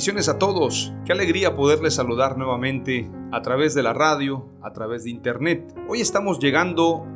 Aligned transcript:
Bendiciones 0.00 0.30
a 0.30 0.38
todos. 0.38 0.94
Qué 1.04 1.12
alegría 1.12 1.54
poderles 1.54 1.96
saludar 1.96 2.38
nuevamente 2.38 3.10
a 3.32 3.42
través 3.42 3.74
de 3.74 3.82
la 3.82 3.92
radio, 3.92 4.48
a 4.62 4.72
través 4.72 5.04
de 5.04 5.10
internet. 5.10 5.74
Hoy 5.90 6.00
estamos 6.00 6.38
llegando 6.38 7.06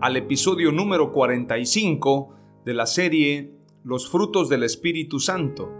al 0.00 0.16
episodio 0.16 0.72
número 0.72 1.12
45 1.12 2.34
de 2.64 2.74
la 2.74 2.86
serie 2.86 3.54
Los 3.84 4.10
frutos 4.10 4.48
del 4.48 4.64
Espíritu 4.64 5.20
Santo. 5.20 5.70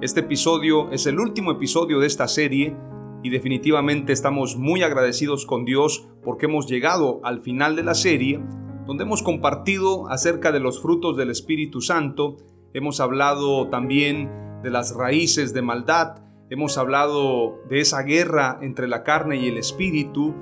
Este 0.00 0.18
episodio 0.18 0.90
es 0.90 1.06
el 1.06 1.20
último 1.20 1.52
episodio 1.52 2.00
de 2.00 2.08
esta 2.08 2.26
serie 2.26 2.76
y 3.22 3.30
definitivamente 3.30 4.12
estamos 4.12 4.56
muy 4.56 4.82
agradecidos 4.82 5.46
con 5.46 5.64
Dios 5.64 6.08
porque 6.24 6.46
hemos 6.46 6.66
llegado 6.66 7.20
al 7.22 7.42
final 7.42 7.76
de 7.76 7.84
la 7.84 7.94
serie 7.94 8.42
donde 8.86 9.04
hemos 9.04 9.22
compartido 9.22 10.08
acerca 10.08 10.50
de 10.50 10.58
los 10.58 10.82
frutos 10.82 11.16
del 11.16 11.30
Espíritu 11.30 11.80
Santo. 11.80 12.38
Hemos 12.74 12.98
hablado 12.98 13.68
también 13.68 14.47
de 14.62 14.70
las 14.70 14.94
raíces 14.94 15.52
de 15.52 15.62
maldad, 15.62 16.16
hemos 16.50 16.78
hablado 16.78 17.58
de 17.68 17.80
esa 17.80 18.02
guerra 18.02 18.58
entre 18.62 18.88
la 18.88 19.02
carne 19.02 19.36
y 19.36 19.48
el 19.48 19.58
espíritu, 19.58 20.34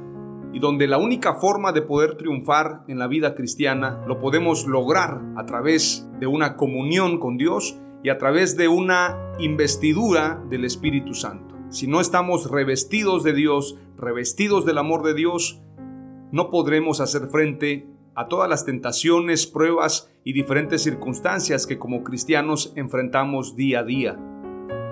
y 0.53 0.58
donde 0.58 0.86
la 0.86 0.98
única 0.98 1.34
forma 1.34 1.73
de 1.73 1.83
poder 1.83 2.17
triunfar 2.17 2.81
en 2.89 2.98
la 2.98 3.08
vida 3.08 3.34
cristiana 3.34 4.03
lo 4.06 4.20
podemos 4.20 4.67
lograr 4.67 5.20
a 5.36 5.45
través 5.45 6.08
de 6.19 6.27
una 6.27 6.56
comunión 6.56 7.19
con 7.19 7.36
Dios 7.36 7.78
y 8.03 8.08
a 8.08 8.19
través 8.19 8.56
de 8.56 8.69
una 8.69 9.19
investidura 9.39 10.42
del 10.48 10.64
Espíritu 10.64 11.12
Santo. 11.12 11.56
Si 11.69 11.86
no 11.86 12.01
estamos 12.01 12.51
revestidos 12.51 13.23
de 13.23 13.34
Dios, 13.34 13.77
revestidos 13.98 14.64
del 14.64 14.78
amor 14.78 15.03
de 15.03 15.14
Dios, 15.14 15.61
no 16.33 16.48
podremos 16.48 17.01
hacer 17.01 17.28
frente 17.28 17.86
a 18.17 18.28
todas 18.28 18.48
las 18.48 18.64
tentaciones, 18.64 19.46
pruebas 19.46 20.11
y 20.24 20.33
diferentes 20.33 20.83
circunstancias 20.83 21.67
que 21.67 21.79
como 21.79 22.02
cristianos 22.02 22.73
enfrentamos 22.74 23.55
día 23.55 23.80
a 23.80 23.85
día. 23.85 24.18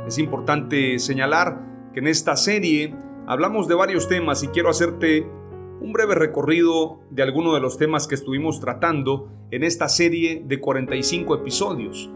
Es 0.06 0.18
importante 0.18 0.98
señalar 0.98 1.90
que 1.94 2.00
en 2.00 2.06
esta 2.06 2.36
serie 2.36 2.94
hablamos 3.26 3.66
de 3.66 3.74
varios 3.74 4.08
temas 4.08 4.42
y 4.42 4.48
quiero 4.48 4.68
hacerte 4.68 5.26
un 5.80 5.92
breve 5.92 6.14
recorrido 6.14 7.00
de 7.10 7.22
algunos 7.22 7.54
de 7.54 7.60
los 7.60 7.78
temas 7.78 8.06
que 8.06 8.14
estuvimos 8.14 8.60
tratando 8.60 9.30
en 9.50 9.64
esta 9.64 9.88
serie 9.88 10.42
de 10.46 10.60
45 10.60 11.34
episodios. 11.34 12.10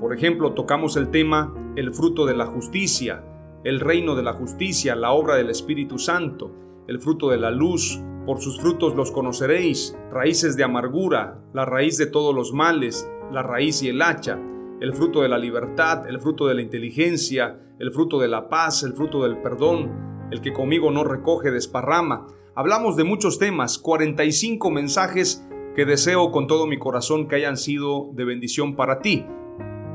Por 0.00 0.14
ejemplo, 0.14 0.54
tocamos 0.54 0.96
el 0.96 1.10
tema 1.10 1.54
el 1.76 1.92
fruto 1.92 2.24
de 2.24 2.34
la 2.34 2.46
justicia, 2.46 3.22
el 3.64 3.80
reino 3.80 4.14
de 4.14 4.22
la 4.22 4.32
justicia, 4.32 4.96
la 4.96 5.12
obra 5.12 5.36
del 5.36 5.50
Espíritu 5.50 5.98
Santo, 5.98 6.52
el 6.86 7.00
fruto 7.00 7.28
de 7.28 7.36
la 7.36 7.50
luz, 7.50 8.00
por 8.28 8.42
sus 8.42 8.60
frutos 8.60 8.94
los 8.94 9.10
conoceréis, 9.10 9.96
raíces 10.10 10.54
de 10.54 10.62
amargura, 10.62 11.40
la 11.54 11.64
raíz 11.64 11.96
de 11.96 12.04
todos 12.04 12.34
los 12.34 12.52
males, 12.52 13.10
la 13.32 13.42
raíz 13.42 13.82
y 13.82 13.88
el 13.88 14.02
hacha, 14.02 14.38
el 14.82 14.92
fruto 14.92 15.22
de 15.22 15.30
la 15.30 15.38
libertad, 15.38 16.06
el 16.06 16.20
fruto 16.20 16.46
de 16.46 16.54
la 16.54 16.60
inteligencia, 16.60 17.58
el 17.78 17.90
fruto 17.90 18.20
de 18.20 18.28
la 18.28 18.50
paz, 18.50 18.82
el 18.82 18.92
fruto 18.92 19.22
del 19.22 19.40
perdón, 19.40 20.28
el 20.30 20.42
que 20.42 20.52
conmigo 20.52 20.90
no 20.90 21.04
recoge 21.04 21.50
desparrama. 21.50 22.26
Hablamos 22.54 22.96
de 22.96 23.04
muchos 23.04 23.38
temas, 23.38 23.78
45 23.78 24.70
mensajes 24.72 25.48
que 25.74 25.86
deseo 25.86 26.30
con 26.30 26.46
todo 26.46 26.66
mi 26.66 26.78
corazón 26.78 27.28
que 27.28 27.36
hayan 27.36 27.56
sido 27.56 28.10
de 28.12 28.26
bendición 28.26 28.76
para 28.76 29.00
ti. 29.00 29.24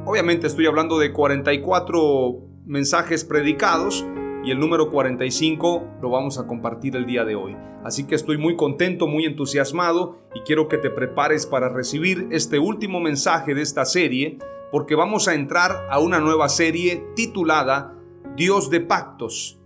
Obviamente 0.08 0.48
estoy 0.48 0.66
hablando 0.66 0.98
de 0.98 1.14
44 1.14 2.40
mensajes 2.66 3.26
predicados, 3.26 4.04
y 4.44 4.52
el 4.52 4.60
número 4.60 4.90
45 4.90 6.00
lo 6.02 6.10
vamos 6.10 6.38
a 6.38 6.46
compartir 6.46 6.96
el 6.96 7.06
día 7.06 7.24
de 7.24 7.36
hoy. 7.36 7.56
Así 7.84 8.06
que 8.06 8.16
estoy 8.16 8.38
muy 8.38 8.56
contento, 8.56 9.08
muy 9.08 9.26
entusiasmado 9.26 10.20
y 10.36 10.42
quiero 10.42 10.68
que 10.68 10.78
te 10.78 10.90
prepares 10.90 11.46
para 11.46 11.70
recibir 11.70 12.28
este 12.32 12.60
último 12.60 13.00
mensaje 13.00 13.54
de 13.54 13.62
esta 13.62 13.86
serie 13.86 14.40
porque 14.72 14.96
vamos 14.96 15.28
a 15.28 15.36
entrar 15.36 15.88
a 15.90 16.00
una 16.00 16.20
nueva 16.20 16.50
serie 16.50 17.06
titulada 17.16 17.96
Dios 18.36 18.70
de 18.70 18.82
pactos. 18.82 19.60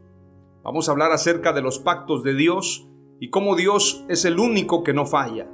Vamos 0.63 0.87
a 0.87 0.91
hablar 0.91 1.11
acerca 1.11 1.53
de 1.53 1.61
los 1.61 1.79
pactos 1.79 2.23
de 2.23 2.35
Dios 2.35 2.87
y 3.19 3.29
cómo 3.29 3.55
Dios 3.55 4.05
es 4.09 4.25
el 4.25 4.39
único 4.39 4.83
que 4.83 4.93
no 4.93 5.05
falla. 5.05 5.49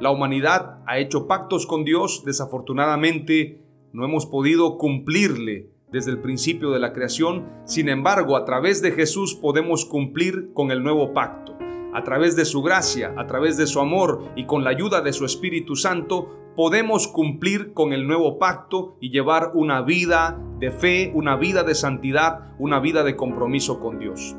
La 0.00 0.10
humanidad 0.10 0.78
ha 0.86 0.98
hecho 0.98 1.26
pactos 1.26 1.66
con 1.66 1.84
Dios, 1.84 2.24
desafortunadamente 2.24 3.62
no 3.92 4.04
hemos 4.04 4.26
podido 4.26 4.78
cumplirle 4.78 5.70
desde 5.92 6.10
el 6.10 6.18
principio 6.18 6.70
de 6.70 6.78
la 6.78 6.92
creación, 6.92 7.48
sin 7.64 7.88
embargo, 7.88 8.36
a 8.36 8.44
través 8.44 8.82
de 8.82 8.92
Jesús 8.92 9.34
podemos 9.34 9.84
cumplir 9.84 10.52
con 10.52 10.70
el 10.70 10.82
nuevo 10.82 11.12
pacto. 11.12 11.56
A 11.92 12.04
través 12.04 12.36
de 12.36 12.44
su 12.44 12.62
gracia, 12.62 13.14
a 13.16 13.26
través 13.26 13.56
de 13.56 13.66
su 13.66 13.80
amor 13.80 14.22
y 14.36 14.46
con 14.46 14.62
la 14.62 14.70
ayuda 14.70 15.00
de 15.00 15.12
su 15.12 15.24
Espíritu 15.24 15.74
Santo, 15.74 16.28
podemos 16.54 17.08
cumplir 17.08 17.72
con 17.72 17.92
el 17.92 18.06
nuevo 18.06 18.38
pacto 18.38 18.96
y 19.00 19.10
llevar 19.10 19.52
una 19.54 19.82
vida 19.82 20.40
de 20.58 20.70
fe, 20.70 21.10
una 21.14 21.36
vida 21.36 21.64
de 21.64 21.74
santidad, 21.74 22.52
una 22.58 22.78
vida 22.78 23.02
de 23.02 23.16
compromiso 23.16 23.80
con 23.80 23.98
Dios. 23.98 24.36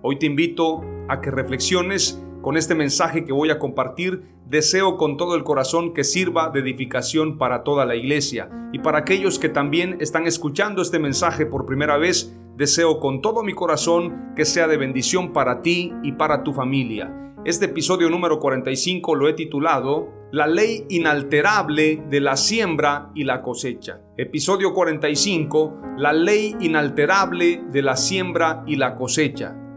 Hoy 0.00 0.18
te 0.18 0.26
invito 0.26 0.82
a 1.08 1.20
que 1.20 1.30
reflexiones 1.30 2.22
con 2.48 2.56
este 2.56 2.74
mensaje 2.74 3.26
que 3.26 3.32
voy 3.34 3.50
a 3.50 3.58
compartir, 3.58 4.22
deseo 4.46 4.96
con 4.96 5.18
todo 5.18 5.34
el 5.34 5.44
corazón 5.44 5.92
que 5.92 6.02
sirva 6.02 6.48
de 6.48 6.60
edificación 6.60 7.36
para 7.36 7.62
toda 7.62 7.84
la 7.84 7.94
iglesia. 7.94 8.48
Y 8.72 8.78
para 8.78 9.00
aquellos 9.00 9.38
que 9.38 9.50
también 9.50 9.98
están 10.00 10.26
escuchando 10.26 10.80
este 10.80 10.98
mensaje 10.98 11.44
por 11.44 11.66
primera 11.66 11.98
vez, 11.98 12.34
deseo 12.56 13.00
con 13.00 13.20
todo 13.20 13.42
mi 13.42 13.52
corazón 13.52 14.32
que 14.34 14.46
sea 14.46 14.66
de 14.66 14.78
bendición 14.78 15.34
para 15.34 15.60
ti 15.60 15.92
y 16.02 16.12
para 16.12 16.42
tu 16.42 16.54
familia. 16.54 17.34
Este 17.44 17.66
episodio 17.66 18.08
número 18.08 18.38
45 18.38 19.14
lo 19.14 19.28
he 19.28 19.34
titulado 19.34 20.08
La 20.32 20.46
ley 20.46 20.86
inalterable 20.88 22.02
de 22.08 22.20
la 22.22 22.38
siembra 22.38 23.10
y 23.14 23.24
la 23.24 23.42
cosecha. 23.42 24.00
Episodio 24.16 24.72
45, 24.72 25.80
La 25.98 26.14
ley 26.14 26.56
inalterable 26.60 27.62
de 27.70 27.82
la 27.82 27.94
siembra 27.94 28.64
y 28.66 28.76
la 28.76 28.96
cosecha. 28.96 29.67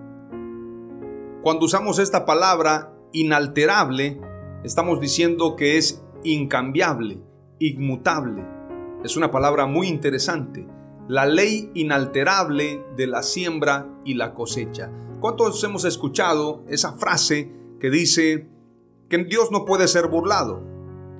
Cuando 1.41 1.65
usamos 1.65 1.97
esta 1.97 2.23
palabra 2.23 2.93
inalterable, 3.13 4.21
estamos 4.63 4.99
diciendo 5.01 5.55
que 5.55 5.77
es 5.77 6.03
incambiable, 6.23 7.19
inmutable. 7.57 8.45
Es 9.03 9.17
una 9.17 9.31
palabra 9.31 9.65
muy 9.65 9.87
interesante. 9.87 10.67
La 11.07 11.25
ley 11.25 11.71
inalterable 11.73 12.85
de 12.95 13.07
la 13.07 13.23
siembra 13.23 13.89
y 14.05 14.13
la 14.13 14.35
cosecha. 14.35 14.91
¿Cuántos 15.19 15.63
hemos 15.63 15.83
escuchado 15.83 16.63
esa 16.67 16.93
frase 16.93 17.51
que 17.79 17.89
dice 17.89 18.47
que 19.09 19.17
Dios 19.23 19.51
no 19.51 19.65
puede 19.65 19.87
ser 19.87 20.09
burlado? 20.09 20.61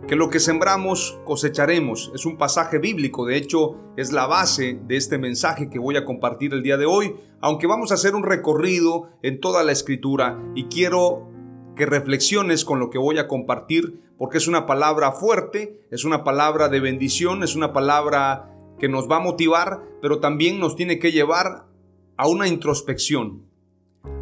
Que 0.08 0.16
lo 0.16 0.30
que 0.30 0.40
sembramos 0.40 1.20
cosecharemos. 1.26 2.12
Es 2.16 2.26
un 2.26 2.38
pasaje 2.38 2.80
bíblico, 2.80 3.26
de 3.26 3.38
hecho 3.38 3.78
es 3.98 4.12
la 4.12 4.28
base 4.28 4.80
de 4.86 4.98
este 4.98 5.18
mensaje 5.18 5.70
que 5.70 5.80
voy 5.80 5.98
a 5.98 6.06
compartir 6.06 6.54
el 6.54 6.64
día 6.64 6.78
de 6.78 6.86
hoy, 6.86 7.16
aunque 7.40 7.68
vamos 7.68 7.92
a 7.92 7.96
hacer 7.96 8.16
un 8.16 8.24
recorrido 8.24 9.10
en 9.22 9.40
toda 9.40 9.64
la 9.64 9.72
escritura 9.72 10.42
y 10.56 10.66
quiero 10.66 11.28
que 11.76 11.86
reflexiones 11.86 12.66
con 12.66 12.80
lo 12.80 12.90
que 12.90 12.98
voy 12.98 13.18
a 13.18 13.28
compartir 13.28 14.02
porque 14.18 14.38
es 14.38 14.48
una 14.48 14.66
palabra 14.66 15.14
fuerte, 15.14 15.82
es 15.90 16.06
una 16.06 16.24
palabra 16.24 16.70
de 16.70 16.80
bendición, 16.80 17.44
es 17.44 17.56
una 17.56 17.74
palabra 17.74 18.52
que 18.80 18.90
nos 18.90 19.10
va 19.10 19.18
a 19.18 19.22
motivar, 19.22 19.82
pero 20.02 20.20
también 20.20 20.60
nos 20.60 20.76
tiene 20.76 21.00
que 21.00 21.12
llevar 21.12 21.66
a 22.18 22.28
una 22.28 22.48
introspección, 22.48 23.46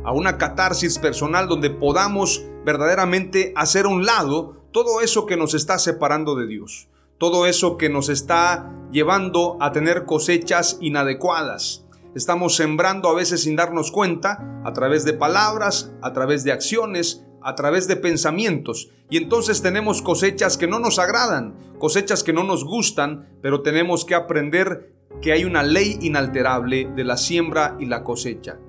a 0.05 0.13
una 0.13 0.37
catarsis 0.37 0.99
personal 0.99 1.47
donde 1.47 1.69
podamos 1.69 2.45
verdaderamente 2.65 3.51
hacer 3.55 3.87
un 3.87 4.05
lado 4.05 4.58
todo 4.71 5.01
eso 5.01 5.25
que 5.25 5.37
nos 5.37 5.53
está 5.53 5.79
separando 5.79 6.35
de 6.35 6.47
Dios, 6.47 6.87
todo 7.17 7.45
eso 7.45 7.77
que 7.77 7.89
nos 7.89 8.09
está 8.09 8.71
llevando 8.91 9.57
a 9.59 9.71
tener 9.71 10.05
cosechas 10.05 10.77
inadecuadas. 10.81 11.85
Estamos 12.15 12.55
sembrando 12.55 13.09
a 13.09 13.15
veces 13.15 13.43
sin 13.43 13.55
darnos 13.55 13.91
cuenta, 13.91 14.61
a 14.63 14.73
través 14.73 15.05
de 15.05 15.13
palabras, 15.13 15.91
a 16.01 16.13
través 16.13 16.43
de 16.43 16.51
acciones, 16.51 17.23
a 17.41 17.55
través 17.55 17.87
de 17.87 17.95
pensamientos. 17.95 18.89
Y 19.09 19.17
entonces 19.17 19.61
tenemos 19.61 20.01
cosechas 20.01 20.57
que 20.57 20.67
no 20.67 20.79
nos 20.79 20.99
agradan, 20.99 21.55
cosechas 21.77 22.23
que 22.23 22.33
no 22.33 22.43
nos 22.43 22.63
gustan, 22.63 23.29
pero 23.41 23.61
tenemos 23.61 24.05
que 24.05 24.15
aprender 24.15 24.93
que 25.21 25.31
hay 25.31 25.45
una 25.45 25.63
ley 25.63 25.97
inalterable 26.01 26.91
de 26.95 27.03
la 27.03 27.17
siembra 27.17 27.75
y 27.79 27.85
la 27.85 28.03
cosecha. 28.03 28.59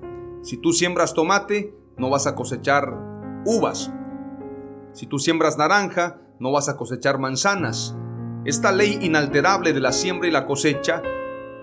Si 0.41 0.57
tú 0.57 0.73
siembras 0.73 1.13
tomate, 1.13 1.73
no 1.97 2.09
vas 2.09 2.27
a 2.27 2.35
cosechar 2.35 2.93
uvas. 3.45 3.91
Si 4.93 5.05
tú 5.05 5.19
siembras 5.19 5.57
naranja, 5.57 6.21
no 6.39 6.51
vas 6.51 6.69
a 6.69 6.75
cosechar 6.75 7.19
manzanas. 7.19 7.95
Esta 8.45 8.71
ley 8.71 8.97
inalterable 9.01 9.73
de 9.73 9.79
la 9.79 9.91
siembra 9.91 10.27
y 10.27 10.31
la 10.31 10.45
cosecha 10.45 11.01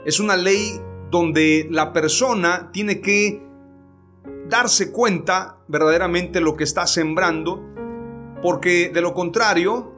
es 0.04 0.20
una 0.20 0.36
ley 0.36 0.80
donde 1.10 1.66
la 1.70 1.92
persona 1.92 2.70
tiene 2.72 3.00
que 3.00 3.42
darse 4.48 4.92
cuenta 4.92 5.58
verdaderamente 5.68 6.40
lo 6.40 6.56
que 6.56 6.64
está 6.64 6.86
sembrando, 6.86 7.62
porque 8.42 8.90
de 8.92 9.00
lo 9.00 9.14
contrario 9.14 9.92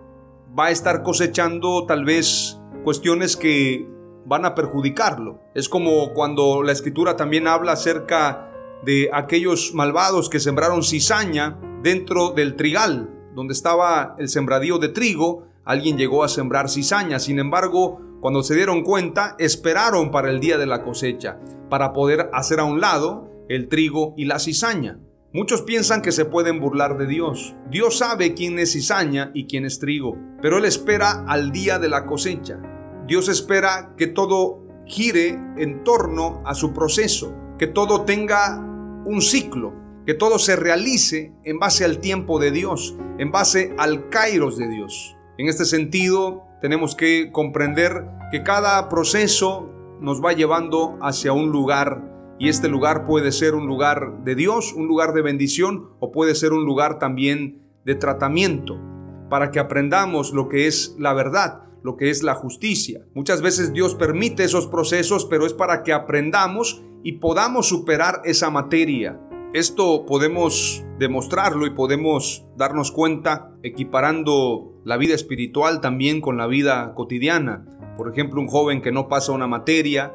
va 0.59 0.67
a 0.67 0.71
estar 0.71 1.03
cosechando 1.03 1.87
tal 1.87 2.05
vez 2.05 2.61
cuestiones 2.83 3.37
que 3.37 3.89
van 4.27 4.45
a 4.45 4.55
perjudicarlo. 4.55 5.41
Es 5.55 5.69
como 5.69 6.13
cuando 6.15 6.63
la 6.63 6.73
escritura 6.73 7.17
también 7.17 7.47
habla 7.47 7.73
acerca 7.73 8.51
de 8.85 9.11
aquellos 9.13 9.75
malvados 9.75 10.31
que 10.31 10.41
sembraron 10.41 10.83
cizaña 10.83 11.59
dentro 11.83 12.31
del 12.31 12.57
trigal, 12.57 13.20
donde 13.35 13.53
estaba 13.53 14.15
el 14.19 14.29
sembradío 14.29 14.79
de 14.79 14.89
trigo, 14.89 15.47
alguien 15.65 15.97
llegó 15.97 16.25
a 16.25 16.29
sembrar 16.29 16.69
cizaña. 16.69 17.19
Sin 17.19 17.39
embargo, 17.39 18.01
cuando 18.21 18.43
se 18.43 18.55
dieron 18.55 18.83
cuenta, 18.83 19.37
esperaron 19.39 20.11
para 20.11 20.31
el 20.31 20.41
día 20.41 20.59
de 20.59 20.67
la 20.67 20.83
cosecha, 20.83 21.39
para 21.69 21.93
poder 21.93 22.31
hacer 22.33 22.61
a 22.61 22.65
un 22.65 22.81
lado 22.81 23.29
el 23.49 23.69
trigo 23.69 24.15
y 24.17 24.27
la 24.27 24.39
cizaña. 24.39 24.99
Muchos 25.33 25.63
piensan 25.63 26.03
que 26.03 26.11
se 26.11 26.25
pueden 26.25 26.59
burlar 26.61 26.99
de 26.99 27.07
Dios. 27.07 27.55
Dios 27.71 27.99
sabe 27.99 28.35
quién 28.35 28.59
es 28.59 28.73
cizaña 28.73 29.31
y 29.33 29.47
quién 29.47 29.65
es 29.65 29.79
trigo, 29.79 30.17
pero 30.43 30.59
Él 30.59 30.65
espera 30.65 31.25
al 31.29 31.53
día 31.53 31.79
de 31.79 31.89
la 31.89 32.05
cosecha. 32.05 32.61
Dios 33.07 33.29
espera 33.29 33.95
que 33.97 34.09
todo 34.09 34.67
gire 34.87 35.39
en 35.57 35.85
torno 35.85 36.43
a 36.45 36.55
su 36.55 36.73
proceso, 36.73 37.33
que 37.59 37.69
todo 37.69 38.03
tenga 38.03 38.59
un 39.05 39.23
ciclo, 39.23 39.73
que 40.11 40.15
todo 40.15 40.41
se 40.41 40.57
realice 40.57 41.33
en 41.45 41.61
base 41.61 41.85
al 41.85 42.01
tiempo 42.01 42.41
de 42.41 42.51
Dios, 42.51 42.97
en 43.19 43.31
base 43.31 43.77
al 43.79 44.09
kairos 44.09 44.59
de 44.59 44.67
Dios. 44.67 45.17
En 45.39 45.47
este 45.47 45.65
sentido, 45.65 46.43
tenemos 46.61 46.97
que 46.97 47.31
comprender 47.31 48.09
que 48.33 48.43
cada 48.43 48.89
proceso 48.89 49.71
nos 50.01 50.21
va 50.21 50.33
llevando 50.33 50.99
hacia 51.01 51.33
un 51.33 51.53
lugar 51.53 52.35
y 52.41 52.49
este 52.49 52.67
lugar 52.67 53.07
puede 53.07 53.31
ser 53.31 53.55
un 53.55 53.69
lugar 53.69 54.25
de 54.25 54.35
Dios, 54.35 54.73
un 54.73 54.89
lugar 54.89 55.13
de 55.13 55.23
bendición 55.23 55.91
o 56.01 56.11
puede 56.11 56.35
ser 56.35 56.53
un 56.55 56.65
lugar 56.65 56.99
también 56.99 57.63
de 57.85 57.95
tratamiento 57.95 58.81
para 59.29 59.53
que 59.53 59.61
aprendamos 59.61 60.33
lo 60.33 60.49
que 60.49 60.67
es 60.67 60.97
la 60.99 61.13
verdad, 61.13 61.63
lo 61.85 61.97
que 61.97 62.11
es 62.11 62.25
la 62.25 62.35
justicia. 62.35 63.07
Muchas 63.15 63.43
veces 63.43 63.73
Dios 63.73 63.95
permite 63.95 64.43
esos 64.43 64.67
procesos, 64.67 65.25
pero 65.27 65.47
es 65.47 65.55
para 65.55 65.85
que 65.85 65.93
aprendamos 65.93 66.83
y 67.05 67.13
podamos 67.21 67.69
superar 67.69 68.23
esa 68.25 68.51
materia. 68.51 69.21
Esto 69.53 70.07
podemos 70.07 70.85
demostrarlo 70.99 71.67
y 71.67 71.71
podemos 71.71 72.47
darnos 72.57 72.93
cuenta 72.93 73.51
equiparando 73.65 74.73
la 74.85 74.97
vida 74.97 75.15
espiritual 75.15 75.81
también 75.81 76.21
con 76.21 76.37
la 76.37 76.47
vida 76.47 76.95
cotidiana. 76.95 77.67
Por 77.97 78.09
ejemplo, 78.09 78.41
un 78.41 78.47
joven 78.47 78.81
que 78.81 78.93
no 78.93 79.09
pasa 79.09 79.33
una 79.33 79.49
materia, 79.49 80.15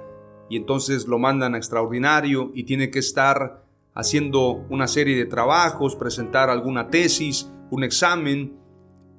y 0.49 0.57
entonces 0.57 1.07
lo 1.07 1.19
mandan 1.19 1.55
a 1.55 1.57
extraordinario 1.57 2.51
y 2.53 2.63
tiene 2.63 2.91
que 2.91 2.99
estar 2.99 3.63
haciendo 3.93 4.65
una 4.69 4.87
serie 4.87 5.17
de 5.17 5.25
trabajos, 5.25 5.95
presentar 5.95 6.49
alguna 6.49 6.89
tesis, 6.89 7.51
un 7.71 7.83
examen 7.83 8.57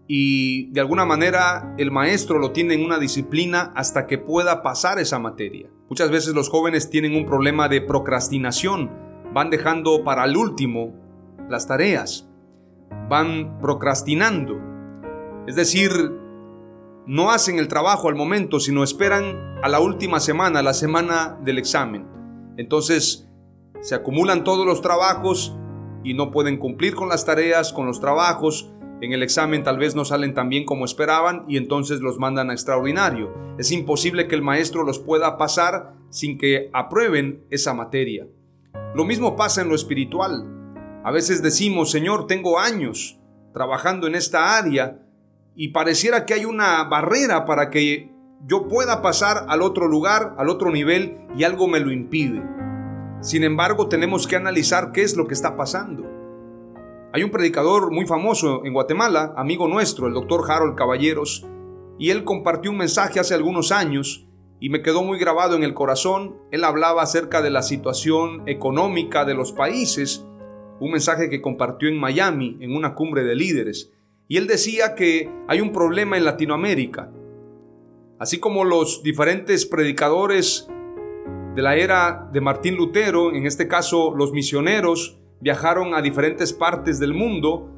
y 0.07 0.71
de 0.71 0.81
alguna 0.81 1.05
manera 1.05 1.75
el 1.79 1.91
maestro 1.91 2.39
lo 2.39 2.53
tiene 2.53 2.75
en 2.75 2.85
una 2.85 2.99
disciplina 2.99 3.73
hasta 3.75 4.07
que 4.07 4.19
pueda 4.19 4.63
pasar 4.63 4.99
esa 4.99 5.19
materia. 5.19 5.69
Muchas 5.89 6.11
veces 6.11 6.35
los 6.35 6.49
jóvenes 6.49 6.91
tienen 6.91 7.17
un 7.17 7.27
problema 7.27 7.69
de 7.69 7.81
procrastinación, 7.81 9.06
van 9.37 9.50
dejando 9.50 10.03
para 10.03 10.25
el 10.25 10.35
último 10.35 10.94
las 11.50 11.69
tareas, 11.69 12.27
van 13.11 13.59
procrastinando. 13.61 14.59
Es 15.47 15.56
decir, 15.56 15.91
no 17.05 17.31
hacen 17.31 17.59
el 17.59 17.69
trabajo 17.69 18.09
al 18.09 18.15
momento, 18.15 18.61
sino 18.61 18.83
esperan 18.83 19.59
a 19.62 19.69
la 19.69 19.79
última 19.79 20.21
semana, 20.21 20.62
la 20.62 20.73
semana 20.73 21.38
del 21.44 21.59
examen. 21.59 22.06
Entonces 22.56 23.29
se 23.83 23.94
acumulan 23.94 24.43
todos 24.43 24.65
los 24.65 24.81
trabajos 24.81 25.55
y 26.03 26.15
no 26.15 26.31
pueden 26.31 26.56
cumplir 26.56 26.94
con 26.94 27.11
las 27.11 27.27
tareas, 27.27 27.75
con 27.75 27.85
los 27.85 28.00
trabajos. 28.00 28.73
En 29.03 29.12
el 29.12 29.23
examen 29.23 29.62
tal 29.62 29.77
vez 29.77 29.94
no 29.94 30.06
salen 30.06 30.32
tan 30.32 30.49
bien 30.49 30.65
como 30.65 30.87
esperaban 30.87 31.44
y 31.47 31.59
entonces 31.59 32.00
los 32.00 32.19
mandan 32.19 32.49
a 32.49 32.55
extraordinario. 32.55 33.35
Es 33.59 33.71
imposible 33.71 34.29
que 34.29 34.35
el 34.35 34.41
maestro 34.41 34.82
los 34.82 34.99
pueda 34.99 35.37
pasar 35.37 35.93
sin 36.09 36.39
que 36.39 36.71
aprueben 36.73 37.44
esa 37.50 37.75
materia. 37.75 38.27
Lo 38.94 39.05
mismo 39.05 39.37
pasa 39.37 39.62
en 39.62 39.69
lo 39.69 39.75
espiritual. 39.75 40.44
A 41.05 41.11
veces 41.11 41.43
decimos, 41.43 41.90
Señor, 41.90 42.26
tengo 42.26 42.58
años 42.58 43.20
trabajando 43.52 44.06
en 44.06 44.14
esta 44.14 44.58
área, 44.58 45.02
y 45.55 45.69
pareciera 45.69 46.26
que 46.26 46.34
hay 46.34 46.44
una 46.44 46.84
barrera 46.84 47.46
para 47.46 47.70
que 47.70 48.12
yo 48.44 48.69
pueda 48.69 49.00
pasar 49.00 49.46
al 49.49 49.62
otro 49.62 49.88
lugar, 49.88 50.34
al 50.37 50.50
otro 50.50 50.70
nivel 50.70 51.17
y 51.34 51.44
algo 51.44 51.67
me 51.67 51.81
lo 51.81 51.90
impide. 51.90 52.43
Sin 53.23 53.43
embargo, 53.43 53.88
tenemos 53.88 54.26
que 54.26 54.37
analizar 54.37 54.93
qué 54.93 55.02
es 55.02 55.17
lo 55.17 55.26
que 55.26 55.32
está 55.32 55.56
pasando. 55.56 56.05
Hay 57.14 57.22
un 57.22 57.31
predicador 57.31 57.90
muy 57.90 58.06
famoso 58.06 58.62
en 58.67 58.75
Guatemala, 58.75 59.32
amigo 59.38 59.69
nuestro, 59.69 60.06
el 60.06 60.12
doctor 60.12 60.44
Harold 60.50 60.76
Caballeros, 60.76 61.46
y 61.99 62.11
él 62.11 62.25
compartió 62.25 62.70
un 62.70 62.76
mensaje 62.76 63.19
hace 63.19 63.32
algunos 63.32 63.72
años 63.72 64.25
y 64.61 64.70
me 64.70 64.82
quedó 64.82 65.03
muy 65.03 65.19
grabado 65.19 65.56
en 65.56 65.62
el 65.62 65.75
corazón. 65.75 66.37
Él 66.50 66.64
hablaba 66.64 67.03
acerca 67.03 67.43
de 67.43 67.50
la 67.50 67.62
situación 67.62 68.43
económica 68.47 69.25
de 69.25 69.34
los 69.34 69.53
países, 69.53 70.27
un 70.81 70.93
mensaje 70.93 71.29
que 71.29 71.43
compartió 71.43 71.89
en 71.89 71.98
Miami 71.98 72.56
en 72.60 72.75
una 72.75 72.94
cumbre 72.94 73.25
de 73.25 73.34
líderes. 73.34 73.93
Y 74.29 74.39
él 74.39 74.46
decía 74.46 74.94
que 74.94 75.31
hay 75.48 75.60
un 75.60 75.72
problema 75.72 76.17
en 76.17 76.25
Latinoamérica. 76.25 77.13
Así 78.19 78.39
como 78.39 78.65
los 78.65 79.03
diferentes 79.03 79.67
predicadores 79.67 80.69
de 81.55 81.63
la 81.63 81.77
era 81.77 82.29
de 82.32 82.41
Martín 82.41 82.77
Lutero, 82.77 83.34
en 83.34 83.46
este 83.46 83.69
caso 83.69 84.15
los 84.17 84.32
misioneros, 84.32 85.19
viajaron 85.41 85.94
a 85.94 86.03
diferentes 86.03 86.53
partes 86.53 86.98
del 86.98 87.15
mundo, 87.15 87.70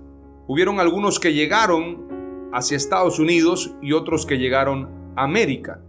hubieron 0.47 0.81
algunos 0.81 1.19
que 1.19 1.35
llegaron 1.35 2.51
hacia 2.53 2.77
Estados 2.77 3.19
Unidos 3.19 3.75
y 3.83 3.93
otros 3.93 4.27
que 4.27 4.39
llegaron 4.39 5.13
a 5.17 5.25
América. 5.25 5.83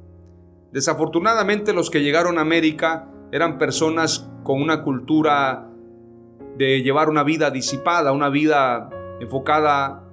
Desafortunadamente 0.72 1.74
los 1.74 1.90
que 1.90 2.02
llegaron 2.02 2.38
a 2.38 2.42
América 2.42 3.10
eran 3.32 3.58
personas 3.58 4.30
con 4.44 4.62
una 4.62 4.84
cultura 4.84 5.70
de 6.58 6.82
llevar 6.82 7.10
una 7.10 7.24
vida 7.24 7.52
disipada, 7.52 8.12
una 8.12 8.30
vida 8.30 8.90
enfocada 9.20 10.04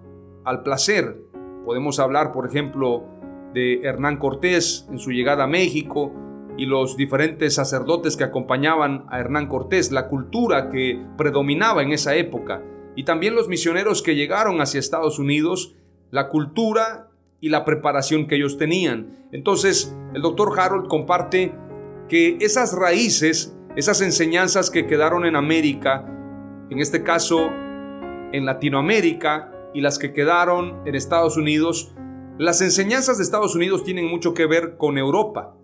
al 0.45 0.63
placer. 0.63 1.23
Podemos 1.65 1.99
hablar, 1.99 2.33
por 2.33 2.47
ejemplo, 2.47 3.05
de 3.53 3.81
Hernán 3.83 4.19
Cortés 4.19 4.87
en 4.91 4.99
su 4.99 5.11
llegada 5.11 5.45
a 5.45 5.49
México 5.49 6.13
y 6.57 6.67
los 6.67 6.97
diferentes 6.97 7.55
sacerdotes 7.55 8.17
que 8.17 8.25
acompañaban 8.25 9.05
a 9.11 9.21
Hernán 9.21 9.49
Cortés, 9.49 9.93
la 9.93 10.09
cultura 10.09 10.71
que 10.71 11.05
predominaba 11.19 11.83
en 11.83 11.93
esa 11.93 12.15
época, 12.15 12.63
y 12.95 13.05
también 13.05 13.35
los 13.35 13.49
misioneros 13.49 14.03
que 14.03 14.15
llegaron 14.15 14.61
hacia 14.61 14.81
Estados 14.81 15.19
Unidos, 15.19 15.75
la 16.11 16.29
cultura 16.29 17.06
y 17.41 17.49
la 17.49 17.65
preparación 17.65 18.27
que 18.27 18.37
ellos 18.37 18.59
tenían. 18.59 19.27
Entonces, 19.33 19.97
el 20.15 20.23
doctor 20.23 20.59
Harold 20.59 20.89
comparte 20.89 21.55
que 22.09 22.39
esas 22.41 22.75
raíces, 22.75 23.57
esas 23.77 24.01
enseñanzas 24.01 24.71
que 24.71 24.87
quedaron 24.87 25.27
en 25.27 25.37
América, 25.37 26.07
en 26.71 26.81
este 26.81 27.03
caso 27.03 27.51
en 28.33 28.45
Latinoamérica, 28.45 29.53
y 29.75 29.83
las 29.83 29.99
que 29.99 30.15
quedaron 30.15 30.81
en 30.87 30.95
Estados 30.95 31.37
Unidos, 31.37 31.93
las 32.39 32.63
enseñanzas 32.63 33.19
de 33.19 33.25
Estados 33.25 33.55
Unidos 33.55 33.85
tienen 33.85 34.07
mucho 34.07 34.33
que 34.33 34.47
ver 34.47 34.77
con 34.79 34.97
Europa. 34.97 35.55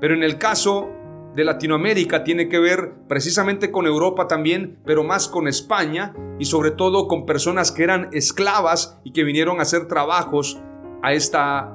Pero 0.00 0.14
en 0.14 0.24
el 0.24 0.38
caso 0.38 0.90
de 1.36 1.44
Latinoamérica 1.44 2.24
tiene 2.24 2.48
que 2.48 2.58
ver 2.58 2.94
precisamente 3.08 3.70
con 3.70 3.86
Europa 3.86 4.26
también, 4.26 4.80
pero 4.84 5.04
más 5.04 5.28
con 5.28 5.46
España 5.46 6.14
y 6.40 6.46
sobre 6.46 6.72
todo 6.72 7.06
con 7.06 7.26
personas 7.26 7.70
que 7.70 7.84
eran 7.84 8.08
esclavas 8.12 8.98
y 9.04 9.12
que 9.12 9.22
vinieron 9.22 9.60
a 9.60 9.62
hacer 9.62 9.86
trabajos 9.86 10.60
a 11.02 11.12
esta 11.12 11.74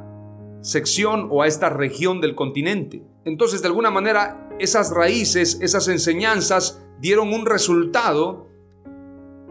sección 0.62 1.28
o 1.32 1.42
a 1.42 1.48
esta 1.48 1.70
región 1.70 2.22
del 2.22 2.36
continente. 2.36 3.04
Entonces, 3.26 3.62
de 3.62 3.68
alguna 3.68 3.92
manera, 3.92 4.50
esas 4.60 4.92
raíces, 4.92 5.60
esas 5.62 5.88
enseñanzas 5.88 6.82
dieron 7.00 7.34
un 7.34 7.46
resultado 7.46 8.48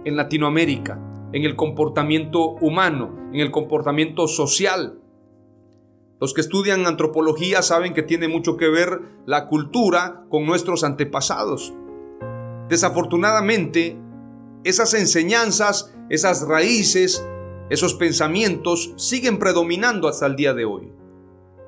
en 0.05 0.17
Latinoamérica, 0.17 0.99
en 1.33 1.45
el 1.45 1.57
comportamiento 1.57 2.52
humano, 2.61 3.31
en 3.33 3.41
el 3.41 3.50
comportamiento 3.50 4.26
social. 4.26 4.99
Los 6.21 6.35
que 6.35 6.41
estudian 6.41 6.87
antropología 6.87 7.62
saben 7.62 7.95
que 7.95 8.02
tiene 8.02 8.29
mucho 8.29 8.57
que 8.57 8.69
ver 8.69 9.00
la 9.26 9.47
cultura 9.47 10.25
con 10.29 10.47
nuestros 10.47 10.85
antepasados. 10.85 11.75
Desafortunadamente, 12.69 13.99
esas 14.64 14.95
enseñanzas, 14.95 15.93
esas 16.09 16.47
raíces, 16.47 17.26
esos 17.71 17.95
pensamientos 17.95 18.92
siguen 18.97 19.38
predominando 19.38 20.09
hasta 20.09 20.26
el 20.26 20.37
día 20.37 20.54
de 20.54 20.64
hoy. 20.64 20.92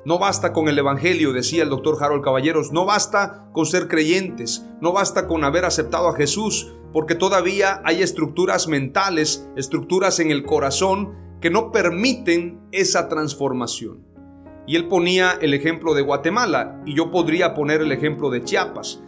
No 0.05 0.19
basta 0.19 0.53
con 0.53 0.69
el 0.69 0.79
Evangelio, 0.79 1.33
decía 1.33 1.63
el 1.63 1.71
doctor 1.71 1.97
Harold 1.99 2.23
Caballeros, 2.23 2.73
no 2.73 2.85
basta 2.85 3.49
con 3.53 3.65
ser 3.65 3.89
creyentes, 3.89 4.67
no 4.83 4.93
basta 4.93 5.27
con 5.27 5.45
haber 5.45 5.65
aceptado 5.65 6.09
a 6.09 6.15
Jesús, 6.15 6.75
porque 6.93 7.15
todavía 7.15 7.81
hay 7.85 8.03
estructuras 8.03 8.69
mentales, 8.69 9.49
estructuras 9.57 10.21
en 10.21 10.31
el 10.31 10.45
corazón 10.45 11.15
que 11.41 11.49
no 11.49 11.73
permiten 11.73 12.61
esa 12.71 13.09
transformación. 13.09 14.07
Y 14.67 14.77
él 14.77 14.89
ponía 14.89 15.33
el 15.41 15.55
ejemplo 15.55 15.95
de 15.95 16.03
Guatemala, 16.03 16.83
y 16.85 16.95
yo 16.95 17.11
podría 17.11 17.55
poner 17.55 17.81
el 17.81 17.91
ejemplo 17.91 18.29
de 18.29 18.45
Chiapas. 18.45 19.03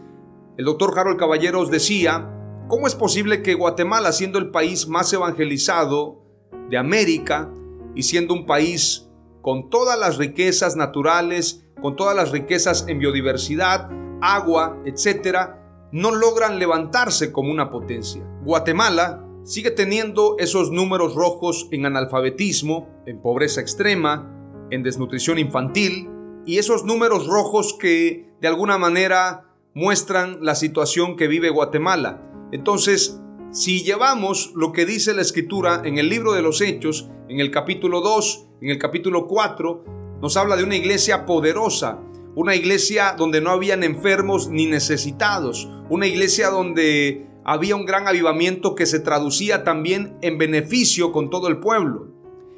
El 0.56 0.64
doctor 0.64 0.98
Harold 0.98 1.18
Caballeros 1.18 1.70
decía, 1.70 2.30
¿cómo 2.68 2.86
es 2.86 2.94
posible 2.94 3.42
que 3.42 3.54
Guatemala, 3.54 4.12
siendo 4.12 4.38
el 4.38 4.50
país 4.50 4.88
más 4.88 5.12
evangelizado 5.12 6.25
de 6.68 6.78
América 6.78 7.52
y 7.94 8.02
siendo 8.02 8.34
un 8.34 8.46
país 8.46 9.08
con 9.42 9.70
todas 9.70 9.98
las 9.98 10.18
riquezas 10.18 10.76
naturales, 10.76 11.64
con 11.80 11.96
todas 11.96 12.16
las 12.16 12.32
riquezas 12.32 12.86
en 12.88 12.98
biodiversidad, 12.98 13.88
agua, 14.20 14.80
etcétera, 14.84 15.88
no 15.92 16.14
logran 16.14 16.58
levantarse 16.58 17.32
como 17.32 17.50
una 17.50 17.70
potencia. 17.70 18.22
Guatemala 18.42 19.24
sigue 19.44 19.70
teniendo 19.70 20.36
esos 20.38 20.70
números 20.72 21.14
rojos 21.14 21.68
en 21.70 21.86
analfabetismo, 21.86 22.88
en 23.06 23.22
pobreza 23.22 23.60
extrema, 23.60 24.32
en 24.70 24.82
desnutrición 24.82 25.38
infantil 25.38 26.10
y 26.44 26.58
esos 26.58 26.84
números 26.84 27.26
rojos 27.26 27.76
que 27.78 28.28
de 28.40 28.48
alguna 28.48 28.78
manera 28.78 29.44
muestran 29.74 30.38
la 30.42 30.54
situación 30.54 31.16
que 31.16 31.28
vive 31.28 31.50
Guatemala. 31.50 32.22
Entonces, 32.50 33.20
si 33.56 33.82
llevamos 33.82 34.52
lo 34.54 34.70
que 34.70 34.84
dice 34.84 35.14
la 35.14 35.22
escritura 35.22 35.80
en 35.82 35.96
el 35.96 36.10
libro 36.10 36.34
de 36.34 36.42
los 36.42 36.60
Hechos, 36.60 37.08
en 37.30 37.40
el 37.40 37.50
capítulo 37.50 38.02
2, 38.02 38.48
en 38.60 38.68
el 38.68 38.78
capítulo 38.78 39.26
4, 39.26 40.18
nos 40.20 40.36
habla 40.36 40.56
de 40.56 40.62
una 40.62 40.76
iglesia 40.76 41.24
poderosa, 41.24 41.98
una 42.34 42.54
iglesia 42.54 43.14
donde 43.16 43.40
no 43.40 43.48
habían 43.48 43.82
enfermos 43.82 44.50
ni 44.50 44.66
necesitados, 44.66 45.70
una 45.88 46.06
iglesia 46.06 46.50
donde 46.50 47.26
había 47.46 47.76
un 47.76 47.86
gran 47.86 48.06
avivamiento 48.06 48.74
que 48.74 48.84
se 48.84 49.00
traducía 49.00 49.64
también 49.64 50.18
en 50.20 50.36
beneficio 50.36 51.10
con 51.10 51.30
todo 51.30 51.48
el 51.48 51.58
pueblo, 51.58 52.08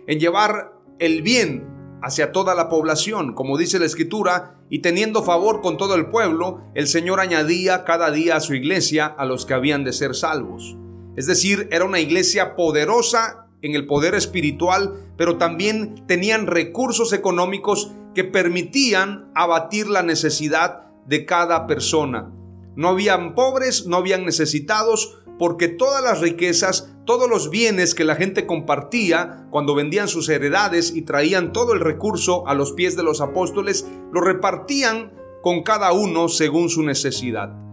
en 0.08 0.18
llevar 0.18 0.72
el 0.98 1.22
bien 1.22 2.00
hacia 2.02 2.32
toda 2.32 2.56
la 2.56 2.68
población, 2.68 3.34
como 3.34 3.56
dice 3.56 3.78
la 3.78 3.86
escritura, 3.86 4.64
y 4.68 4.80
teniendo 4.80 5.22
favor 5.22 5.60
con 5.60 5.76
todo 5.76 5.94
el 5.94 6.06
pueblo, 6.06 6.60
el 6.74 6.88
Señor 6.88 7.20
añadía 7.20 7.84
cada 7.84 8.10
día 8.10 8.34
a 8.34 8.40
su 8.40 8.54
iglesia 8.54 9.06
a 9.06 9.24
los 9.26 9.46
que 9.46 9.54
habían 9.54 9.84
de 9.84 9.92
ser 9.92 10.16
salvos. 10.16 10.76
Es 11.18 11.26
decir, 11.26 11.66
era 11.72 11.84
una 11.84 11.98
iglesia 11.98 12.54
poderosa 12.54 13.48
en 13.60 13.74
el 13.74 13.88
poder 13.88 14.14
espiritual, 14.14 14.94
pero 15.16 15.36
también 15.36 16.06
tenían 16.06 16.46
recursos 16.46 17.12
económicos 17.12 17.90
que 18.14 18.22
permitían 18.22 19.32
abatir 19.34 19.88
la 19.88 20.04
necesidad 20.04 20.86
de 21.08 21.26
cada 21.26 21.66
persona. 21.66 22.32
No 22.76 22.90
habían 22.90 23.34
pobres, 23.34 23.88
no 23.88 23.96
habían 23.96 24.24
necesitados, 24.24 25.18
porque 25.40 25.66
todas 25.66 26.04
las 26.04 26.20
riquezas, 26.20 26.94
todos 27.04 27.28
los 27.28 27.50
bienes 27.50 27.96
que 27.96 28.04
la 28.04 28.14
gente 28.14 28.46
compartía 28.46 29.48
cuando 29.50 29.74
vendían 29.74 30.06
sus 30.06 30.28
heredades 30.28 30.94
y 30.94 31.02
traían 31.02 31.52
todo 31.52 31.72
el 31.72 31.80
recurso 31.80 32.46
a 32.46 32.54
los 32.54 32.74
pies 32.74 32.94
de 32.94 33.02
los 33.02 33.20
apóstoles, 33.20 33.88
lo 34.12 34.20
repartían 34.20 35.14
con 35.42 35.64
cada 35.64 35.90
uno 35.90 36.28
según 36.28 36.68
su 36.68 36.84
necesidad. 36.84 37.67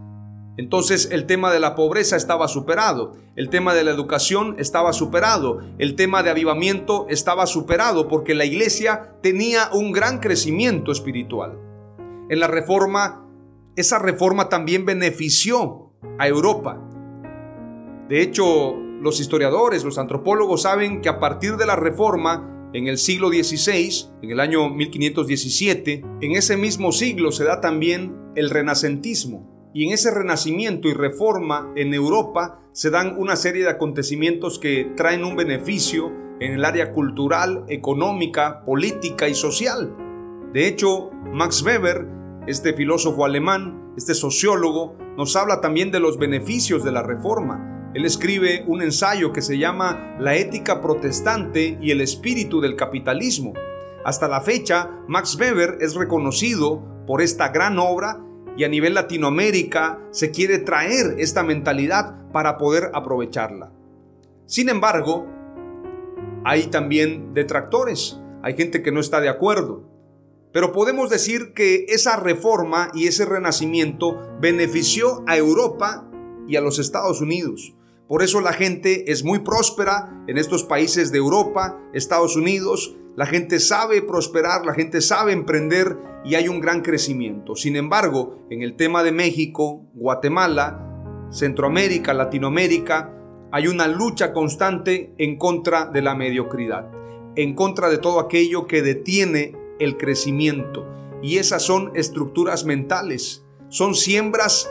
Entonces 0.58 1.10
el 1.12 1.26
tema 1.26 1.52
de 1.52 1.60
la 1.60 1.76
pobreza 1.76 2.16
estaba 2.16 2.48
superado, 2.48 3.14
el 3.36 3.50
tema 3.50 3.74
de 3.74 3.84
la 3.84 3.92
educación 3.92 4.56
estaba 4.58 4.94
superado, 4.94 5.60
el 5.80 5.96
tema 5.96 6.24
de 6.24 6.30
avivamiento 6.30 7.08
estaba 7.10 7.46
superado 7.46 8.08
porque 8.08 8.36
la 8.36 8.46
iglesia 8.46 9.16
tenía 9.22 9.70
un 9.74 9.92
gran 9.92 10.20
crecimiento 10.20 10.94
espiritual. 10.94 11.60
En 12.30 12.40
la 12.40 12.48
reforma, 12.48 13.28
esa 13.76 14.00
reforma 14.00 14.48
también 14.48 14.86
benefició 14.86 15.92
a 16.18 16.28
Europa. 16.28 16.82
De 18.08 18.22
hecho, 18.22 18.76
los 19.02 19.20
historiadores, 19.20 19.84
los 19.84 19.98
antropólogos 19.98 20.62
saben 20.62 21.02
que 21.02 21.10
a 21.10 21.20
partir 21.20 21.58
de 21.58 21.66
la 21.66 21.76
reforma, 21.76 22.70
en 22.74 22.88
el 22.88 22.98
siglo 22.98 23.30
XVI, 23.30 24.10
en 24.22 24.32
el 24.32 24.40
año 24.40 24.70
1517, 24.70 26.04
en 26.22 26.32
ese 26.32 26.56
mismo 26.56 26.94
siglo 26.94 27.32
se 27.32 27.44
da 27.44 27.60
también 27.60 28.16
el 28.36 28.50
renacentismo 28.50 29.55
y 29.76 29.86
en 29.86 29.92
ese 29.92 30.10
renacimiento 30.10 30.88
y 30.88 30.94
reforma 30.94 31.74
en 31.76 31.94
Europa 31.94 32.62
se 32.72 32.90
dan 32.90 33.18
una 33.18 33.36
serie 33.36 33.64
de 33.64 33.70
acontecimientos 33.70 34.58
que 34.58 34.94
traen 34.96 35.26
un 35.26 35.36
beneficio 35.36 36.14
en 36.40 36.54
el 36.54 36.64
área 36.64 36.94
cultural, 36.94 37.66
económica, 37.68 38.64
política 38.64 39.28
y 39.28 39.36
social. 39.36 39.94
De 40.54 40.66
hecho, 40.66 41.12
Max 41.34 41.62
Weber, 41.62 42.08
este 42.48 42.74
filósofo 42.74 43.26
alemán, 43.26 43.92
este 43.98 44.14
sociólogo, 44.14 44.96
nos 45.18 45.36
habla 45.36 45.60
también 45.60 45.92
de 45.92 46.00
los 46.00 46.18
beneficios 46.18 46.86
de 46.86 46.94
la 46.94 47.04
reforma. 47.04 47.92
Él 47.94 48.06
escribe 48.06 48.64
un 48.68 48.82
ensayo 48.82 49.34
que 49.34 49.42
se 49.42 49.58
llama 49.58 50.16
La 50.22 50.36
ética 50.36 50.80
protestante 50.80 51.78
y 51.82 51.92
el 51.92 52.00
espíritu 52.00 52.62
del 52.62 52.78
capitalismo. 52.78 53.52
Hasta 54.06 54.30
la 54.30 54.40
fecha, 54.40 54.90
Max 55.10 55.38
Weber 55.38 55.80
es 55.82 55.96
reconocido 55.96 56.82
por 57.06 57.22
esta 57.22 57.50
gran 57.50 57.78
obra 57.78 58.22
y 58.58 58.64
a 58.64 58.70
nivel 58.70 58.94
Latinoamérica 58.94 60.00
se 60.12 60.32
quiere 60.32 60.60
traer 60.60 61.16
esta 61.18 61.44
mentalidad 61.44 62.32
para 62.32 62.58
poder 62.58 62.92
aprovecharla. 62.94 63.72
Sin 64.46 64.70
embargo, 64.70 65.28
hay 66.44 66.68
también 66.68 67.34
detractores, 67.34 68.20
hay 68.44 68.56
gente 68.56 68.82
que 68.82 68.92
no 68.92 69.00
está 69.00 69.20
de 69.20 69.30
acuerdo. 69.30 69.84
Pero 70.54 70.72
podemos 70.72 71.10
decir 71.10 71.54
que 71.54 71.86
esa 71.90 72.16
reforma 72.16 72.90
y 72.94 73.08
ese 73.08 73.26
renacimiento 73.26 74.22
benefició 74.40 75.24
a 75.28 75.36
Europa 75.36 76.10
y 76.48 76.56
a 76.56 76.62
los 76.62 76.80
Estados 76.80 77.20
Unidos. 77.20 77.76
Por 78.08 78.22
eso 78.22 78.40
la 78.40 78.54
gente 78.54 79.12
es 79.12 79.24
muy 79.24 79.40
próspera 79.40 80.24
en 80.28 80.38
estos 80.38 80.64
países 80.64 81.12
de 81.12 81.18
Europa, 81.18 81.78
Estados 81.92 82.36
Unidos, 82.36 82.96
la 83.16 83.26
gente 83.26 83.60
sabe 83.60 84.02
prosperar, 84.02 84.66
la 84.66 84.74
gente 84.74 85.00
sabe 85.00 85.32
emprender 85.32 85.98
y 86.26 86.36
hay 86.36 86.50
un 86.50 86.60
gran 86.60 86.82
crecimiento. 86.82 87.56
Sin 87.56 87.78
embargo, 87.78 88.46
en 88.50 88.62
el 88.62 88.76
tema 88.76 89.04
de 89.04 89.14
México, 89.14 89.86
Guatemala, 89.94 91.28
Centroamérica, 91.32 92.14
Latinoamérica, 92.14 93.14
hay 93.52 93.68
una 93.68 93.88
lucha 93.88 94.34
constante 94.34 95.14
en 95.18 95.38
contra 95.38 95.86
de 95.86 96.02
la 96.02 96.14
mediocridad, 96.14 96.92
en 97.38 97.56
contra 97.56 97.90
de 97.90 98.00
todo 98.00 98.20
aquello 98.20 98.68
que 98.68 98.82
detiene 98.82 99.56
el 99.80 99.96
crecimiento. 99.96 100.86
Y 101.22 101.38
esas 101.38 101.64
son 101.64 101.92
estructuras 101.96 102.66
mentales, 102.66 103.46
son 103.70 103.96
siembras 103.96 104.70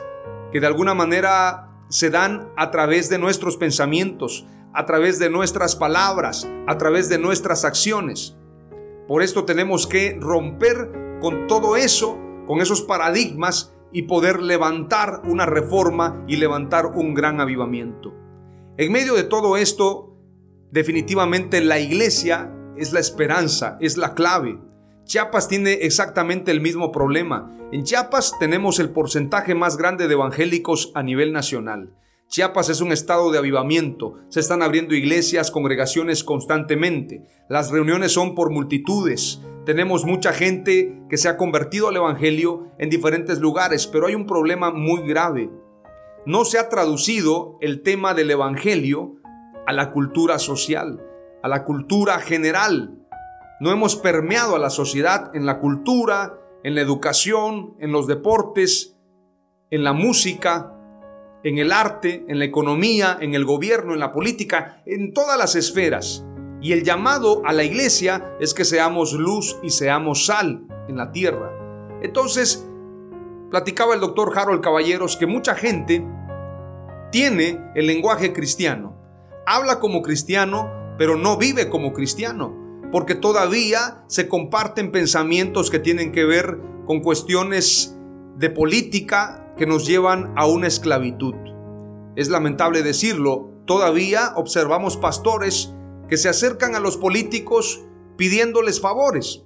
que 0.52 0.60
de 0.60 0.66
alguna 0.66 0.92
manera 0.92 1.70
se 1.88 2.10
dan 2.10 2.52
a 2.56 2.70
través 2.70 3.08
de 3.08 3.18
nuestros 3.18 3.56
pensamientos, 3.56 4.46
a 4.74 4.86
través 4.86 5.18
de 5.18 5.30
nuestras 5.30 5.76
palabras, 5.76 6.48
a 6.66 6.76
través 6.76 7.08
de 7.08 7.18
nuestras 7.18 7.64
acciones. 7.64 8.36
Por 9.06 9.22
esto 9.22 9.44
tenemos 9.44 9.86
que 9.86 10.18
romper 10.20 11.18
con 11.20 11.46
todo 11.46 11.76
eso, 11.76 12.18
con 12.46 12.60
esos 12.60 12.82
paradigmas 12.82 13.72
y 13.92 14.02
poder 14.02 14.42
levantar 14.42 15.22
una 15.24 15.46
reforma 15.46 16.24
y 16.26 16.36
levantar 16.36 16.86
un 16.86 17.14
gran 17.14 17.40
avivamiento. 17.40 18.12
En 18.76 18.90
medio 18.90 19.14
de 19.14 19.22
todo 19.22 19.56
esto, 19.56 20.18
definitivamente 20.72 21.62
la 21.62 21.78
iglesia 21.78 22.52
es 22.76 22.92
la 22.92 22.98
esperanza, 22.98 23.78
es 23.80 23.96
la 23.96 24.14
clave. 24.14 24.58
Chiapas 25.04 25.46
tiene 25.46 25.74
exactamente 25.74 26.50
el 26.50 26.60
mismo 26.60 26.90
problema. 26.90 27.56
En 27.70 27.84
Chiapas 27.84 28.36
tenemos 28.40 28.80
el 28.80 28.90
porcentaje 28.90 29.54
más 29.54 29.76
grande 29.76 30.08
de 30.08 30.14
evangélicos 30.14 30.90
a 30.94 31.04
nivel 31.04 31.32
nacional. 31.32 31.94
Chiapas 32.34 32.68
es 32.68 32.80
un 32.80 32.90
estado 32.90 33.30
de 33.30 33.38
avivamiento, 33.38 34.14
se 34.28 34.40
están 34.40 34.60
abriendo 34.60 34.96
iglesias, 34.96 35.52
congregaciones 35.52 36.24
constantemente, 36.24 37.22
las 37.48 37.70
reuniones 37.70 38.10
son 38.10 38.34
por 38.34 38.50
multitudes, 38.50 39.40
tenemos 39.64 40.04
mucha 40.04 40.32
gente 40.32 41.00
que 41.08 41.16
se 41.16 41.28
ha 41.28 41.36
convertido 41.36 41.86
al 41.86 41.94
Evangelio 41.94 42.72
en 42.78 42.90
diferentes 42.90 43.38
lugares, 43.38 43.86
pero 43.86 44.08
hay 44.08 44.16
un 44.16 44.26
problema 44.26 44.72
muy 44.72 45.06
grave. 45.06 45.48
No 46.26 46.44
se 46.44 46.58
ha 46.58 46.68
traducido 46.68 47.56
el 47.60 47.82
tema 47.82 48.14
del 48.14 48.32
Evangelio 48.32 49.14
a 49.64 49.72
la 49.72 49.92
cultura 49.92 50.40
social, 50.40 51.06
a 51.40 51.46
la 51.46 51.62
cultura 51.62 52.18
general. 52.18 52.98
no 53.60 53.70
hemos 53.70 53.94
permeado 53.94 54.56
a 54.56 54.58
la 54.58 54.70
sociedad 54.70 55.30
en 55.36 55.46
la 55.46 55.60
cultura, 55.60 56.40
en 56.64 56.74
la 56.74 56.80
educación, 56.80 57.76
en 57.78 57.92
los 57.92 58.08
deportes, 58.08 58.96
en 59.70 59.84
la 59.84 59.92
música, 59.92 60.73
en 61.44 61.58
el 61.58 61.72
arte, 61.72 62.24
en 62.26 62.38
la 62.38 62.46
economía, 62.46 63.18
en 63.20 63.34
el 63.34 63.44
gobierno, 63.44 63.92
en 63.92 64.00
la 64.00 64.12
política, 64.12 64.82
en 64.86 65.12
todas 65.12 65.38
las 65.38 65.54
esferas. 65.54 66.24
Y 66.60 66.72
el 66.72 66.82
llamado 66.82 67.42
a 67.44 67.52
la 67.52 67.64
iglesia 67.64 68.34
es 68.40 68.54
que 68.54 68.64
seamos 68.64 69.12
luz 69.12 69.58
y 69.62 69.70
seamos 69.70 70.24
sal 70.24 70.66
en 70.88 70.96
la 70.96 71.12
tierra. 71.12 71.52
Entonces, 72.02 72.66
platicaba 73.50 73.94
el 73.94 74.00
doctor 74.00 74.32
Harold 74.36 74.62
Caballeros 74.62 75.18
que 75.18 75.26
mucha 75.26 75.54
gente 75.54 76.04
tiene 77.12 77.60
el 77.74 77.86
lenguaje 77.86 78.32
cristiano, 78.32 78.96
habla 79.46 79.78
como 79.78 80.02
cristiano, 80.02 80.70
pero 80.96 81.16
no 81.16 81.36
vive 81.36 81.68
como 81.68 81.92
cristiano, 81.92 82.80
porque 82.90 83.14
todavía 83.14 84.02
se 84.08 84.28
comparten 84.28 84.90
pensamientos 84.90 85.70
que 85.70 85.78
tienen 85.78 86.12
que 86.12 86.24
ver 86.24 86.58
con 86.86 87.00
cuestiones 87.00 87.93
de 88.36 88.50
política 88.50 89.54
que 89.56 89.66
nos 89.66 89.86
llevan 89.86 90.32
a 90.36 90.46
una 90.46 90.66
esclavitud. 90.66 91.34
Es 92.16 92.28
lamentable 92.28 92.82
decirlo, 92.82 93.50
todavía 93.66 94.32
observamos 94.36 94.96
pastores 94.96 95.72
que 96.08 96.16
se 96.16 96.28
acercan 96.28 96.74
a 96.74 96.80
los 96.80 96.96
políticos 96.96 97.82
pidiéndoles 98.16 98.80
favores. 98.80 99.42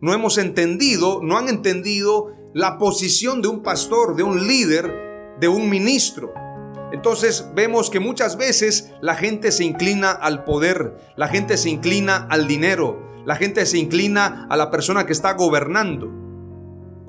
No 0.00 0.12
hemos 0.12 0.38
entendido, 0.38 1.20
no 1.22 1.38
han 1.38 1.48
entendido 1.48 2.32
la 2.54 2.78
posición 2.78 3.40
de 3.42 3.48
un 3.48 3.62
pastor, 3.62 4.16
de 4.16 4.22
un 4.22 4.46
líder, 4.46 5.36
de 5.40 5.48
un 5.48 5.70
ministro. 5.70 6.32
Entonces 6.92 7.48
vemos 7.54 7.88
que 7.88 8.00
muchas 8.00 8.36
veces 8.36 8.92
la 9.00 9.14
gente 9.14 9.50
se 9.50 9.64
inclina 9.64 10.10
al 10.10 10.44
poder, 10.44 10.98
la 11.16 11.28
gente 11.28 11.56
se 11.56 11.70
inclina 11.70 12.26
al 12.30 12.46
dinero, 12.46 13.00
la 13.24 13.36
gente 13.36 13.64
se 13.64 13.78
inclina 13.78 14.46
a 14.50 14.56
la 14.56 14.70
persona 14.70 15.06
que 15.06 15.12
está 15.12 15.32
gobernando, 15.32 16.10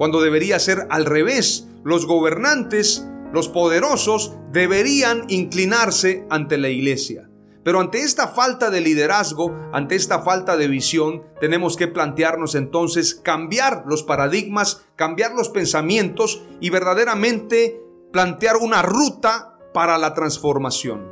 cuando 0.04 0.20
debería 0.20 0.60
ser 0.60 0.86
al 0.90 1.06
revés. 1.06 1.70
Los 1.86 2.08
gobernantes, 2.08 3.08
los 3.32 3.48
poderosos, 3.48 4.36
deberían 4.52 5.24
inclinarse 5.30 6.28
ante 6.30 6.58
la 6.58 6.68
iglesia. 6.68 7.30
Pero 7.64 7.80
ante 7.80 8.02
esta 8.02 8.28
falta 8.28 8.70
de 8.70 8.82
liderazgo, 8.82 9.56
ante 9.72 9.96
esta 9.96 10.22
falta 10.22 10.58
de 10.58 10.68
visión, 10.68 11.24
tenemos 11.40 11.78
que 11.78 11.88
plantearnos 11.88 12.56
entonces 12.56 13.16
cambiar 13.16 13.86
los 13.88 14.04
paradigmas, 14.04 14.84
cambiar 14.98 15.36
los 15.36 15.48
pensamientos 15.48 16.44
y 16.60 16.70
verdaderamente 16.70 17.82
plantear 18.12 18.58
una 18.58 18.82
ruta 18.82 19.58
para 19.74 19.98
la 19.98 20.14
transformación. 20.14 21.08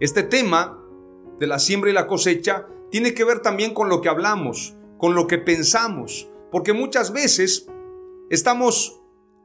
Este 0.00 0.24
tema 0.24 0.76
de 1.38 1.46
la 1.46 1.60
siembra 1.60 1.90
y 1.90 1.94
la 1.94 2.08
cosecha 2.08 2.66
tiene 2.90 3.14
que 3.14 3.22
ver 3.22 3.42
también 3.42 3.72
con 3.72 3.88
lo 3.88 4.00
que 4.00 4.08
hablamos, 4.08 4.74
con 4.98 5.14
lo 5.14 5.28
que 5.28 5.38
pensamos, 5.38 6.28
porque 6.50 6.72
muchas 6.72 7.12
veces 7.12 7.68
estamos 8.32 8.98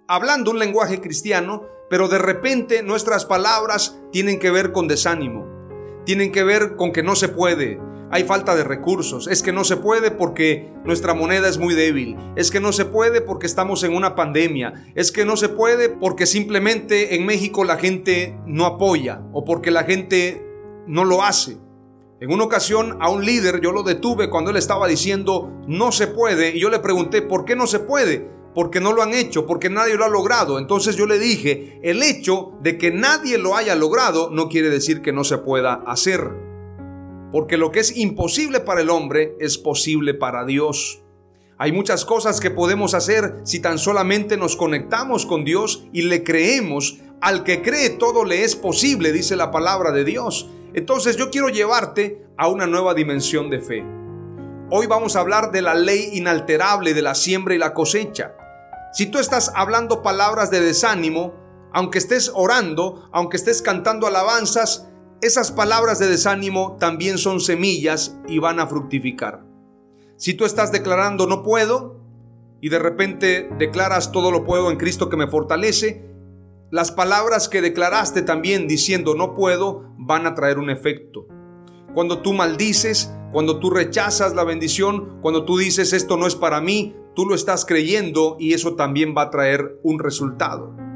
hablando 0.07 0.49
un 0.49 0.59
lenguaje 0.59 1.01
cristiano, 1.01 1.65
pero 1.89 2.07
de 2.07 2.19
repente 2.19 2.83
nuestras 2.83 3.25
palabras 3.25 3.99
tienen 4.13 4.39
que 4.39 4.49
ver 4.49 4.71
con 4.71 4.87
desánimo, 4.87 5.45
tienen 6.05 6.31
que 6.31 6.45
ver 6.45 6.77
con 6.77 6.93
que 6.93 7.03
no 7.03 7.17
se 7.17 7.27
puede, 7.27 7.81
hay 8.11 8.23
falta 8.23 8.55
de 8.55 8.63
recursos, 8.63 9.27
es 9.27 9.43
que 9.43 9.51
no 9.51 9.65
se 9.65 9.75
puede 9.75 10.09
porque 10.09 10.71
nuestra 10.85 11.13
moneda 11.13 11.49
es 11.49 11.57
muy 11.57 11.75
débil, 11.75 12.15
es 12.37 12.49
que 12.49 12.61
no 12.61 12.71
se 12.71 12.85
puede 12.85 13.19
porque 13.19 13.45
estamos 13.45 13.83
en 13.83 13.93
una 13.93 14.15
pandemia, 14.15 14.85
es 14.95 15.11
que 15.11 15.25
no 15.25 15.35
se 15.35 15.49
puede 15.49 15.89
porque 15.89 16.25
simplemente 16.25 17.15
en 17.15 17.25
México 17.25 17.65
la 17.65 17.75
gente 17.75 18.39
no 18.45 18.65
apoya 18.65 19.21
o 19.33 19.43
porque 19.43 19.69
la 19.69 19.83
gente 19.83 20.45
no 20.87 21.03
lo 21.03 21.23
hace. 21.23 21.57
En 22.19 22.31
una 22.31 22.45
ocasión 22.45 22.97
a 22.99 23.09
un 23.09 23.25
líder 23.25 23.59
yo 23.61 23.71
lo 23.71 23.83
detuve 23.83 24.29
cuando 24.29 24.49
él 24.49 24.57
estaba 24.57 24.87
diciendo 24.87 25.51
no 25.67 25.91
se 25.91 26.07
puede 26.07 26.55
y 26.55 26.61
yo 26.61 26.69
le 26.69 26.79
pregunté 26.79 27.21
¿por 27.21 27.45
qué 27.45 27.55
no 27.55 27.67
se 27.67 27.77
puede? 27.77 28.36
Porque 28.57 28.79
no 28.79 28.91
lo 28.91 29.03
han 29.03 29.13
hecho, 29.13 29.45
porque 29.45 29.69
nadie 29.69 29.97
lo 29.97 30.03
ha 30.03 30.09
logrado. 30.09 30.57
Entonces 30.57 30.95
yo 30.95 31.05
le 31.05 31.19
dije, 31.19 31.79
el 31.83 32.01
hecho 32.01 32.53
de 32.59 32.79
que 32.79 32.89
nadie 32.89 33.37
lo 33.37 33.55
haya 33.55 33.75
logrado 33.75 34.31
no 34.31 34.49
quiere 34.49 34.71
decir 34.71 35.03
que 35.03 35.13
no 35.13 35.23
se 35.23 35.37
pueda 35.37 35.75
hacer. 35.85 36.31
Porque 37.31 37.55
lo 37.55 37.71
que 37.71 37.81
es 37.81 37.95
imposible 37.95 38.59
para 38.59 38.81
el 38.81 38.89
hombre 38.89 39.35
es 39.39 39.59
posible 39.59 40.15
para 40.15 40.43
Dios. 40.43 41.03
Hay 41.59 41.71
muchas 41.71 42.03
cosas 42.03 42.39
que 42.39 42.49
podemos 42.49 42.95
hacer 42.95 43.41
si 43.43 43.59
tan 43.59 43.77
solamente 43.77 44.37
nos 44.37 44.55
conectamos 44.55 45.27
con 45.27 45.45
Dios 45.45 45.85
y 45.93 46.01
le 46.01 46.23
creemos. 46.23 46.97
Al 47.21 47.43
que 47.43 47.61
cree 47.61 47.91
todo 47.91 48.25
le 48.25 48.43
es 48.43 48.55
posible, 48.55 49.11
dice 49.11 49.35
la 49.35 49.51
palabra 49.51 49.91
de 49.91 50.03
Dios. 50.03 50.49
Entonces 50.73 51.15
yo 51.15 51.29
quiero 51.29 51.49
llevarte 51.49 52.25
a 52.37 52.47
una 52.47 52.65
nueva 52.65 52.95
dimensión 52.95 53.51
de 53.51 53.61
fe. 53.61 53.85
Hoy 54.71 54.87
vamos 54.87 55.15
a 55.15 55.19
hablar 55.19 55.51
de 55.51 55.61
la 55.61 55.75
ley 55.75 56.09
inalterable 56.13 56.95
de 56.95 57.03
la 57.03 57.13
siembra 57.13 57.53
y 57.53 57.59
la 57.59 57.75
cosecha. 57.75 58.33
Si 58.97 59.05
tú 59.05 59.19
estás 59.19 59.51
hablando 59.55 60.01
palabras 60.01 60.49
de 60.49 60.59
desánimo, 60.59 61.35
aunque 61.71 61.99
estés 61.99 62.31
orando, 62.33 63.07
aunque 63.11 63.37
estés 63.37 63.61
cantando 63.61 64.07
alabanzas, 64.07 64.87
esas 65.21 65.51
palabras 65.51 65.99
de 65.99 66.07
desánimo 66.07 66.77
también 66.79 67.19
son 67.19 67.39
semillas 67.39 68.17
y 68.27 68.39
van 68.39 68.59
a 68.59 68.65
fructificar. 68.65 69.45
Si 70.15 70.33
tú 70.33 70.45
estás 70.45 70.71
declarando 70.71 71.27
no 71.27 71.43
puedo 71.43 72.01
y 72.59 72.69
de 72.69 72.79
repente 72.79 73.47
declaras 73.59 74.11
todo 74.11 74.31
lo 74.31 74.43
puedo 74.43 74.71
en 74.71 74.77
Cristo 74.77 75.09
que 75.09 75.17
me 75.17 75.27
fortalece, 75.27 76.03
las 76.71 76.91
palabras 76.91 77.49
que 77.49 77.61
declaraste 77.61 78.23
también 78.23 78.67
diciendo 78.67 79.13
no 79.13 79.35
puedo 79.35 79.93
van 79.99 80.25
a 80.25 80.33
traer 80.33 80.57
un 80.57 80.71
efecto. 80.71 81.27
Cuando 81.93 82.23
tú 82.23 82.33
maldices, 82.33 83.13
cuando 83.31 83.59
tú 83.59 83.69
rechazas 83.69 84.33
la 84.33 84.43
bendición, 84.43 85.19
cuando 85.21 85.45
tú 85.45 85.59
dices 85.59 85.93
esto 85.93 86.17
no 86.17 86.25
es 86.25 86.33
para 86.33 86.61
mí, 86.61 86.95
tú 87.17 87.25
lo 87.25 87.35
estás 87.35 87.65
creyendo 87.65 88.37
y 88.39 88.53
eso 88.53 88.75
también 88.75 89.13
va 89.13 89.23
a 89.23 89.29
traer 89.29 89.77
un 89.83 89.99
resultado 89.99 90.87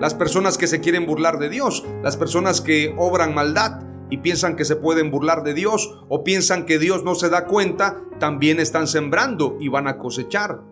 las 0.00 0.14
personas 0.14 0.58
que 0.58 0.66
se 0.66 0.80
quieren 0.80 1.06
burlar 1.06 1.38
de 1.38 1.48
Dios, 1.48 1.84
las 2.02 2.16
personas 2.16 2.60
que 2.60 2.94
obran 2.96 3.34
maldad 3.34 3.82
y 4.10 4.18
piensan 4.18 4.56
que 4.56 4.64
se 4.64 4.76
pueden 4.76 5.10
burlar 5.10 5.42
de 5.42 5.54
Dios 5.54 6.04
o 6.08 6.24
piensan 6.24 6.66
que 6.66 6.78
Dios 6.78 7.04
no 7.04 7.14
se 7.14 7.28
da 7.28 7.46
cuenta, 7.46 8.02
también 8.18 8.60
están 8.60 8.86
sembrando 8.86 9.56
y 9.60 9.68
van 9.68 9.88
a 9.88 9.98
cosechar. 9.98 10.62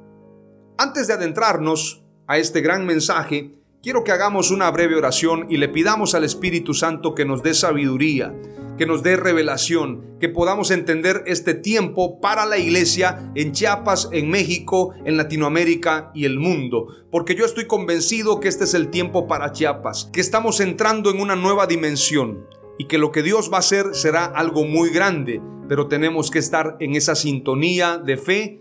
Antes 0.79 1.07
de 1.07 1.15
adentrarnos 1.15 2.05
a 2.27 2.39
este 2.39 2.61
gran 2.61 2.87
mensaje, 2.87 3.57
quiero 3.83 4.05
que 4.05 4.13
hagamos 4.13 4.51
una 4.51 4.71
breve 4.71 4.97
oración 4.97 5.47
y 5.51 5.57
le 5.57 5.69
pidamos 5.69 6.15
al 6.15 6.25
Espíritu 6.25 6.73
Santo 6.73 7.15
que 7.15 7.25
nos 7.25 7.43
dé 7.43 7.55
sabiduría, 7.55 8.35
que 8.77 8.87
nos 8.87 9.03
dé 9.03 9.17
revelación, 9.17 10.17
que 10.21 10.29
podamos 10.29 10.71
entender 10.71 11.23
este 11.27 11.55
tiempo 11.55 12.21
para 12.21 12.47
la 12.47 12.59
iglesia 12.59 13.31
en 13.35 13.53
Chiapas, 13.53 14.09
en 14.13 14.31
México, 14.31 14.95
en 15.05 15.17
Latinoamérica 15.17 16.11
y 16.15 16.25
el 16.25 16.39
mundo. 16.39 16.89
Porque 17.11 17.35
yo 17.35 17.45
estoy 17.45 17.67
convencido 17.67 18.41
que 18.41 18.49
este 18.49 18.65
es 18.65 18.75
el 18.75 18.89
tiempo 18.89 19.27
para 19.27 19.53
Chiapas, 19.53 20.11
que 20.13 20.21
estamos 20.21 20.61
entrando 20.61 21.11
en 21.11 21.21
una 21.21 21.37
nueva 21.37 21.67
dimensión 21.67 22.47
y 22.79 22.87
que 22.87 22.99
lo 22.99 23.13
que 23.13 23.23
Dios 23.23 23.51
va 23.51 23.57
a 23.57 23.61
hacer 23.61 23.95
será 23.95 24.25
algo 24.25 24.65
muy 24.65 24.91
grande, 24.91 25.41
pero 25.69 25.89
tenemos 25.89 26.31
que 26.31 26.39
estar 26.39 26.77
en 26.81 26.95
esa 26.95 27.15
sintonía 27.15 27.99
de 27.99 28.17
fe 28.17 28.61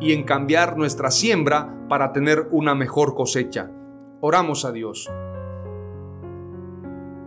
y 0.00 0.12
en 0.12 0.24
cambiar 0.24 0.76
nuestra 0.76 1.10
siembra 1.10 1.86
para 1.88 2.12
tener 2.12 2.48
una 2.50 2.74
mejor 2.74 3.14
cosecha. 3.14 3.70
Oramos 4.20 4.64
a 4.64 4.72
Dios. 4.72 5.08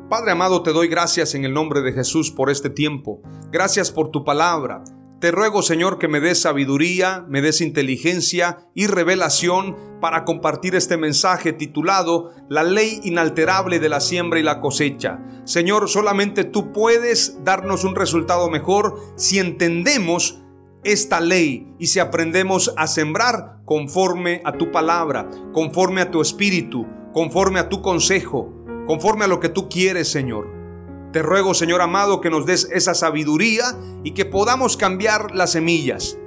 Padre 0.09 0.31
amado, 0.31 0.63
te 0.63 0.73
doy 0.73 0.87
gracias 0.87 1.35
en 1.35 1.45
el 1.45 1.53
nombre 1.53 1.81
de 1.81 1.93
Jesús 1.93 2.31
por 2.31 2.49
este 2.49 2.71
tiempo. 2.71 3.21
Gracias 3.51 3.91
por 3.91 4.09
tu 4.09 4.23
palabra. 4.23 4.83
Te 5.21 5.29
ruego, 5.29 5.61
Señor, 5.61 5.99
que 5.99 6.07
me 6.07 6.19
des 6.19 6.41
sabiduría, 6.41 7.25
me 7.29 7.43
des 7.43 7.61
inteligencia 7.61 8.57
y 8.73 8.87
revelación 8.87 9.77
para 10.01 10.25
compartir 10.25 10.73
este 10.73 10.97
mensaje 10.97 11.53
titulado 11.53 12.31
La 12.49 12.63
ley 12.63 12.99
inalterable 13.03 13.77
de 13.77 13.87
la 13.87 13.99
siembra 13.99 14.39
y 14.39 14.43
la 14.43 14.61
cosecha. 14.61 15.19
Señor, 15.45 15.87
solamente 15.87 16.43
tú 16.43 16.73
puedes 16.73 17.43
darnos 17.43 17.83
un 17.83 17.93
resultado 17.93 18.49
mejor 18.49 18.99
si 19.15 19.37
entendemos 19.37 20.41
esta 20.83 21.19
ley 21.19 21.71
y 21.77 21.85
si 21.85 21.99
aprendemos 21.99 22.73
a 22.77 22.87
sembrar 22.87 23.59
conforme 23.63 24.41
a 24.43 24.53
tu 24.53 24.71
palabra, 24.71 25.29
conforme 25.53 26.01
a 26.01 26.09
tu 26.09 26.19
espíritu, 26.19 26.87
conforme 27.13 27.59
a 27.59 27.69
tu 27.69 27.83
consejo 27.83 28.58
conforme 28.89 29.25
a 29.25 29.27
lo 29.27 29.39
que 29.39 29.49
tú 29.49 29.69
quieres, 29.69 30.11
Señor. 30.11 30.47
Te 31.13 31.21
ruego, 31.21 31.53
Señor 31.53 31.79
amado, 31.79 32.21
que 32.21 32.31
nos 32.31 32.47
des 32.47 32.67
esa 32.73 32.95
sabiduría 32.95 33.65
y 34.03 34.15
que 34.15 34.25
podamos 34.25 34.77
cambiar 34.77 35.35
las 35.35 35.51
semillas. 35.51 36.17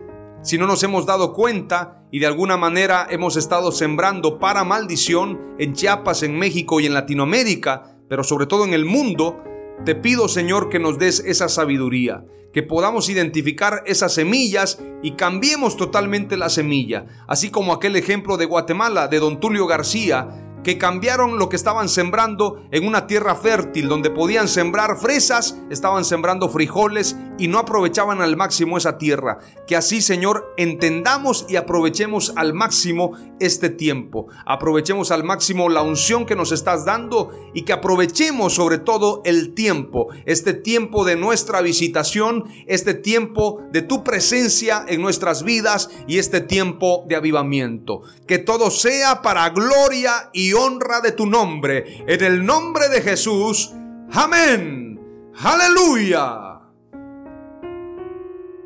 Si 0.42 0.58
no 0.58 0.68
nos 0.68 0.80
hemos 0.84 1.04
dado 1.04 1.32
cuenta 1.32 2.04
y 2.12 2.20
de 2.20 2.26
alguna 2.26 2.56
manera 2.56 3.08
hemos 3.10 3.36
estado 3.36 3.72
sembrando 3.72 4.38
para 4.38 4.62
maldición 4.62 5.40
en 5.58 5.74
Chiapas, 5.74 6.22
en 6.22 6.38
México 6.38 6.78
y 6.78 6.86
en 6.86 6.94
Latinoamérica, 6.94 7.96
pero 8.08 8.22
sobre 8.22 8.46
todo 8.46 8.64
en 8.64 8.74
el 8.74 8.84
mundo, 8.84 9.42
te 9.84 9.96
pido, 9.96 10.28
Señor, 10.28 10.68
que 10.68 10.78
nos 10.78 11.00
des 11.00 11.18
esa 11.18 11.48
sabiduría, 11.48 12.24
que 12.52 12.62
podamos 12.62 13.08
identificar 13.08 13.82
esas 13.86 14.14
semillas 14.14 14.80
y 15.02 15.16
cambiemos 15.16 15.76
totalmente 15.76 16.36
la 16.36 16.48
semilla, 16.48 17.06
así 17.26 17.50
como 17.50 17.72
aquel 17.72 17.96
ejemplo 17.96 18.36
de 18.36 18.46
Guatemala, 18.46 19.08
de 19.08 19.18
don 19.18 19.40
Tulio 19.40 19.66
García, 19.66 20.51
que 20.64 20.78
cambiaron 20.78 21.38
lo 21.38 21.48
que 21.48 21.56
estaban 21.56 21.88
sembrando 21.88 22.62
en 22.70 22.86
una 22.86 23.06
tierra 23.06 23.34
fértil 23.34 23.88
donde 23.88 24.10
podían 24.10 24.48
sembrar 24.48 24.96
fresas, 24.98 25.58
estaban 25.70 26.04
sembrando 26.04 26.48
frijoles 26.48 27.16
y 27.38 27.48
no 27.48 27.58
aprovechaban 27.58 28.20
al 28.20 28.36
máximo 28.36 28.78
esa 28.78 28.98
tierra. 28.98 29.38
Que 29.66 29.76
así, 29.76 30.00
Señor, 30.00 30.52
entendamos 30.56 31.46
y 31.48 31.56
aprovechemos 31.56 32.32
al 32.36 32.54
máximo 32.54 33.12
este 33.40 33.68
tiempo. 33.68 34.28
Aprovechemos 34.46 35.10
al 35.10 35.24
máximo 35.24 35.68
la 35.68 35.82
unción 35.82 36.26
que 36.26 36.36
nos 36.36 36.52
estás 36.52 36.84
dando 36.84 37.32
y 37.54 37.62
que 37.62 37.72
aprovechemos 37.72 38.54
sobre 38.54 38.78
todo 38.78 39.22
el 39.24 39.54
tiempo, 39.54 40.08
este 40.26 40.52
tiempo 40.52 41.04
de 41.04 41.16
nuestra 41.16 41.60
visitación, 41.60 42.44
este 42.66 42.94
tiempo 42.94 43.62
de 43.72 43.82
tu 43.82 44.04
presencia 44.04 44.84
en 44.86 45.02
nuestras 45.02 45.42
vidas 45.42 45.90
y 46.06 46.18
este 46.18 46.40
tiempo 46.40 47.04
de 47.08 47.16
avivamiento. 47.16 48.02
Que 48.26 48.38
todo 48.38 48.70
sea 48.70 49.22
para 49.22 49.48
gloria 49.50 50.30
y 50.32 50.51
honra 50.54 51.00
de 51.00 51.12
tu 51.12 51.26
nombre. 51.26 52.04
En 52.06 52.22
el 52.22 52.44
nombre 52.44 52.88
de 52.88 53.00
Jesús. 53.00 53.72
Amén. 54.12 55.00
Aleluya. 55.42 56.60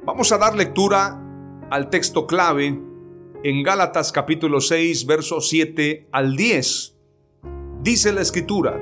Vamos 0.05 0.33
a 0.33 0.38
dar 0.38 0.55
lectura 0.55 1.20
al 1.70 1.90
texto 1.90 2.27
clave 2.27 2.81
en 3.42 3.62
Gálatas 3.62 4.12
capítulo 4.12 4.61
6, 4.61 5.07
versos 5.07 5.49
7 5.49 6.09
al 6.11 6.37
10. 6.37 6.96
Dice 7.83 8.12
la 8.12 8.22
escritura, 8.22 8.77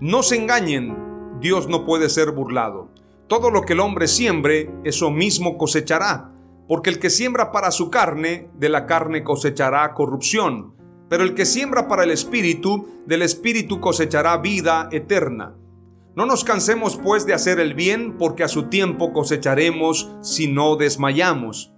no 0.00 0.22
se 0.22 0.36
engañen, 0.36 1.38
Dios 1.40 1.68
no 1.68 1.84
puede 1.84 2.08
ser 2.08 2.30
burlado. 2.30 2.90
Todo 3.26 3.50
lo 3.50 3.62
que 3.62 3.74
el 3.74 3.80
hombre 3.80 4.08
siembre, 4.08 4.70
eso 4.84 5.10
mismo 5.10 5.58
cosechará, 5.58 6.32
porque 6.66 6.88
el 6.88 6.98
que 6.98 7.10
siembra 7.10 7.52
para 7.52 7.70
su 7.70 7.90
carne, 7.90 8.50
de 8.54 8.68
la 8.70 8.86
carne 8.86 9.24
cosechará 9.24 9.92
corrupción 9.92 10.77
pero 11.08 11.24
el 11.24 11.34
que 11.34 11.46
siembra 11.46 11.88
para 11.88 12.04
el 12.04 12.10
Espíritu, 12.10 12.88
del 13.06 13.22
Espíritu 13.22 13.80
cosechará 13.80 14.36
vida 14.38 14.88
eterna. 14.92 15.54
No 16.14 16.26
nos 16.26 16.44
cansemos 16.44 16.96
pues 16.96 17.26
de 17.26 17.34
hacer 17.34 17.60
el 17.60 17.74
bien, 17.74 18.18
porque 18.18 18.44
a 18.44 18.48
su 18.48 18.64
tiempo 18.64 19.12
cosecharemos 19.12 20.10
si 20.20 20.48
no 20.48 20.76
desmayamos. 20.76 21.72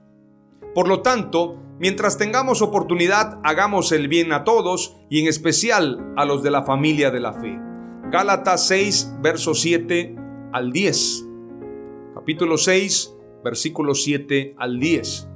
Por 0.75 0.89
lo 0.89 1.03
tanto, 1.03 1.57
mientras 1.79 2.17
tengamos 2.17 2.63
oportunidad, 2.63 3.39
hagamos 3.45 3.93
el 3.93 4.09
bien 4.09 4.33
a 4.33 4.45
todos 4.45 4.97
y 5.11 5.21
en 5.21 5.29
especial 5.29 6.15
a 6.17 6.25
los 6.25 6.43
de 6.43 6.51
la 6.51 6.65
familia 6.65 7.11
de 7.11 7.21
la 7.21 7.35
fe. 7.35 7.61
Gálatas 8.11 8.67
6, 8.67 9.17
verso 9.21 9.55
7 9.55 10.17
al 10.53 10.73
10. 10.73 11.27
Capítulo 12.15 12.57
6, 12.57 13.15
versículo 13.45 13.95
7 13.95 14.55
al 14.59 14.81
10. 14.81 15.29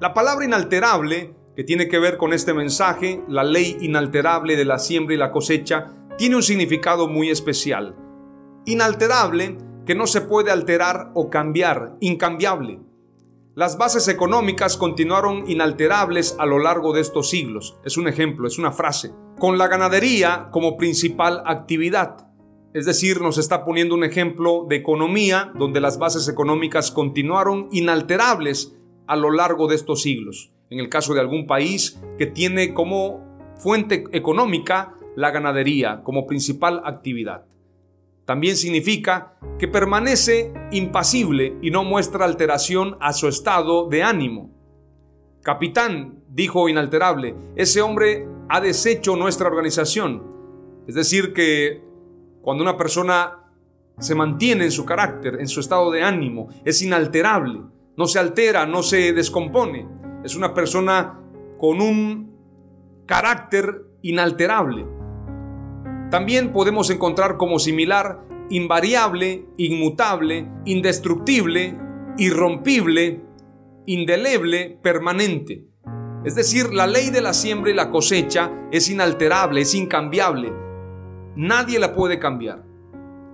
La 0.00 0.14
palabra 0.14 0.44
inalterable 0.44 1.34
que 1.58 1.64
tiene 1.64 1.88
que 1.88 1.98
ver 1.98 2.18
con 2.18 2.32
este 2.32 2.54
mensaje, 2.54 3.20
la 3.26 3.42
ley 3.42 3.78
inalterable 3.80 4.54
de 4.54 4.64
la 4.64 4.78
siembra 4.78 5.16
y 5.16 5.18
la 5.18 5.32
cosecha, 5.32 5.92
tiene 6.16 6.36
un 6.36 6.44
significado 6.44 7.08
muy 7.08 7.30
especial. 7.30 7.96
Inalterable, 8.64 9.58
que 9.84 9.96
no 9.96 10.06
se 10.06 10.20
puede 10.20 10.52
alterar 10.52 11.10
o 11.14 11.30
cambiar, 11.30 11.96
incambiable. 11.98 12.78
Las 13.56 13.76
bases 13.76 14.06
económicas 14.06 14.76
continuaron 14.76 15.50
inalterables 15.50 16.36
a 16.38 16.46
lo 16.46 16.60
largo 16.60 16.92
de 16.92 17.00
estos 17.00 17.28
siglos. 17.28 17.76
Es 17.84 17.96
un 17.96 18.06
ejemplo, 18.06 18.46
es 18.46 18.56
una 18.60 18.70
frase. 18.70 19.10
Con 19.40 19.58
la 19.58 19.66
ganadería 19.66 20.50
como 20.52 20.76
principal 20.76 21.42
actividad. 21.44 22.28
Es 22.72 22.86
decir, 22.86 23.20
nos 23.20 23.36
está 23.36 23.64
poniendo 23.64 23.96
un 23.96 24.04
ejemplo 24.04 24.64
de 24.68 24.76
economía 24.76 25.50
donde 25.56 25.80
las 25.80 25.98
bases 25.98 26.28
económicas 26.28 26.92
continuaron 26.92 27.68
inalterables 27.72 28.76
a 29.08 29.16
lo 29.16 29.32
largo 29.32 29.66
de 29.66 29.74
estos 29.74 30.02
siglos 30.02 30.52
en 30.70 30.80
el 30.80 30.88
caso 30.88 31.14
de 31.14 31.20
algún 31.20 31.46
país 31.46 31.98
que 32.18 32.26
tiene 32.26 32.74
como 32.74 33.26
fuente 33.56 34.04
económica 34.12 34.94
la 35.16 35.30
ganadería 35.30 36.02
como 36.04 36.26
principal 36.26 36.82
actividad. 36.84 37.44
También 38.24 38.56
significa 38.56 39.38
que 39.58 39.68
permanece 39.68 40.52
impasible 40.70 41.56
y 41.62 41.70
no 41.70 41.82
muestra 41.82 42.24
alteración 42.24 42.96
a 43.00 43.12
su 43.12 43.26
estado 43.26 43.88
de 43.88 44.02
ánimo. 44.02 44.50
Capitán, 45.42 46.22
dijo 46.28 46.68
inalterable, 46.68 47.34
ese 47.56 47.80
hombre 47.80 48.28
ha 48.48 48.60
deshecho 48.60 49.16
nuestra 49.16 49.48
organización. 49.48 50.22
Es 50.86 50.94
decir, 50.94 51.32
que 51.32 51.82
cuando 52.42 52.62
una 52.62 52.76
persona 52.76 53.44
se 53.98 54.14
mantiene 54.14 54.64
en 54.64 54.72
su 54.72 54.84
carácter, 54.84 55.40
en 55.40 55.48
su 55.48 55.60
estado 55.60 55.90
de 55.90 56.02
ánimo, 56.02 56.48
es 56.64 56.82
inalterable, 56.82 57.62
no 57.96 58.06
se 58.06 58.18
altera, 58.18 58.66
no 58.66 58.82
se 58.82 59.12
descompone 59.12 59.97
es 60.24 60.36
una 60.36 60.54
persona 60.54 61.20
con 61.58 61.80
un 61.80 62.36
carácter 63.06 63.84
inalterable. 64.02 64.86
También 66.10 66.52
podemos 66.52 66.90
encontrar 66.90 67.36
como 67.36 67.58
similar 67.58 68.26
invariable, 68.50 69.46
inmutable, 69.56 70.48
indestructible, 70.64 71.76
irrompible, 72.16 73.20
indeleble, 73.86 74.78
permanente. 74.82 75.66
Es 76.24 76.34
decir, 76.34 76.72
la 76.72 76.86
ley 76.86 77.10
de 77.10 77.20
la 77.20 77.32
siembra 77.32 77.70
y 77.70 77.74
la 77.74 77.90
cosecha 77.90 78.50
es 78.70 78.90
inalterable, 78.90 79.60
es 79.60 79.74
incambiable. 79.74 80.52
Nadie 81.36 81.78
la 81.78 81.94
puede 81.94 82.18
cambiar, 82.18 82.64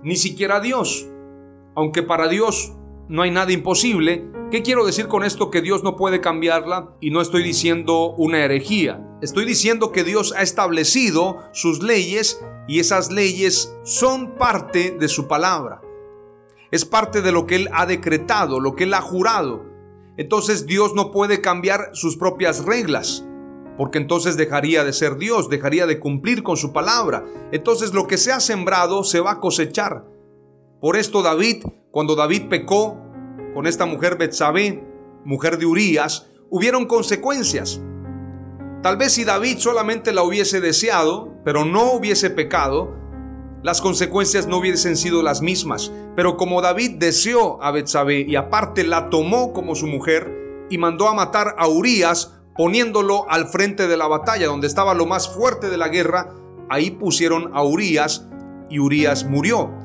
ni 0.03 0.15
siquiera 0.15 0.59
Dios. 0.59 1.09
Aunque 1.75 2.03
para 2.03 2.27
Dios 2.27 2.73
no 3.07 3.21
hay 3.21 3.31
nada 3.31 3.51
imposible, 3.51 4.29
¿Qué 4.51 4.61
quiero 4.61 4.85
decir 4.85 5.07
con 5.07 5.23
esto? 5.23 5.49
Que 5.49 5.61
Dios 5.61 5.83
no 5.83 5.97
puede 5.97 6.21
cambiarla 6.21 6.95
y 7.01 7.09
no 7.09 7.19
estoy 7.19 7.41
diciendo 7.41 8.13
una 8.15 8.45
herejía. 8.45 9.03
Estoy 9.21 9.43
diciendo 9.43 9.91
que 9.91 10.03
Dios 10.03 10.33
ha 10.37 10.43
establecido 10.43 11.39
sus 11.51 11.81
leyes 11.81 12.39
y 12.67 12.79
esas 12.79 13.11
leyes 13.11 13.75
son 13.83 14.35
parte 14.35 14.95
de 14.99 15.07
su 15.07 15.27
palabra. 15.27 15.81
Es 16.69 16.85
parte 16.85 17.23
de 17.23 17.31
lo 17.31 17.47
que 17.47 17.55
Él 17.55 17.69
ha 17.73 17.87
decretado, 17.87 18.59
lo 18.59 18.75
que 18.75 18.83
Él 18.83 18.93
ha 18.93 19.01
jurado. 19.01 19.65
Entonces 20.15 20.67
Dios 20.67 20.93
no 20.93 21.11
puede 21.11 21.41
cambiar 21.41 21.89
sus 21.93 22.15
propias 22.15 22.63
reglas, 22.63 23.25
porque 23.77 23.97
entonces 23.97 24.37
dejaría 24.37 24.83
de 24.83 24.93
ser 24.93 25.17
Dios, 25.17 25.49
dejaría 25.49 25.87
de 25.87 25.99
cumplir 25.99 26.43
con 26.43 26.55
su 26.55 26.71
palabra. 26.71 27.25
Entonces 27.51 27.95
lo 27.95 28.05
que 28.05 28.17
se 28.17 28.31
ha 28.31 28.39
sembrado 28.39 29.03
se 29.03 29.19
va 29.19 29.31
a 29.31 29.39
cosechar. 29.39 30.14
Por 30.85 30.97
esto 30.97 31.23
David, 31.23 31.63
cuando 31.89 32.15
David 32.15 32.43
pecó, 32.47 33.01
con 33.55 33.65
esta 33.65 33.87
mujer 33.87 34.19
Betsabé, 34.19 34.83
mujer 35.23 35.57
de 35.57 35.65
Urías, 35.65 36.27
hubieron 36.51 36.85
consecuencias. 36.85 37.81
Tal 38.83 38.95
vez 38.95 39.13
si 39.13 39.23
David 39.23 39.57
solamente 39.57 40.13
la 40.13 40.21
hubiese 40.21 40.61
deseado, 40.61 41.33
pero 41.43 41.65
no 41.65 41.93
hubiese 41.93 42.29
pecado, 42.29 42.93
las 43.63 43.81
consecuencias 43.81 44.45
no 44.45 44.57
hubiesen 44.57 44.95
sido 44.95 45.23
las 45.23 45.41
mismas. 45.41 45.91
Pero 46.15 46.37
como 46.37 46.61
David 46.61 46.97
deseó 46.99 47.59
a 47.63 47.71
Betsabé 47.71 48.19
y 48.19 48.35
aparte 48.35 48.83
la 48.83 49.09
tomó 49.09 49.53
como 49.53 49.73
su 49.73 49.87
mujer 49.87 50.67
y 50.69 50.77
mandó 50.77 51.07
a 51.07 51.15
matar 51.15 51.55
a 51.57 51.67
Urías 51.67 52.35
poniéndolo 52.55 53.27
al 53.27 53.47
frente 53.47 53.87
de 53.87 53.97
la 53.97 54.05
batalla 54.05 54.45
donde 54.45 54.67
estaba 54.67 54.93
lo 54.93 55.07
más 55.07 55.33
fuerte 55.33 55.71
de 55.71 55.77
la 55.77 55.87
guerra, 55.87 56.35
ahí 56.69 56.91
pusieron 56.91 57.49
a 57.55 57.63
Urías 57.63 58.27
y 58.69 58.77
Urías 58.77 59.25
murió. 59.25 59.83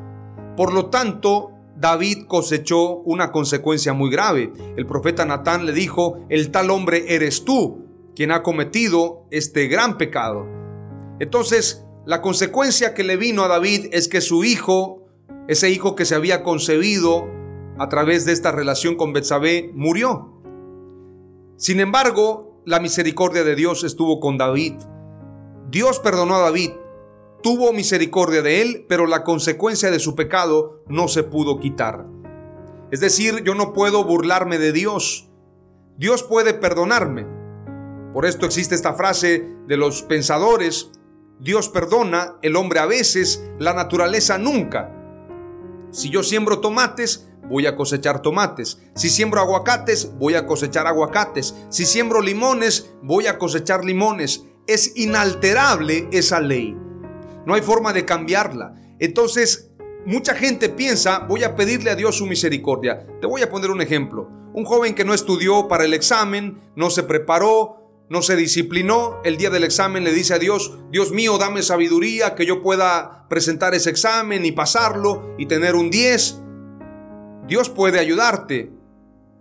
Por 0.56 0.72
lo 0.72 0.86
tanto, 0.86 1.52
David 1.76 2.26
cosechó 2.26 2.96
una 2.96 3.32
consecuencia 3.32 3.92
muy 3.92 4.10
grave. 4.10 4.52
El 4.76 4.86
profeta 4.86 5.24
Natán 5.24 5.64
le 5.64 5.72
dijo, 5.72 6.26
el 6.28 6.50
tal 6.50 6.70
hombre 6.70 7.14
eres 7.14 7.44
tú, 7.44 7.86
quien 8.14 8.32
ha 8.32 8.42
cometido 8.42 9.26
este 9.30 9.66
gran 9.66 9.96
pecado. 9.96 10.46
Entonces, 11.20 11.84
la 12.04 12.20
consecuencia 12.20 12.92
que 12.92 13.04
le 13.04 13.16
vino 13.16 13.44
a 13.44 13.48
David 13.48 13.86
es 13.92 14.08
que 14.08 14.20
su 14.20 14.44
hijo, 14.44 15.06
ese 15.48 15.70
hijo 15.70 15.94
que 15.94 16.04
se 16.04 16.14
había 16.14 16.42
concebido 16.42 17.28
a 17.78 17.88
través 17.88 18.26
de 18.26 18.32
esta 18.32 18.52
relación 18.52 18.96
con 18.96 19.12
Betsabé, 19.12 19.70
murió. 19.74 20.42
Sin 21.56 21.80
embargo, 21.80 22.62
la 22.66 22.80
misericordia 22.80 23.42
de 23.42 23.54
Dios 23.54 23.84
estuvo 23.84 24.20
con 24.20 24.38
David. 24.38 24.74
Dios 25.70 25.98
perdonó 25.98 26.36
a 26.36 26.40
David, 26.40 26.72
tuvo 27.42 27.72
misericordia 27.72 28.42
de 28.42 28.62
él, 28.62 28.86
pero 28.88 29.06
la 29.06 29.24
consecuencia 29.24 29.90
de 29.90 29.98
su 29.98 30.14
pecado 30.14 30.82
no 30.88 31.08
se 31.08 31.22
pudo 31.22 31.60
quitar. 31.60 32.06
Es 32.90 33.00
decir, 33.00 33.42
yo 33.44 33.54
no 33.54 33.72
puedo 33.72 34.04
burlarme 34.04 34.58
de 34.58 34.72
Dios. 34.72 35.30
Dios 35.96 36.22
puede 36.22 36.54
perdonarme. 36.54 37.26
Por 38.12 38.26
esto 38.26 38.46
existe 38.46 38.74
esta 38.74 38.94
frase 38.94 39.46
de 39.66 39.76
los 39.76 40.02
pensadores, 40.02 40.90
Dios 41.38 41.68
perdona, 41.68 42.36
el 42.42 42.56
hombre 42.56 42.80
a 42.80 42.86
veces, 42.86 43.42
la 43.58 43.72
naturaleza 43.72 44.36
nunca. 44.36 44.94
Si 45.90 46.10
yo 46.10 46.22
siembro 46.22 46.60
tomates, 46.60 47.30
voy 47.48 47.66
a 47.66 47.76
cosechar 47.76 48.20
tomates. 48.20 48.80
Si 48.94 49.08
siembro 49.08 49.40
aguacates, 49.40 50.12
voy 50.18 50.34
a 50.34 50.46
cosechar 50.46 50.86
aguacates. 50.86 51.54
Si 51.70 51.86
siembro 51.86 52.20
limones, 52.20 52.90
voy 53.02 53.26
a 53.26 53.38
cosechar 53.38 53.84
limones. 53.84 54.44
Es 54.66 54.96
inalterable 54.96 56.08
esa 56.12 56.40
ley. 56.40 56.76
No 57.46 57.54
hay 57.54 57.62
forma 57.62 57.92
de 57.92 58.04
cambiarla. 58.04 58.74
Entonces, 58.98 59.70
mucha 60.04 60.34
gente 60.34 60.68
piensa, 60.68 61.20
voy 61.20 61.44
a 61.44 61.54
pedirle 61.54 61.90
a 61.90 61.96
Dios 61.96 62.16
su 62.16 62.26
misericordia. 62.26 63.06
Te 63.20 63.26
voy 63.26 63.42
a 63.42 63.50
poner 63.50 63.70
un 63.70 63.80
ejemplo. 63.80 64.28
Un 64.52 64.64
joven 64.64 64.94
que 64.94 65.04
no 65.04 65.14
estudió 65.14 65.68
para 65.68 65.84
el 65.84 65.94
examen, 65.94 66.58
no 66.74 66.90
se 66.90 67.04
preparó, 67.04 67.80
no 68.10 68.22
se 68.22 68.34
disciplinó, 68.34 69.20
el 69.22 69.36
día 69.36 69.50
del 69.50 69.62
examen 69.62 70.02
le 70.02 70.12
dice 70.12 70.34
a 70.34 70.38
Dios, 70.40 70.76
Dios 70.90 71.12
mío, 71.12 71.38
dame 71.38 71.62
sabiduría, 71.62 72.34
que 72.34 72.44
yo 72.44 72.60
pueda 72.60 73.28
presentar 73.28 73.72
ese 73.72 73.90
examen 73.90 74.44
y 74.44 74.50
pasarlo 74.50 75.36
y 75.38 75.46
tener 75.46 75.76
un 75.76 75.90
10. 75.90 76.40
Dios 77.46 77.70
puede 77.70 78.00
ayudarte, 78.00 78.72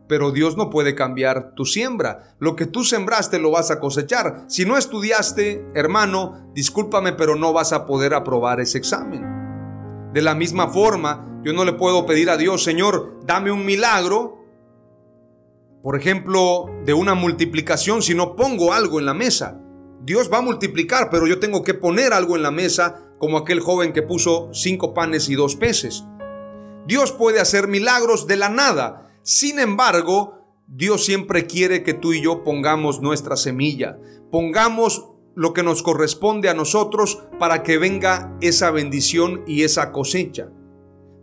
pero 0.09 0.31
Dios 0.31 0.57
no 0.57 0.69
puede 0.69 0.93
cambiar 0.93 1.53
tu 1.55 1.63
siembra. 1.63 2.35
Lo 2.39 2.57
que 2.57 2.65
tú 2.65 2.83
sembraste 2.83 3.39
lo 3.39 3.51
vas 3.51 3.71
a 3.71 3.79
cosechar. 3.79 4.43
Si 4.49 4.65
no 4.65 4.77
estudiaste, 4.77 5.65
hermano, 5.73 6.51
discúlpame, 6.53 7.13
pero 7.13 7.35
no 7.35 7.53
vas 7.53 7.71
a 7.71 7.85
poder 7.85 8.13
aprobar 8.13 8.59
ese 8.59 8.77
examen. 8.77 9.23
De 10.11 10.21
la 10.21 10.35
misma 10.35 10.67
forma, 10.67 11.41
yo 11.45 11.53
no 11.53 11.63
le 11.63 11.71
puedo 11.71 12.05
pedir 12.05 12.29
a 12.29 12.35
Dios, 12.35 12.63
Señor, 12.63 13.21
dame 13.25 13.51
un 13.51 13.65
milagro 13.65 14.39
por 15.81 15.95
ejemplo, 15.95 16.65
de 16.83 16.93
una 16.93 17.13
multiplicación 17.15 18.01
si 18.01 18.13
no 18.13 18.35
pongo 18.35 18.73
algo 18.73 18.99
en 18.99 19.05
la 19.05 19.13
mesa. 19.13 19.61
Dios 20.01 20.29
va 20.31 20.39
a 20.39 20.41
multiplicar, 20.41 21.09
pero 21.09 21.25
yo 21.25 21.39
tengo 21.39 21.63
que 21.63 21.73
poner 21.73 22.11
algo 22.11 22.35
en 22.35 22.43
la 22.43 22.51
mesa 22.51 23.13
como 23.17 23.37
aquel 23.37 23.61
joven 23.61 23.93
que 23.93 24.01
puso 24.01 24.49
cinco 24.53 24.93
panes 24.93 25.29
y 25.29 25.35
dos 25.35 25.55
peces. 25.55 26.03
Dios 26.85 27.11
puede 27.13 27.39
hacer 27.39 27.67
milagros 27.67 28.27
de 28.27 28.35
la 28.35 28.49
nada. 28.49 29.08
Sin 29.23 29.59
embargo, 29.59 30.39
Dios 30.67 31.05
siempre 31.05 31.45
quiere 31.45 31.83
que 31.83 31.93
tú 31.93 32.13
y 32.13 32.21
yo 32.21 32.43
pongamos 32.43 33.01
nuestra 33.01 33.35
semilla, 33.35 33.97
pongamos 34.31 35.09
lo 35.35 35.53
que 35.53 35.63
nos 35.63 35.83
corresponde 35.83 36.49
a 36.49 36.53
nosotros 36.53 37.23
para 37.39 37.63
que 37.63 37.77
venga 37.77 38.35
esa 38.41 38.71
bendición 38.71 39.43
y 39.47 39.63
esa 39.63 39.91
cosecha. 39.91 40.49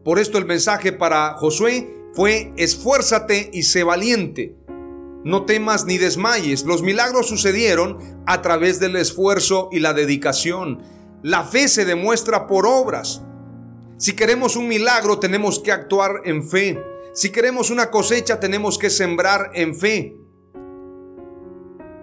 Por 0.05 0.19
esto 0.19 0.39
el 0.39 0.47
mensaje 0.47 0.93
para 0.93 1.35
Josué 1.35 1.93
fue 2.15 2.53
esfuérzate 2.57 3.51
y 3.53 3.65
sé 3.65 3.85
valiente. 3.85 4.57
No 5.25 5.45
temas 5.45 5.85
ni 5.85 5.99
desmayes. 5.99 6.65
Los 6.65 6.83
milagros 6.83 7.27
sucedieron 7.27 8.23
a 8.27 8.41
través 8.41 8.81
del 8.81 8.97
esfuerzo 8.97 9.69
y 9.73 9.81
la 9.81 9.93
dedicación. 9.93 10.83
La 11.23 11.45
fe 11.45 11.69
se 11.69 11.85
demuestra 11.85 12.47
por 12.47 12.67
obras. 12.67 13.23
Si 13.99 14.15
queremos 14.15 14.57
un 14.57 14.69
milagro 14.69 15.19
tenemos 15.19 15.59
que 15.59 15.73
actuar 15.73 16.23
en 16.25 16.49
fe. 16.49 16.81
Si 17.17 17.33
queremos 17.33 17.71
una 17.71 17.91
cosecha 17.91 18.41
tenemos 18.41 18.77
que 18.77 18.91
sembrar 18.91 19.51
en 19.55 19.75
fe. 19.75 20.19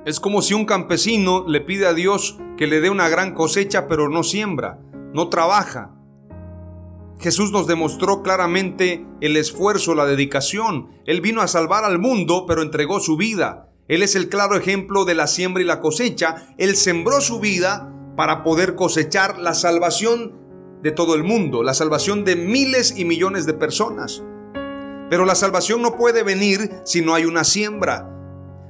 Es 0.07 0.19
como 0.19 0.41
si 0.41 0.55
un 0.55 0.65
campesino 0.65 1.45
le 1.47 1.61
pide 1.61 1.85
a 1.85 1.93
Dios 1.93 2.39
que 2.57 2.65
le 2.65 2.81
dé 2.81 2.89
una 2.89 3.09
gran 3.09 3.35
cosecha 3.35 3.87
pero 3.87 4.09
no 4.09 4.23
siembra, 4.23 4.79
no 5.13 5.29
trabaja. 5.29 5.93
Jesús 7.19 7.51
nos 7.51 7.67
demostró 7.67 8.23
claramente 8.23 9.05
el 9.21 9.37
esfuerzo, 9.37 9.93
la 9.93 10.07
dedicación. 10.07 10.89
Él 11.05 11.21
vino 11.21 11.41
a 11.41 11.47
salvar 11.47 11.85
al 11.85 11.99
mundo, 11.99 12.45
pero 12.47 12.63
entregó 12.63 12.99
su 12.99 13.15
vida. 13.15 13.69
Él 13.87 14.01
es 14.01 14.15
el 14.15 14.29
claro 14.29 14.55
ejemplo 14.55 15.05
de 15.05 15.13
la 15.13 15.27
siembra 15.27 15.61
y 15.61 15.67
la 15.67 15.79
cosecha. 15.79 16.47
Él 16.57 16.75
sembró 16.75 17.21
su 17.21 17.39
vida 17.39 17.93
para 18.17 18.41
poder 18.41 18.73
cosechar 18.73 19.37
la 19.37 19.53
salvación 19.53 20.39
de 20.81 20.91
todo 20.91 21.13
el 21.13 21.23
mundo, 21.23 21.61
la 21.61 21.75
salvación 21.75 22.25
de 22.25 22.35
miles 22.35 22.95
y 22.97 23.05
millones 23.05 23.45
de 23.45 23.53
personas. 23.53 24.23
Pero 25.09 25.25
la 25.25 25.35
salvación 25.35 25.81
no 25.81 25.95
puede 25.95 26.23
venir 26.23 26.81
si 26.85 27.01
no 27.01 27.13
hay 27.13 27.25
una 27.25 27.43
siembra. 27.43 28.09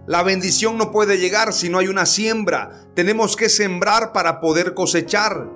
La 0.07 0.23
bendición 0.23 0.77
no 0.77 0.91
puede 0.91 1.17
llegar 1.17 1.53
si 1.53 1.69
no 1.69 1.79
hay 1.79 1.87
una 1.87 2.05
siembra. 2.05 2.87
Tenemos 2.95 3.35
que 3.35 3.49
sembrar 3.49 4.11
para 4.11 4.41
poder 4.41 4.73
cosechar. 4.73 5.49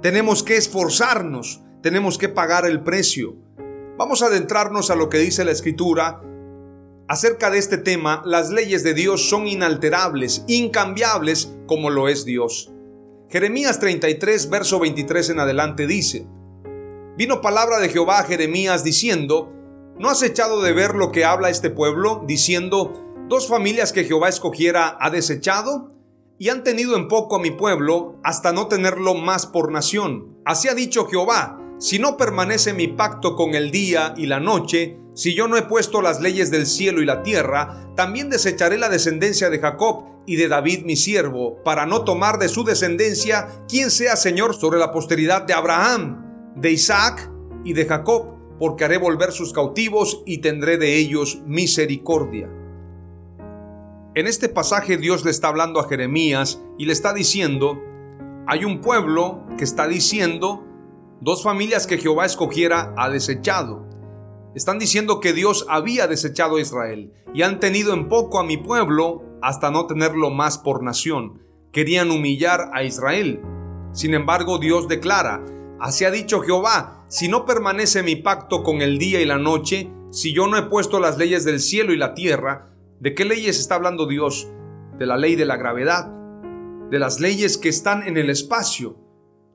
Tenemos 0.00 0.42
que 0.42 0.56
esforzarnos 0.56 1.62
tenemos 1.82 2.18
que 2.18 2.28
pagar 2.28 2.66
el 2.66 2.82
precio. 2.82 3.36
Vamos 3.96 4.22
a 4.22 4.26
adentrarnos 4.26 4.90
a 4.90 4.96
lo 4.96 5.08
que 5.08 5.18
dice 5.18 5.44
la 5.44 5.50
escritura. 5.50 6.20
Acerca 7.08 7.50
de 7.50 7.58
este 7.58 7.78
tema, 7.78 8.22
las 8.24 8.50
leyes 8.50 8.84
de 8.84 8.94
Dios 8.94 9.28
son 9.28 9.48
inalterables, 9.48 10.44
incambiables 10.46 11.54
como 11.66 11.90
lo 11.90 12.08
es 12.08 12.24
Dios. 12.24 12.70
Jeremías 13.30 13.80
33, 13.80 14.50
verso 14.50 14.78
23 14.78 15.30
en 15.30 15.40
adelante 15.40 15.86
dice, 15.86 16.26
Vino 17.16 17.40
palabra 17.40 17.78
de 17.78 17.88
Jehová 17.88 18.20
a 18.20 18.24
Jeremías 18.24 18.84
diciendo, 18.84 19.52
¿no 20.00 20.10
has 20.10 20.22
echado 20.22 20.62
de 20.62 20.72
ver 20.72 20.96
lo 20.96 21.12
que 21.12 21.24
habla 21.24 21.50
este 21.50 21.70
pueblo, 21.70 22.24
diciendo, 22.26 23.14
dos 23.28 23.46
familias 23.46 23.92
que 23.92 24.04
Jehová 24.04 24.28
escogiera 24.28 24.96
ha 24.98 25.10
desechado? 25.10 25.92
y 26.40 26.48
han 26.48 26.64
tenido 26.64 26.96
en 26.96 27.06
poco 27.06 27.36
a 27.36 27.38
mi 27.38 27.50
pueblo 27.50 28.18
hasta 28.24 28.50
no 28.50 28.66
tenerlo 28.66 29.14
más 29.14 29.44
por 29.44 29.70
nación. 29.70 30.38
Así 30.46 30.68
ha 30.68 30.74
dicho 30.74 31.04
Jehová, 31.04 31.60
si 31.78 31.98
no 31.98 32.16
permanece 32.16 32.72
mi 32.72 32.88
pacto 32.88 33.36
con 33.36 33.54
el 33.54 33.70
día 33.70 34.14
y 34.16 34.24
la 34.24 34.40
noche, 34.40 34.98
si 35.14 35.34
yo 35.34 35.48
no 35.48 35.58
he 35.58 35.62
puesto 35.64 36.00
las 36.00 36.18
leyes 36.22 36.50
del 36.50 36.66
cielo 36.66 37.02
y 37.02 37.04
la 37.04 37.22
tierra, 37.22 37.92
también 37.94 38.30
desecharé 38.30 38.78
la 38.78 38.88
descendencia 38.88 39.50
de 39.50 39.58
Jacob 39.58 40.06
y 40.26 40.36
de 40.36 40.48
David 40.48 40.86
mi 40.86 40.96
siervo, 40.96 41.62
para 41.62 41.84
no 41.84 42.04
tomar 42.04 42.38
de 42.38 42.48
su 42.48 42.64
descendencia 42.64 43.48
quien 43.68 43.90
sea 43.90 44.16
Señor 44.16 44.54
sobre 44.54 44.78
la 44.78 44.92
posteridad 44.92 45.42
de 45.42 45.52
Abraham, 45.52 46.54
de 46.56 46.70
Isaac 46.70 47.30
y 47.64 47.74
de 47.74 47.84
Jacob, 47.84 48.39
porque 48.60 48.84
haré 48.84 48.98
volver 48.98 49.32
sus 49.32 49.52
cautivos 49.52 50.22
y 50.24 50.38
tendré 50.38 50.78
de 50.78 50.96
ellos 50.96 51.42
misericordia. 51.46 52.48
En 54.14 54.28
este 54.28 54.48
pasaje 54.48 54.96
Dios 54.96 55.24
le 55.24 55.32
está 55.32 55.48
hablando 55.48 55.80
a 55.80 55.88
Jeremías 55.88 56.62
y 56.78 56.84
le 56.84 56.92
está 56.92 57.12
diciendo, 57.12 57.80
hay 58.46 58.64
un 58.64 58.80
pueblo 58.80 59.44
que 59.58 59.64
está 59.64 59.88
diciendo, 59.88 60.64
Dos 61.22 61.42
familias 61.42 61.86
que 61.86 61.98
Jehová 61.98 62.24
escogiera 62.24 62.94
ha 62.96 63.10
desechado. 63.10 63.86
Están 64.54 64.78
diciendo 64.78 65.20
que 65.20 65.34
Dios 65.34 65.66
había 65.68 66.06
desechado 66.06 66.56
a 66.56 66.62
Israel 66.62 67.12
y 67.34 67.42
han 67.42 67.60
tenido 67.60 67.92
en 67.92 68.08
poco 68.08 68.40
a 68.40 68.42
mi 68.42 68.56
pueblo 68.56 69.22
hasta 69.42 69.70
no 69.70 69.86
tenerlo 69.86 70.30
más 70.30 70.56
por 70.56 70.82
nación. 70.82 71.42
Querían 71.72 72.10
humillar 72.10 72.70
a 72.72 72.84
Israel. 72.84 73.42
Sin 73.92 74.14
embargo, 74.14 74.58
Dios 74.58 74.88
declara, 74.88 75.44
así 75.78 76.06
ha 76.06 76.10
dicho 76.10 76.40
Jehová, 76.40 76.99
si 77.10 77.26
no 77.26 77.44
permanece 77.44 78.04
mi 78.04 78.14
pacto 78.14 78.62
con 78.62 78.82
el 78.82 78.96
día 78.96 79.20
y 79.20 79.26
la 79.26 79.36
noche, 79.36 79.90
si 80.12 80.32
yo 80.32 80.46
no 80.46 80.56
he 80.56 80.62
puesto 80.62 81.00
las 81.00 81.18
leyes 81.18 81.44
del 81.44 81.58
cielo 81.58 81.92
y 81.92 81.96
la 81.96 82.14
tierra, 82.14 82.70
¿de 83.00 83.16
qué 83.16 83.24
leyes 83.24 83.58
está 83.58 83.74
hablando 83.74 84.06
Dios? 84.06 84.48
De 84.96 85.06
la 85.06 85.16
ley 85.16 85.34
de 85.34 85.44
la 85.44 85.56
gravedad, 85.56 86.06
de 86.88 86.98
las 87.00 87.18
leyes 87.18 87.58
que 87.58 87.68
están 87.68 88.04
en 88.04 88.16
el 88.16 88.30
espacio. 88.30 88.96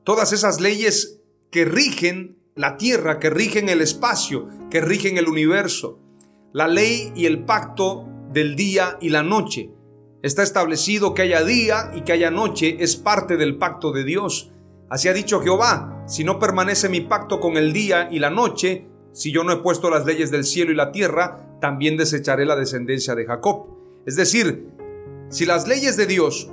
Todas 0.04 0.34
esas 0.34 0.60
leyes 0.60 1.22
que 1.50 1.64
rigen 1.64 2.38
la 2.54 2.76
tierra, 2.76 3.18
que 3.18 3.30
rigen 3.30 3.70
el 3.70 3.80
espacio, 3.80 4.48
que 4.70 4.82
rigen 4.82 5.16
el 5.16 5.26
universo. 5.26 5.98
La 6.52 6.68
ley 6.68 7.10
y 7.16 7.24
el 7.24 7.46
pacto 7.46 8.06
del 8.34 8.54
día 8.54 8.98
y 9.00 9.08
la 9.08 9.22
noche. 9.22 9.70
Está 10.22 10.42
establecido 10.42 11.14
que 11.14 11.22
haya 11.22 11.42
día 11.42 11.90
y 11.94 12.02
que 12.02 12.12
haya 12.12 12.30
noche, 12.30 12.76
es 12.80 12.96
parte 12.96 13.38
del 13.38 13.56
pacto 13.56 13.92
de 13.92 14.04
Dios. 14.04 14.52
Así 14.90 15.08
ha 15.08 15.14
dicho 15.14 15.40
Jehová, 15.40 15.95
si 16.06 16.24
no 16.24 16.38
permanece 16.38 16.88
mi 16.88 17.00
pacto 17.00 17.40
con 17.40 17.56
el 17.56 17.72
día 17.72 18.08
y 18.10 18.20
la 18.20 18.30
noche, 18.30 18.86
si 19.12 19.32
yo 19.32 19.44
no 19.44 19.52
he 19.52 19.56
puesto 19.58 19.90
las 19.90 20.06
leyes 20.06 20.30
del 20.30 20.44
cielo 20.44 20.72
y 20.72 20.76
la 20.76 20.92
tierra, 20.92 21.58
también 21.60 21.96
desecharé 21.96 22.46
la 22.46 22.56
descendencia 22.56 23.14
de 23.14 23.26
Jacob. 23.26 23.66
Es 24.06 24.14
decir, 24.14 24.68
si 25.28 25.46
las 25.46 25.66
leyes 25.66 25.96
de 25.96 26.06
Dios 26.06 26.50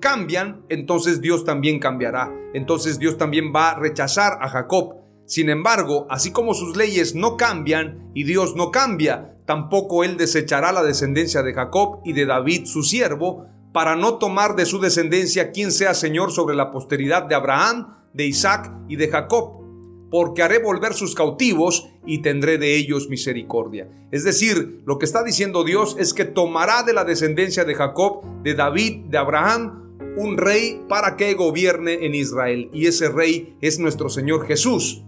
cambian, 0.00 0.64
entonces 0.68 1.20
Dios 1.20 1.44
también 1.44 1.78
cambiará. 1.80 2.32
Entonces 2.54 2.98
Dios 2.98 3.18
también 3.18 3.52
va 3.54 3.70
a 3.70 3.78
rechazar 3.78 4.38
a 4.40 4.48
Jacob. 4.48 4.96
Sin 5.26 5.50
embargo, 5.50 6.06
así 6.08 6.30
como 6.30 6.54
sus 6.54 6.76
leyes 6.76 7.14
no 7.14 7.36
cambian 7.36 8.10
y 8.14 8.24
Dios 8.24 8.54
no 8.56 8.70
cambia, 8.70 9.36
tampoco 9.46 10.04
Él 10.04 10.16
desechará 10.16 10.72
la 10.72 10.82
descendencia 10.82 11.42
de 11.42 11.52
Jacob 11.52 12.00
y 12.04 12.12
de 12.12 12.26
David 12.26 12.66
su 12.66 12.82
siervo, 12.82 13.46
para 13.74 13.96
no 13.96 14.18
tomar 14.18 14.54
de 14.54 14.66
su 14.66 14.78
descendencia 14.78 15.50
quien 15.50 15.72
sea 15.72 15.94
Señor 15.94 16.30
sobre 16.30 16.54
la 16.54 16.70
posteridad 16.70 17.24
de 17.24 17.34
Abraham, 17.34 17.96
de 18.12 18.24
Isaac 18.24 18.72
y 18.88 18.94
de 18.94 19.08
Jacob, 19.08 19.64
porque 20.12 20.44
haré 20.44 20.60
volver 20.60 20.94
sus 20.94 21.16
cautivos 21.16 21.88
y 22.06 22.22
tendré 22.22 22.56
de 22.56 22.76
ellos 22.76 23.08
misericordia. 23.08 23.90
Es 24.12 24.22
decir, 24.22 24.80
lo 24.86 24.96
que 24.98 25.06
está 25.06 25.24
diciendo 25.24 25.64
Dios 25.64 25.96
es 25.98 26.14
que 26.14 26.24
tomará 26.24 26.84
de 26.84 26.92
la 26.92 27.04
descendencia 27.04 27.64
de 27.64 27.74
Jacob, 27.74 28.22
de 28.44 28.54
David, 28.54 29.06
de 29.06 29.18
Abraham, 29.18 29.98
un 30.16 30.38
rey 30.38 30.80
para 30.88 31.16
que 31.16 31.34
gobierne 31.34 32.06
en 32.06 32.14
Israel. 32.14 32.70
Y 32.72 32.86
ese 32.86 33.08
rey 33.08 33.56
es 33.60 33.80
nuestro 33.80 34.08
Señor 34.08 34.46
Jesús. 34.46 35.02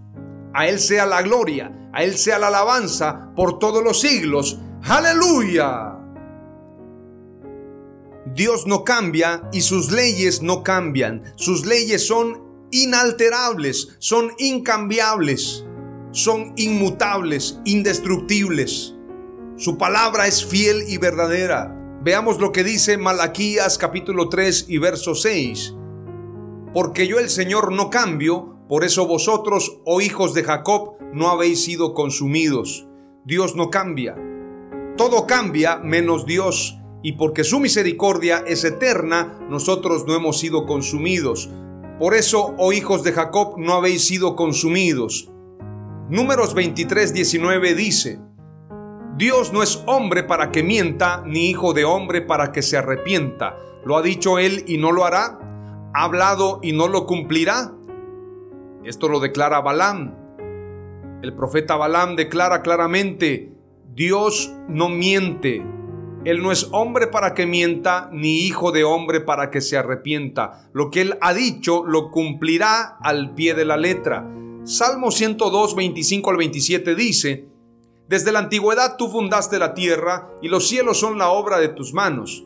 A 0.53 0.67
Él 0.67 0.81
sea 0.81 1.07
la 1.07 1.23
gloria, 1.23 1.91
a 1.93 2.03
Él 2.03 2.17
sea 2.17 2.41
la 2.41 2.49
alabanza 2.49 3.33
por 3.37 3.61
todos 3.61 3.85
los 3.85 4.01
siglos. 4.01 4.59
Aleluya. 4.83 5.96
Dios 8.37 8.67
no 8.67 8.85
cambia 8.85 9.49
y 9.51 9.63
sus 9.63 9.91
leyes 9.91 10.43
no 10.43 10.63
cambian. 10.63 11.23
Sus 11.37 11.65
leyes 11.65 12.07
son 12.07 12.69
inalterables, 12.71 13.97
son 13.99 14.31
incambiables, 14.37 15.65
son 16.13 16.53
inmutables, 16.57 17.59
indestructibles. 17.65 18.95
Su 19.57 19.79
palabra 19.79 20.27
es 20.27 20.45
fiel 20.45 20.85
y 20.87 20.99
verdadera. 20.99 21.75
Veamos 22.03 22.39
lo 22.39 22.53
que 22.53 22.63
dice 22.63 22.99
Malaquías 22.99 23.79
capítulo 23.79 24.29
3 24.29 24.67
y 24.69 24.77
verso 24.77 25.15
6. 25.15 25.75
Porque 26.75 27.07
yo 27.07 27.19
el 27.19 27.31
Señor 27.31 27.73
no 27.73 27.89
cambio, 27.89 28.59
por 28.69 28.85
eso 28.85 29.07
vosotros, 29.07 29.81
oh 29.87 30.03
hijos 30.03 30.35
de 30.35 30.45
Jacob, 30.45 30.99
no 31.15 31.31
habéis 31.31 31.65
sido 31.65 31.95
consumidos. 31.95 32.87
Dios 33.25 33.57
no 33.57 33.71
cambia. 33.71 34.15
Todo 34.99 35.27
cambia 35.27 35.79
menos 35.79 36.27
Dios. 36.27 36.79
Y 37.07 37.13
porque 37.13 37.45
su 37.45 37.61
misericordia 37.61 38.43
es 38.49 38.65
eterna, 38.65 39.39
nosotros 39.49 40.09
no 40.09 40.17
hemos 40.17 40.41
sido 40.41 40.67
consumidos. 40.67 41.49
Por 42.01 42.15
eso, 42.15 42.57
oh 42.59 42.73
hijos 42.73 43.05
de 43.05 43.13
Jacob, 43.13 43.55
no 43.59 43.75
habéis 43.75 44.05
sido 44.05 44.35
consumidos. 44.35 45.31
Números 46.11 46.53
23, 46.55 47.15
19 47.15 47.77
dice, 47.77 48.19
Dios 49.17 49.53
no 49.53 49.63
es 49.63 49.85
hombre 49.87 50.25
para 50.25 50.51
que 50.51 50.65
mienta, 50.65 51.23
ni 51.25 51.49
hijo 51.49 51.75
de 51.75 51.85
hombre 51.85 52.23
para 52.23 52.51
que 52.51 52.61
se 52.61 52.77
arrepienta. 52.77 53.57
¿Lo 53.85 53.97
ha 53.97 54.03
dicho 54.03 54.41
él 54.41 54.65
y 54.67 54.79
no 54.79 54.91
lo 54.91 55.05
hará? 55.05 55.39
¿Ha 55.95 56.03
hablado 56.03 56.59
y 56.61 56.73
no 56.73 56.89
lo 56.89 57.07
cumplirá? 57.07 57.73
Esto 58.83 59.07
lo 59.07 59.21
declara 59.21 59.61
Balaam. 59.61 60.13
El 61.23 61.35
profeta 61.37 61.77
Balaam 61.77 62.17
declara 62.17 62.63
claramente, 62.63 63.53
Dios 63.95 64.53
no 64.67 64.89
miente. 64.89 65.76
Él 66.27 66.43
no 66.43 66.51
es 66.51 66.71
hombre 66.73 67.07
para 67.07 67.35
que 67.35 67.47
mienta, 67.47 68.11
ni 68.13 68.41
hijo 68.41 68.73
de 68.73 68.83
hombre 68.83 69.21
para 69.21 69.49
que 69.49 69.61
se 69.61 69.77
arrepienta. 69.77 70.69
Lo 70.73 70.91
que 70.91 71.03
él 71.03 71.17
ha 71.21 71.33
dicho 71.33 71.85
lo 71.87 72.11
cumplirá 72.11 72.97
al 73.01 73.33
pie 73.37 73.55
de 73.55 73.65
la 73.65 73.77
letra. 73.77 74.29
Salmo 74.65 75.13
102, 75.13 75.77
25 75.77 76.29
al 76.29 76.37
27 76.37 76.97
dice, 76.97 77.47
Desde 78.09 78.33
la 78.33 78.41
antigüedad 78.41 78.97
tú 78.97 79.07
fundaste 79.09 79.61
la 79.61 79.73
tierra 79.73 80.29
y 80.43 80.49
los 80.49 80.67
cielos 80.67 80.99
son 80.99 81.17
la 81.17 81.29
obra 81.29 81.59
de 81.59 81.69
tus 81.69 81.95
manos. 81.95 82.45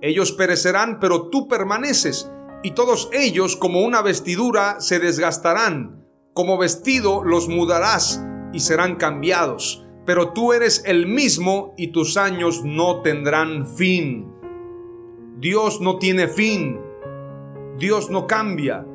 Ellos 0.00 0.32
perecerán, 0.32 0.98
pero 0.98 1.28
tú 1.28 1.48
permaneces, 1.48 2.30
y 2.62 2.70
todos 2.70 3.10
ellos 3.12 3.56
como 3.56 3.82
una 3.82 4.00
vestidura 4.00 4.80
se 4.80 5.00
desgastarán, 5.00 6.02
como 6.32 6.56
vestido 6.56 7.22
los 7.24 7.46
mudarás 7.46 8.24
y 8.54 8.60
serán 8.60 8.96
cambiados, 8.96 9.84
pero 10.08 10.32
tú 10.32 10.54
eres 10.54 10.84
el 10.86 11.06
mismo 11.06 11.74
y 11.76 11.88
tus 11.88 12.16
años 12.16 12.62
no 12.64 13.02
tendrán 13.02 13.66
fin. 13.66 14.32
Dios 15.36 15.82
no 15.82 15.98
tiene 15.98 16.28
fin, 16.28 16.80
Dios 17.76 18.08
no 18.08 18.26
cambia, 18.26 18.86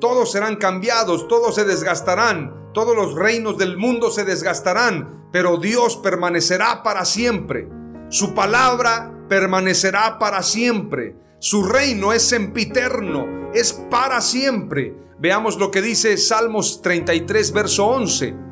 todos 0.00 0.30
serán 0.30 0.54
cambiados, 0.54 1.26
todos 1.26 1.56
se 1.56 1.64
desgastarán, 1.64 2.70
todos 2.72 2.94
los 2.94 3.16
reinos 3.16 3.58
del 3.58 3.78
mundo 3.78 4.12
se 4.12 4.22
desgastarán, 4.22 5.26
pero 5.32 5.56
Dios 5.56 5.96
permanecerá 5.96 6.84
para 6.84 7.04
siempre. 7.04 7.68
Su 8.08 8.32
palabra 8.32 9.26
permanecerá 9.28 10.20
para 10.20 10.40
siempre. 10.44 11.16
Su 11.40 11.64
reino 11.64 12.12
es 12.12 12.22
sempiterno, 12.22 13.50
es 13.54 13.72
para 13.90 14.20
siempre. 14.20 14.94
Veamos 15.18 15.58
lo 15.58 15.72
que 15.72 15.82
dice 15.82 16.16
Salmos 16.16 16.80
33, 16.80 17.52
verso 17.52 17.88
11. 17.88 18.49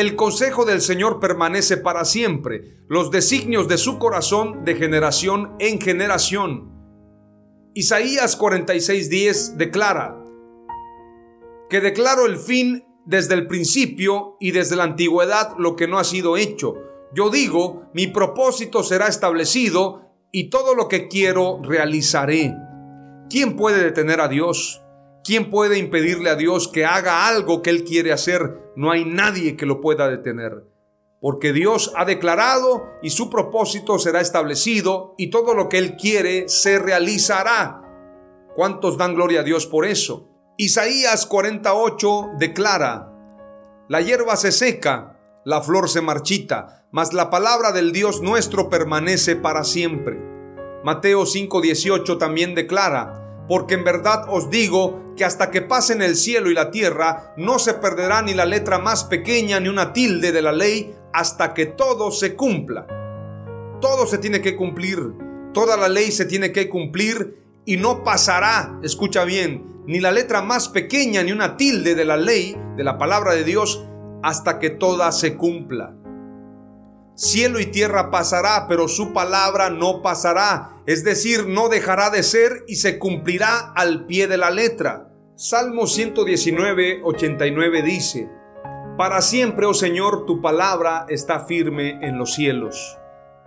El 0.00 0.16
consejo 0.16 0.64
del 0.64 0.80
Señor 0.80 1.20
permanece 1.20 1.76
para 1.76 2.06
siempre, 2.06 2.78
los 2.88 3.10
designios 3.10 3.68
de 3.68 3.76
su 3.76 3.98
corazón 3.98 4.64
de 4.64 4.74
generación 4.74 5.54
en 5.58 5.78
generación. 5.78 6.72
Isaías 7.74 8.38
46:10 8.38 9.56
declara, 9.58 10.24
que 11.68 11.80
declaro 11.80 12.24
el 12.24 12.38
fin 12.38 12.84
desde 13.04 13.34
el 13.34 13.46
principio 13.46 14.36
y 14.40 14.52
desde 14.52 14.74
la 14.74 14.84
antigüedad 14.84 15.54
lo 15.58 15.76
que 15.76 15.86
no 15.86 15.98
ha 15.98 16.04
sido 16.04 16.36
hecho 16.36 16.74
yo 17.12 17.28
digo, 17.28 17.90
mi 17.92 18.06
propósito 18.06 18.84
será 18.84 19.08
establecido 19.08 20.12
y 20.30 20.48
todo 20.48 20.74
lo 20.74 20.86
que 20.86 21.08
quiero 21.08 21.60
realizaré. 21.62 22.54
¿Quién 23.28 23.56
puede 23.56 23.82
detener 23.82 24.20
a 24.20 24.28
Dios? 24.28 24.80
¿Quién 25.24 25.50
puede 25.50 25.78
impedirle 25.78 26.30
a 26.30 26.36
Dios 26.36 26.68
que 26.68 26.84
haga 26.84 27.28
algo 27.28 27.62
que 27.62 27.70
Él 27.70 27.84
quiere 27.84 28.12
hacer? 28.12 28.58
No 28.76 28.90
hay 28.90 29.04
nadie 29.04 29.56
que 29.56 29.66
lo 29.66 29.80
pueda 29.80 30.08
detener. 30.08 30.64
Porque 31.20 31.52
Dios 31.52 31.92
ha 31.96 32.06
declarado 32.06 32.86
y 33.02 33.10
su 33.10 33.28
propósito 33.28 33.98
será 33.98 34.20
establecido 34.20 35.14
y 35.18 35.28
todo 35.28 35.54
lo 35.54 35.68
que 35.68 35.78
Él 35.78 35.96
quiere 35.96 36.48
se 36.48 36.78
realizará. 36.78 37.82
¿Cuántos 38.54 38.96
dan 38.96 39.14
gloria 39.14 39.40
a 39.40 39.44
Dios 39.44 39.66
por 39.66 39.84
eso? 39.84 40.28
Isaías 40.56 41.26
48 41.26 42.30
declara, 42.38 43.10
la 43.88 44.00
hierba 44.00 44.36
se 44.36 44.52
seca, 44.52 45.18
la 45.44 45.62
flor 45.62 45.88
se 45.88 46.00
marchita, 46.00 46.86
mas 46.90 47.12
la 47.12 47.28
palabra 47.28 47.72
del 47.72 47.92
Dios 47.92 48.22
nuestro 48.22 48.70
permanece 48.70 49.36
para 49.36 49.64
siempre. 49.64 50.18
Mateo 50.84 51.26
5:18 51.26 52.18
también 52.18 52.54
declara, 52.54 53.44
porque 53.48 53.74
en 53.74 53.84
verdad 53.84 54.26
os 54.28 54.48
digo 54.48 55.09
que 55.20 55.26
hasta 55.26 55.50
que 55.50 55.60
pasen 55.60 56.00
el 56.00 56.16
cielo 56.16 56.50
y 56.50 56.54
la 56.54 56.70
tierra, 56.70 57.34
no 57.36 57.58
se 57.58 57.74
perderá 57.74 58.22
ni 58.22 58.32
la 58.32 58.46
letra 58.46 58.78
más 58.78 59.04
pequeña 59.04 59.60
ni 59.60 59.68
una 59.68 59.92
tilde 59.92 60.32
de 60.32 60.40
la 60.40 60.50
ley 60.50 60.94
hasta 61.12 61.52
que 61.52 61.66
todo 61.66 62.10
se 62.10 62.34
cumpla. 62.34 62.86
Todo 63.82 64.06
se 64.06 64.16
tiene 64.16 64.40
que 64.40 64.56
cumplir, 64.56 65.12
toda 65.52 65.76
la 65.76 65.90
ley 65.90 66.10
se 66.10 66.24
tiene 66.24 66.52
que 66.52 66.70
cumplir 66.70 67.36
y 67.66 67.76
no 67.76 68.02
pasará, 68.02 68.78
escucha 68.82 69.24
bien, 69.24 69.82
ni 69.86 70.00
la 70.00 70.10
letra 70.10 70.40
más 70.40 70.70
pequeña 70.70 71.22
ni 71.22 71.32
una 71.32 71.58
tilde 71.58 71.94
de 71.94 72.06
la 72.06 72.16
ley, 72.16 72.56
de 72.78 72.82
la 72.82 72.96
palabra 72.96 73.34
de 73.34 73.44
Dios, 73.44 73.84
hasta 74.22 74.58
que 74.58 74.70
toda 74.70 75.12
se 75.12 75.36
cumpla. 75.36 75.94
Cielo 77.14 77.60
y 77.60 77.66
tierra 77.66 78.10
pasará, 78.10 78.64
pero 78.68 78.88
su 78.88 79.12
palabra 79.12 79.68
no 79.68 80.00
pasará, 80.00 80.82
es 80.86 81.04
decir, 81.04 81.46
no 81.46 81.68
dejará 81.68 82.08
de 82.08 82.22
ser 82.22 82.64
y 82.66 82.76
se 82.76 82.98
cumplirá 82.98 83.70
al 83.76 84.06
pie 84.06 84.26
de 84.26 84.38
la 84.38 84.50
letra. 84.50 85.08
Salmo 85.42 85.86
119, 85.86 87.00
89 87.02 87.82
dice, 87.82 88.30
Para 88.98 89.22
siempre, 89.22 89.64
oh 89.64 89.72
Señor, 89.72 90.26
tu 90.26 90.42
palabra 90.42 91.06
está 91.08 91.46
firme 91.46 91.98
en 92.06 92.18
los 92.18 92.34
cielos. 92.34 92.98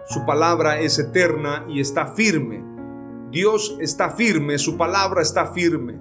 Su 0.07 0.25
palabra 0.25 0.79
es 0.79 0.97
eterna 0.97 1.67
y 1.69 1.81
está 1.81 2.07
firme. 2.07 2.63
Dios 3.29 3.77
está 3.79 4.09
firme, 4.09 4.57
su 4.57 4.75
palabra 4.75 5.21
está 5.21 5.53
firme. 5.53 5.99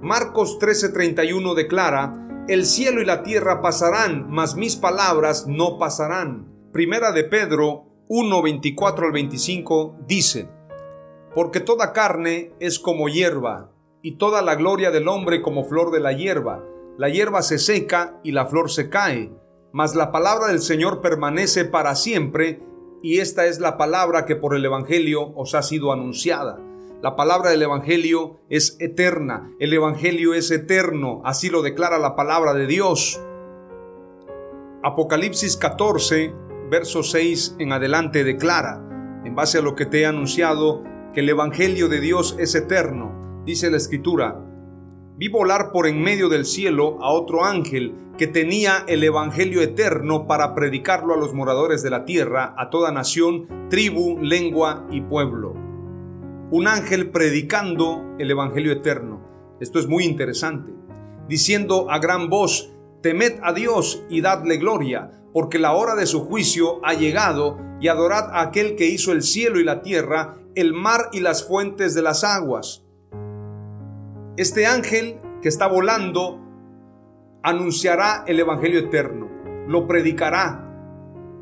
Marcos 0.00 0.58
13:31 0.58 1.54
declara, 1.54 2.46
El 2.48 2.64
cielo 2.64 3.02
y 3.02 3.04
la 3.04 3.22
tierra 3.22 3.60
pasarán, 3.60 4.30
mas 4.30 4.56
mis 4.56 4.76
palabras 4.76 5.46
no 5.46 5.76
pasarán. 5.76 6.48
Primera 6.72 7.12
de 7.12 7.24
Pedro 7.24 7.84
1, 8.08 8.40
24 8.40 9.04
al 9.04 9.12
25 9.12 9.98
dice, 10.08 10.48
Porque 11.34 11.60
toda 11.60 11.92
carne 11.92 12.54
es 12.58 12.78
como 12.78 13.10
hierba, 13.10 13.75
y 14.06 14.12
toda 14.12 14.40
la 14.40 14.54
gloria 14.54 14.92
del 14.92 15.08
hombre 15.08 15.42
como 15.42 15.64
flor 15.64 15.90
de 15.90 15.98
la 15.98 16.12
hierba. 16.12 16.64
La 16.96 17.08
hierba 17.08 17.42
se 17.42 17.58
seca 17.58 18.20
y 18.22 18.30
la 18.30 18.46
flor 18.46 18.70
se 18.70 18.88
cae, 18.88 19.32
mas 19.72 19.96
la 19.96 20.12
palabra 20.12 20.46
del 20.46 20.60
Señor 20.60 21.00
permanece 21.00 21.64
para 21.64 21.96
siempre, 21.96 22.62
y 23.02 23.18
esta 23.18 23.46
es 23.46 23.58
la 23.58 23.76
palabra 23.76 24.24
que 24.24 24.36
por 24.36 24.54
el 24.54 24.64
Evangelio 24.64 25.32
os 25.34 25.56
ha 25.56 25.62
sido 25.62 25.92
anunciada. 25.92 26.60
La 27.02 27.16
palabra 27.16 27.50
del 27.50 27.62
Evangelio 27.62 28.38
es 28.48 28.76
eterna, 28.78 29.50
el 29.58 29.72
Evangelio 29.72 30.34
es 30.34 30.52
eterno, 30.52 31.20
así 31.24 31.50
lo 31.50 31.62
declara 31.62 31.98
la 31.98 32.14
palabra 32.14 32.54
de 32.54 32.68
Dios. 32.68 33.20
Apocalipsis 34.84 35.56
14, 35.56 36.32
verso 36.70 37.02
6 37.02 37.56
en 37.58 37.72
adelante 37.72 38.22
declara, 38.22 38.88
en 39.24 39.34
base 39.34 39.58
a 39.58 39.62
lo 39.62 39.74
que 39.74 39.84
te 39.84 40.02
he 40.02 40.06
anunciado, 40.06 40.84
que 41.12 41.22
el 41.22 41.28
Evangelio 41.28 41.88
de 41.88 41.98
Dios 41.98 42.36
es 42.38 42.54
eterno. 42.54 43.15
Dice 43.46 43.70
la 43.70 43.76
Escritura, 43.76 44.44
vi 45.16 45.28
volar 45.28 45.70
por 45.70 45.86
en 45.86 46.02
medio 46.02 46.28
del 46.28 46.44
cielo 46.44 46.98
a 47.00 47.12
otro 47.12 47.44
ángel 47.44 47.94
que 48.18 48.26
tenía 48.26 48.84
el 48.88 49.04
Evangelio 49.04 49.62
eterno 49.62 50.26
para 50.26 50.52
predicarlo 50.52 51.14
a 51.14 51.16
los 51.16 51.32
moradores 51.32 51.80
de 51.84 51.90
la 51.90 52.04
tierra, 52.04 52.56
a 52.58 52.70
toda 52.70 52.90
nación, 52.90 53.68
tribu, 53.70 54.18
lengua 54.20 54.88
y 54.90 55.00
pueblo. 55.00 55.54
Un 56.50 56.66
ángel 56.66 57.12
predicando 57.12 58.16
el 58.18 58.32
Evangelio 58.32 58.72
eterno. 58.72 59.24
Esto 59.60 59.78
es 59.78 59.86
muy 59.86 60.02
interesante. 60.02 60.72
Diciendo 61.28 61.88
a 61.88 62.00
gran 62.00 62.28
voz, 62.28 62.74
temed 63.00 63.38
a 63.44 63.52
Dios 63.52 64.02
y 64.10 64.22
dadle 64.22 64.56
gloria, 64.56 65.22
porque 65.32 65.60
la 65.60 65.72
hora 65.74 65.94
de 65.94 66.06
su 66.06 66.24
juicio 66.24 66.84
ha 66.84 66.94
llegado, 66.94 67.58
y 67.80 67.86
adorad 67.86 68.28
a 68.32 68.40
aquel 68.40 68.74
que 68.74 68.86
hizo 68.86 69.12
el 69.12 69.22
cielo 69.22 69.60
y 69.60 69.64
la 69.64 69.82
tierra, 69.82 70.34
el 70.56 70.72
mar 70.72 71.10
y 71.12 71.20
las 71.20 71.46
fuentes 71.46 71.94
de 71.94 72.02
las 72.02 72.24
aguas. 72.24 72.85
Este 74.36 74.66
ángel 74.66 75.20
que 75.40 75.48
está 75.48 75.66
volando 75.66 76.40
anunciará 77.42 78.24
el 78.26 78.38
Evangelio 78.38 78.80
eterno, 78.80 79.30
lo 79.66 79.86
predicará. 79.86 80.62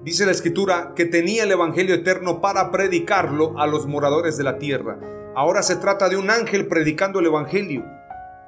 Dice 0.05 0.27
la 0.27 0.33
escritura 0.33 0.93
que 0.95 1.05
tenía 1.05 1.43
el 1.43 1.51
Evangelio 1.51 1.95
eterno 1.95 2.41
para 2.41 2.71
predicarlo 2.71 3.59
a 3.59 3.67
los 3.67 3.87
moradores 3.87 4.37
de 4.37 4.45
la 4.45 4.59
tierra. 4.59 5.01
Ahora 5.35 5.63
se 5.63 5.77
trata 5.77 6.09
de 6.09 6.17
un 6.17 6.31
ángel 6.31 6.69
predicando 6.69 7.19
el 7.19 7.27
Evangelio. 7.27 7.85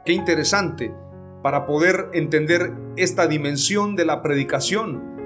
Qué 0.05 0.13
interesante 0.13 0.95
para 1.43 1.67
poder 1.67 2.11
entender 2.13 2.73
esta 2.97 3.27
dimensión 3.27 3.97
de 3.97 4.05
la 4.05 4.23
predicación 4.23 5.17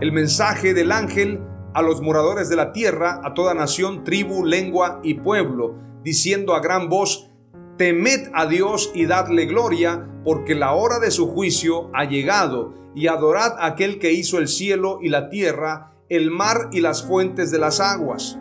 el 0.00 0.12
mensaje 0.12 0.74
del 0.74 0.92
ángel 0.92 1.40
a 1.72 1.80
los 1.80 2.02
moradores 2.02 2.50
de 2.50 2.56
la 2.56 2.72
tierra, 2.72 3.20
a 3.24 3.32
toda 3.32 3.54
nación, 3.54 4.04
tribu, 4.04 4.44
lengua 4.44 5.00
y 5.02 5.14
pueblo, 5.14 5.74
diciendo 6.02 6.54
a 6.54 6.60
gran 6.60 6.90
voz, 6.90 7.30
temed 7.76 8.30
a 8.32 8.46
Dios 8.46 8.90
y 8.94 9.06
dadle 9.06 9.46
gloria, 9.46 10.08
porque 10.24 10.54
la 10.54 10.72
hora 10.72 10.98
de 10.98 11.10
su 11.10 11.28
juicio 11.28 11.90
ha 11.94 12.04
llegado, 12.04 12.74
y 12.94 13.08
adorad 13.08 13.58
a 13.58 13.66
aquel 13.66 13.98
que 13.98 14.12
hizo 14.12 14.38
el 14.38 14.48
cielo 14.48 14.98
y 15.02 15.10
la 15.10 15.28
tierra, 15.28 15.92
el 16.08 16.30
mar 16.30 16.68
y 16.72 16.80
las 16.80 17.06
fuentes 17.06 17.50
de 17.50 17.58
las 17.58 17.80
aguas. 17.80 18.38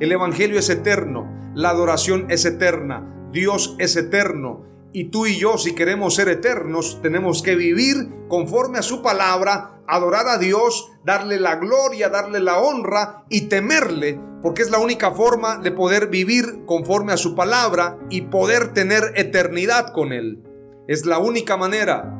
El 0.00 0.10
Evangelio 0.10 0.58
es 0.58 0.70
eterno, 0.70 1.30
la 1.54 1.70
adoración 1.70 2.26
es 2.30 2.44
eterna, 2.46 3.28
Dios 3.30 3.76
es 3.78 3.96
eterno. 3.96 4.64
Y 4.92 5.10
tú 5.10 5.26
y 5.26 5.36
yo, 5.36 5.58
si 5.58 5.74
queremos 5.74 6.14
ser 6.14 6.28
eternos, 6.28 7.00
tenemos 7.02 7.42
que 7.42 7.56
vivir 7.56 7.96
conforme 8.28 8.78
a 8.78 8.82
su 8.82 9.02
palabra, 9.02 9.82
adorar 9.86 10.28
a 10.28 10.38
Dios, 10.38 10.90
darle 11.04 11.38
la 11.38 11.56
gloria, 11.56 12.08
darle 12.08 12.40
la 12.40 12.58
honra 12.58 13.24
y 13.28 13.48
temerle, 13.48 14.20
porque 14.44 14.60
es 14.60 14.70
la 14.70 14.78
única 14.78 15.10
forma 15.12 15.56
de 15.56 15.72
poder 15.72 16.08
vivir 16.08 16.66
conforme 16.66 17.14
a 17.14 17.16
su 17.16 17.34
palabra 17.34 17.98
y 18.10 18.20
poder 18.20 18.74
tener 18.74 19.14
eternidad 19.16 19.94
con 19.94 20.12
Él. 20.12 20.44
Es 20.86 21.06
la 21.06 21.18
única 21.18 21.56
manera. 21.56 22.12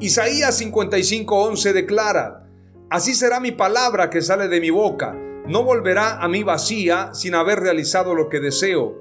Isaías 0.00 0.58
55:11 0.58 1.74
declara, 1.74 2.48
Así 2.88 3.14
será 3.14 3.38
mi 3.38 3.52
palabra 3.52 4.08
que 4.08 4.22
sale 4.22 4.48
de 4.48 4.62
mi 4.62 4.70
boca, 4.70 5.14
no 5.46 5.62
volverá 5.62 6.22
a 6.22 6.28
mí 6.28 6.42
vacía 6.42 7.10
sin 7.12 7.34
haber 7.34 7.60
realizado 7.60 8.14
lo 8.14 8.30
que 8.30 8.40
deseo 8.40 8.96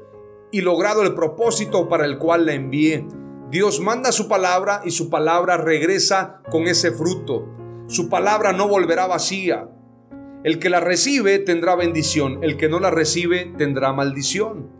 y 0.52 0.60
logrado 0.60 1.04
el 1.04 1.16
propósito 1.16 1.88
para 1.88 2.06
el 2.06 2.18
cual 2.18 2.46
la 2.46 2.54
envié. 2.54 3.08
Dios 3.50 3.80
manda 3.80 4.12
su 4.12 4.28
palabra 4.28 4.82
y 4.84 4.92
su 4.92 5.10
palabra 5.10 5.56
regresa 5.56 6.42
con 6.52 6.64
ese 6.64 6.92
fruto. 6.92 7.48
Su 7.88 8.10
palabra 8.10 8.52
no 8.52 8.68
volverá 8.68 9.08
vacía. 9.08 9.70
El 10.44 10.58
que 10.58 10.72
la 10.72 10.80
recibe 10.80 11.38
tendrá 11.38 11.76
bendición, 11.76 12.40
el 12.42 12.58
que 12.58 12.68
no 12.68 12.80
la 12.80 12.90
recibe 12.90 13.54
tendrá 13.60 13.94
maldición. 13.94 14.72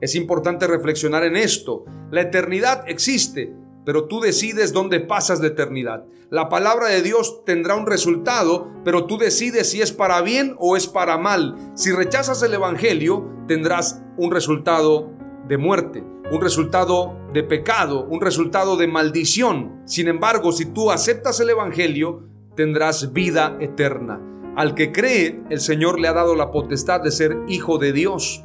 Es 0.00 0.16
importante 0.16 0.66
reflexionar 0.66 1.22
en 1.22 1.36
esto. 1.36 1.84
La 2.10 2.22
eternidad 2.22 2.82
existe, 2.88 3.54
pero 3.84 4.06
tú 4.06 4.18
decides 4.20 4.72
dónde 4.72 4.98
pasas 4.98 5.38
la 5.38 5.46
eternidad. 5.46 6.06
La 6.28 6.48
palabra 6.48 6.88
de 6.88 7.02
Dios 7.02 7.44
tendrá 7.44 7.76
un 7.76 7.86
resultado, 7.86 8.66
pero 8.84 9.06
tú 9.06 9.16
decides 9.16 9.70
si 9.70 9.80
es 9.80 9.92
para 9.92 10.22
bien 10.22 10.56
o 10.58 10.76
es 10.76 10.88
para 10.88 11.16
mal. 11.18 11.54
Si 11.76 11.92
rechazas 11.92 12.42
el 12.42 12.54
Evangelio, 12.54 13.30
tendrás 13.46 14.02
un 14.16 14.32
resultado 14.32 15.12
de 15.46 15.56
muerte, 15.56 16.02
un 16.32 16.40
resultado 16.40 17.16
de 17.32 17.44
pecado, 17.44 18.04
un 18.10 18.20
resultado 18.20 18.76
de 18.76 18.88
maldición. 18.88 19.82
Sin 19.84 20.08
embargo, 20.08 20.50
si 20.50 20.66
tú 20.66 20.90
aceptas 20.90 21.38
el 21.38 21.50
Evangelio, 21.50 22.24
tendrás 22.56 23.12
vida 23.12 23.56
eterna. 23.60 24.20
Al 24.56 24.74
que 24.74 24.90
cree, 24.90 25.42
el 25.50 25.60
Señor 25.60 26.00
le 26.00 26.08
ha 26.08 26.14
dado 26.14 26.34
la 26.34 26.50
potestad 26.50 27.02
de 27.02 27.10
ser 27.10 27.36
hijo 27.46 27.76
de 27.76 27.92
Dios, 27.92 28.42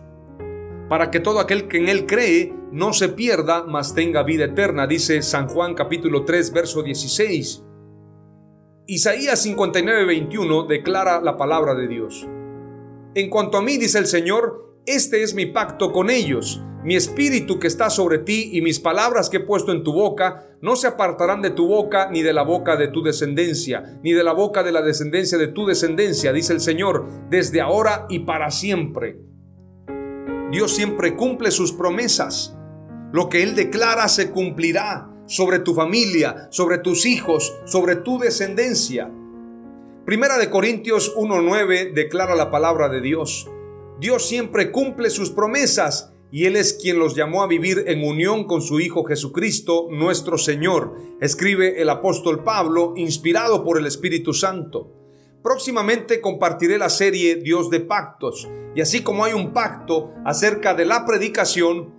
para 0.90 1.10
que 1.10 1.22
todo 1.22 1.40
aquel 1.40 1.70
que 1.70 1.78
en 1.78 1.88
Él 1.88 2.06
cree 2.06 2.54
no 2.70 2.92
se 2.92 3.08
pierda, 3.08 3.64
mas 3.64 3.96
tenga 3.96 4.22
vida 4.24 4.44
eterna, 4.44 4.88
dice 4.88 5.22
San 5.22 5.48
Juan 5.48 5.74
capítulo 5.74 6.26
3, 6.26 6.52
verso 6.52 6.84
16. 6.84 7.64
Isaías 8.88 9.42
59, 9.42 10.06
21 10.06 10.64
declara 10.64 11.22
la 11.22 11.38
palabra 11.38 11.76
de 11.76 11.88
Dios. 11.88 12.28
En 13.16 13.30
cuanto 13.30 13.58
a 13.58 13.62
mí, 13.62 13.78
dice 13.78 14.00
el 14.00 14.06
Señor, 14.06 14.76
este 14.86 15.24
es 15.24 15.34
mi 15.34 15.46
pacto 15.46 15.94
con 15.94 16.10
ellos. 16.10 16.62
Mi 16.84 16.96
espíritu 16.96 17.60
que 17.60 17.68
está 17.68 17.92
sobre 17.92 18.18
ti 18.18 18.50
y 18.54 18.62
mis 18.62 18.80
palabras 18.80 19.30
que 19.30 19.38
he 19.38 19.42
puesto 19.42 19.72
en 19.72 19.84
tu 19.84 19.94
boca 19.94 20.48
no 20.62 20.76
se 20.76 20.88
apartarán 20.88 21.44
de 21.44 21.52
tu 21.52 21.68
boca 21.68 22.10
ni 22.10 22.24
de 22.24 22.34
la 22.34 22.42
boca 22.42 22.76
de 22.76 22.88
tu 22.88 23.04
descendencia, 23.04 24.00
ni 24.04 24.14
de 24.14 24.24
la 24.24 24.34
boca 24.34 24.64
de 24.64 24.72
la 24.72 24.82
descendencia 24.82 25.38
de 25.38 25.48
tu 25.48 25.68
descendencia, 25.68 26.34
dice 26.34 26.54
el 26.54 26.60
Señor, 26.60 27.06
desde 27.30 27.62
ahora 27.62 28.08
y 28.10 28.20
para 28.20 28.50
siempre. 28.50 29.20
Dios 30.52 30.76
siempre 30.76 31.16
cumple 31.16 31.52
sus 31.52 31.72
promesas. 31.72 32.58
Lo 33.12 33.30
que 33.30 33.44
Él 33.44 33.56
declara 33.56 34.08
se 34.08 34.32
cumplirá 34.32 35.08
sobre 35.28 35.60
tu 35.60 35.76
familia, 35.76 36.48
sobre 36.50 36.80
tus 36.80 37.06
hijos, 37.06 37.56
sobre 37.66 37.96
tu 37.98 38.18
descendencia. 38.18 39.12
Primera 40.04 40.40
de 40.40 40.50
Corintios 40.50 41.16
1.9 41.16 41.94
declara 41.94 42.36
la 42.36 42.50
palabra 42.50 42.90
de 42.90 43.02
Dios. 43.02 43.48
Dios 44.00 44.28
siempre 44.28 44.72
cumple 44.72 45.12
sus 45.12 45.30
promesas 45.30 46.12
y 46.32 46.46
Él 46.46 46.56
es 46.56 46.74
quien 46.74 46.98
los 46.98 47.16
llamó 47.16 47.44
a 47.44 47.48
vivir 47.48 47.84
en 47.88 48.04
unión 48.04 48.46
con 48.46 48.62
su 48.62 48.80
Hijo 48.80 49.04
Jesucristo, 49.04 49.88
nuestro 49.92 50.38
Señor, 50.38 50.96
escribe 51.20 51.82
el 51.82 51.90
apóstol 51.90 52.44
Pablo, 52.44 52.94
inspirado 52.96 53.66
por 53.66 53.78
el 53.78 53.86
Espíritu 53.86 54.34
Santo. 54.34 54.94
Próximamente 55.44 56.22
compartiré 56.22 56.78
la 56.78 56.90
serie 56.90 57.36
Dios 57.36 57.70
de 57.70 57.82
pactos, 57.82 58.48
y 58.74 58.82
así 58.82 59.04
como 59.04 59.26
hay 59.26 59.34
un 59.34 59.52
pacto 59.52 60.14
acerca 60.26 60.74
de 60.74 60.86
la 60.86 61.06
predicación, 61.06 61.94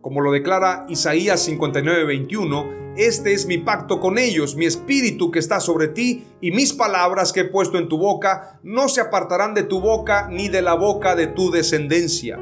como 0.00 0.20
lo 0.20 0.32
declara 0.32 0.84
Isaías 0.88 1.40
59, 1.44 2.04
21, 2.04 2.84
este 2.96 3.32
es 3.32 3.46
mi 3.46 3.58
pacto 3.58 4.00
con 4.00 4.18
ellos, 4.18 4.56
mi 4.56 4.66
espíritu 4.66 5.30
que 5.30 5.38
está 5.38 5.60
sobre 5.60 5.88
ti 5.88 6.24
y 6.40 6.50
mis 6.50 6.72
palabras 6.72 7.32
que 7.32 7.40
he 7.40 7.44
puesto 7.44 7.78
en 7.78 7.88
tu 7.88 7.98
boca 7.98 8.60
no 8.62 8.88
se 8.88 9.00
apartarán 9.00 9.54
de 9.54 9.62
tu 9.62 9.80
boca 9.80 10.28
ni 10.30 10.48
de 10.48 10.62
la 10.62 10.74
boca 10.74 11.16
de 11.16 11.26
tu 11.28 11.50
descendencia. 11.50 12.38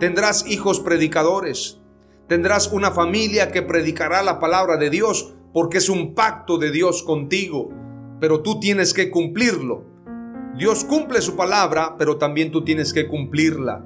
Tendrás 0.00 0.46
hijos 0.46 0.78
predicadores, 0.78 1.80
tendrás 2.28 2.70
una 2.72 2.92
familia 2.92 3.50
que 3.50 3.62
predicará 3.62 4.22
la 4.22 4.38
palabra 4.38 4.76
de 4.76 4.90
Dios 4.90 5.34
porque 5.52 5.78
es 5.78 5.88
un 5.88 6.14
pacto 6.14 6.56
de 6.56 6.70
Dios 6.70 7.02
contigo, 7.02 7.70
pero 8.20 8.40
tú 8.42 8.60
tienes 8.60 8.94
que 8.94 9.10
cumplirlo. 9.10 9.84
Dios 10.56 10.84
cumple 10.84 11.20
su 11.20 11.34
palabra, 11.34 11.96
pero 11.98 12.16
también 12.16 12.52
tú 12.52 12.62
tienes 12.62 12.92
que 12.92 13.08
cumplirla. 13.08 13.84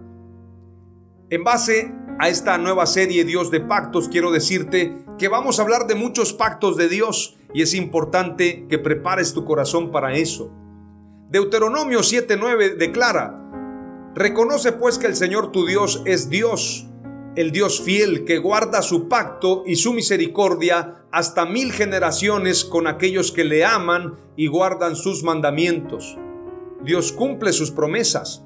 En 1.30 1.44
base 1.44 1.94
a 2.18 2.28
esta 2.28 2.58
nueva 2.58 2.84
serie 2.84 3.24
Dios 3.24 3.50
de 3.50 3.60
pactos, 3.60 4.10
quiero 4.10 4.30
decirte 4.32 5.06
que 5.18 5.28
vamos 5.28 5.58
a 5.58 5.62
hablar 5.62 5.86
de 5.86 5.94
muchos 5.94 6.34
pactos 6.34 6.76
de 6.76 6.88
Dios 6.90 7.38
y 7.54 7.62
es 7.62 7.72
importante 7.72 8.66
que 8.68 8.78
prepares 8.78 9.32
tu 9.32 9.46
corazón 9.46 9.90
para 9.90 10.12
eso. 10.12 10.50
Deuteronomio 11.30 12.00
7:9 12.00 12.76
declara, 12.76 13.41
Reconoce 14.14 14.72
pues 14.72 14.98
que 14.98 15.06
el 15.06 15.16
Señor 15.16 15.52
tu 15.52 15.66
Dios 15.66 16.02
es 16.04 16.28
Dios, 16.28 16.86
el 17.36 17.50
Dios 17.50 17.80
fiel 17.80 18.24
que 18.24 18.38
guarda 18.38 18.82
su 18.82 19.08
pacto 19.08 19.62
y 19.66 19.76
su 19.76 19.92
misericordia 19.92 21.06
hasta 21.10 21.46
mil 21.46 21.72
generaciones 21.72 22.64
con 22.64 22.86
aquellos 22.86 23.32
que 23.32 23.44
le 23.44 23.64
aman 23.64 24.16
y 24.36 24.48
guardan 24.48 24.96
sus 24.96 25.22
mandamientos. 25.22 26.18
Dios 26.82 27.12
cumple 27.12 27.52
sus 27.52 27.70
promesas. 27.70 28.44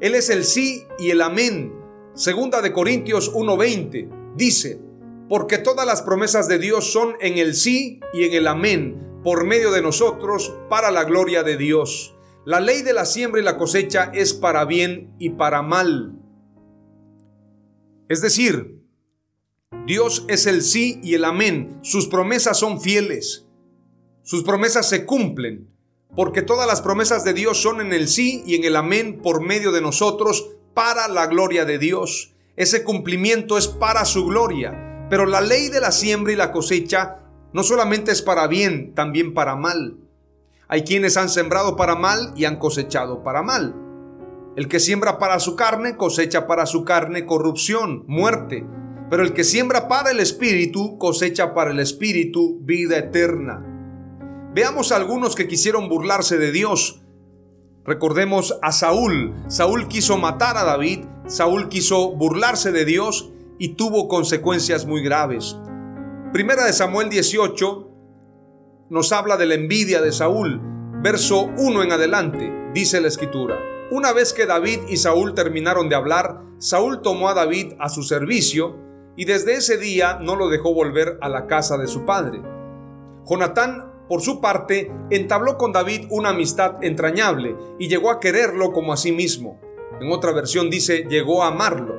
Él 0.00 0.14
es 0.14 0.30
el 0.30 0.44
sí 0.44 0.84
y 0.98 1.10
el 1.10 1.22
amén 1.22 1.80
Segunda 2.14 2.60
de 2.60 2.72
Corintios 2.72 3.32
1:20 3.32 4.34
dice, 4.36 4.80
porque 5.28 5.58
todas 5.58 5.86
las 5.86 6.02
promesas 6.02 6.48
de 6.48 6.58
Dios 6.58 6.92
son 6.92 7.14
en 7.20 7.38
el 7.38 7.54
sí 7.54 8.00
y 8.12 8.24
en 8.24 8.34
el 8.34 8.48
amén, 8.48 9.20
por 9.22 9.44
medio 9.44 9.70
de 9.70 9.80
nosotros, 9.80 10.52
para 10.68 10.90
la 10.90 11.04
gloria 11.04 11.44
de 11.44 11.56
Dios. 11.56 12.16
La 12.46 12.60
ley 12.60 12.82
de 12.82 12.94
la 12.94 13.04
siembra 13.04 13.40
y 13.40 13.44
la 13.44 13.58
cosecha 13.58 14.10
es 14.14 14.32
para 14.32 14.64
bien 14.64 15.14
y 15.18 15.30
para 15.30 15.60
mal. 15.62 16.18
Es 18.08 18.22
decir, 18.22 18.80
Dios 19.86 20.24
es 20.28 20.46
el 20.46 20.62
sí 20.62 21.00
y 21.02 21.14
el 21.14 21.24
amén. 21.24 21.78
Sus 21.82 22.08
promesas 22.08 22.58
son 22.58 22.80
fieles. 22.80 23.46
Sus 24.22 24.42
promesas 24.42 24.88
se 24.88 25.04
cumplen, 25.04 25.68
porque 26.16 26.42
todas 26.42 26.66
las 26.66 26.80
promesas 26.80 27.24
de 27.24 27.34
Dios 27.34 27.60
son 27.60 27.80
en 27.80 27.92
el 27.92 28.08
sí 28.08 28.42
y 28.46 28.54
en 28.54 28.64
el 28.64 28.76
amén 28.76 29.20
por 29.22 29.42
medio 29.42 29.70
de 29.70 29.80
nosotros 29.80 30.50
para 30.74 31.08
la 31.08 31.26
gloria 31.26 31.64
de 31.64 31.78
Dios. 31.78 32.34
Ese 32.56 32.84
cumplimiento 32.84 33.58
es 33.58 33.68
para 33.68 34.04
su 34.04 34.26
gloria. 34.26 35.06
Pero 35.10 35.26
la 35.26 35.40
ley 35.40 35.68
de 35.68 35.80
la 35.80 35.92
siembra 35.92 36.32
y 36.32 36.36
la 36.36 36.52
cosecha 36.52 37.18
no 37.52 37.62
solamente 37.64 38.12
es 38.12 38.22
para 38.22 38.46
bien, 38.46 38.94
también 38.94 39.34
para 39.34 39.56
mal. 39.56 39.98
Hay 40.70 40.84
quienes 40.84 41.16
han 41.16 41.28
sembrado 41.28 41.76
para 41.76 41.96
mal 41.96 42.32
y 42.36 42.46
han 42.46 42.56
cosechado 42.56 43.22
para 43.22 43.42
mal. 43.42 43.74
El 44.56 44.68
que 44.68 44.80
siembra 44.80 45.18
para 45.18 45.38
su 45.40 45.56
carne 45.56 45.96
cosecha 45.96 46.46
para 46.46 46.64
su 46.64 46.84
carne 46.84 47.26
corrupción, 47.26 48.04
muerte. 48.06 48.66
Pero 49.10 49.22
el 49.22 49.32
que 49.32 49.44
siembra 49.44 49.88
para 49.88 50.10
el 50.10 50.20
espíritu 50.20 50.96
cosecha 50.96 51.52
para 51.52 51.72
el 51.72 51.80
espíritu 51.80 52.58
vida 52.62 52.96
eterna. 52.96 53.66
Veamos 54.54 54.92
a 54.92 54.96
algunos 54.96 55.34
que 55.34 55.48
quisieron 55.48 55.88
burlarse 55.88 56.38
de 56.38 56.52
Dios 56.52 57.00
Recordemos 57.84 58.58
a 58.62 58.72
Saúl. 58.72 59.34
Saúl 59.48 59.88
quiso 59.88 60.18
matar 60.18 60.56
a 60.56 60.64
David, 60.64 61.00
Saúl 61.26 61.68
quiso 61.68 62.12
burlarse 62.12 62.72
de 62.72 62.84
Dios 62.84 63.30
y 63.58 63.70
tuvo 63.70 64.06
consecuencias 64.06 64.86
muy 64.86 65.02
graves. 65.02 65.58
Primera 66.32 66.64
de 66.66 66.72
Samuel 66.72 67.08
18 67.08 67.89
nos 68.90 69.12
habla 69.12 69.36
de 69.36 69.46
la 69.46 69.54
envidia 69.54 70.02
de 70.02 70.12
Saúl. 70.12 70.60
Verso 71.02 71.48
1 71.56 71.82
en 71.82 71.92
adelante, 71.92 72.52
dice 72.74 73.00
la 73.00 73.08
escritura. 73.08 73.58
Una 73.90 74.12
vez 74.12 74.34
que 74.34 74.44
David 74.44 74.80
y 74.88 74.98
Saúl 74.98 75.34
terminaron 75.34 75.88
de 75.88 75.94
hablar, 75.94 76.42
Saúl 76.58 77.00
tomó 77.00 77.28
a 77.30 77.34
David 77.34 77.72
a 77.78 77.88
su 77.88 78.02
servicio 78.02 78.76
y 79.16 79.24
desde 79.24 79.54
ese 79.54 79.78
día 79.78 80.18
no 80.20 80.36
lo 80.36 80.48
dejó 80.48 80.74
volver 80.74 81.18
a 81.22 81.28
la 81.28 81.46
casa 81.46 81.78
de 81.78 81.86
su 81.86 82.04
padre. 82.04 82.42
Jonatán 83.24 83.90
por 84.10 84.22
su 84.22 84.40
parte, 84.40 84.90
entabló 85.10 85.56
con 85.56 85.70
David 85.70 86.08
una 86.10 86.30
amistad 86.30 86.82
entrañable 86.82 87.56
y 87.78 87.86
llegó 87.86 88.10
a 88.10 88.18
quererlo 88.18 88.72
como 88.72 88.92
a 88.92 88.96
sí 88.96 89.12
mismo. 89.12 89.60
En 90.00 90.10
otra 90.10 90.32
versión 90.32 90.68
dice, 90.68 91.04
llegó 91.08 91.44
a 91.44 91.46
amarlo. 91.46 91.94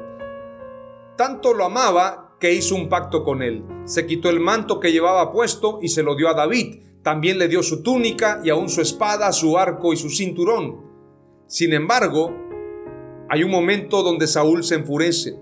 Tanto 1.15 1.53
lo 1.53 1.63
amaba 1.63 2.30
que 2.41 2.51
hizo 2.51 2.73
un 2.73 2.89
pacto 2.89 3.23
con 3.23 3.43
él. 3.43 3.63
Se 3.85 4.07
quitó 4.07 4.29
el 4.29 4.39
manto 4.39 4.79
que 4.79 4.91
llevaba 4.91 5.31
puesto 5.31 5.77
y 5.81 5.89
se 5.89 6.01
lo 6.01 6.15
dio 6.15 6.27
a 6.27 6.33
David. 6.33 6.81
También 7.03 7.37
le 7.37 7.47
dio 7.47 7.61
su 7.61 7.83
túnica 7.83 8.41
y 8.43 8.49
aún 8.49 8.67
su 8.67 8.81
espada, 8.81 9.31
su 9.31 9.59
arco 9.59 9.93
y 9.93 9.97
su 9.97 10.09
cinturón. 10.09 10.81
Sin 11.45 11.71
embargo, 11.71 12.35
hay 13.29 13.43
un 13.43 13.51
momento 13.51 14.01
donde 14.01 14.25
Saúl 14.25 14.63
se 14.63 14.75
enfurece. 14.75 15.35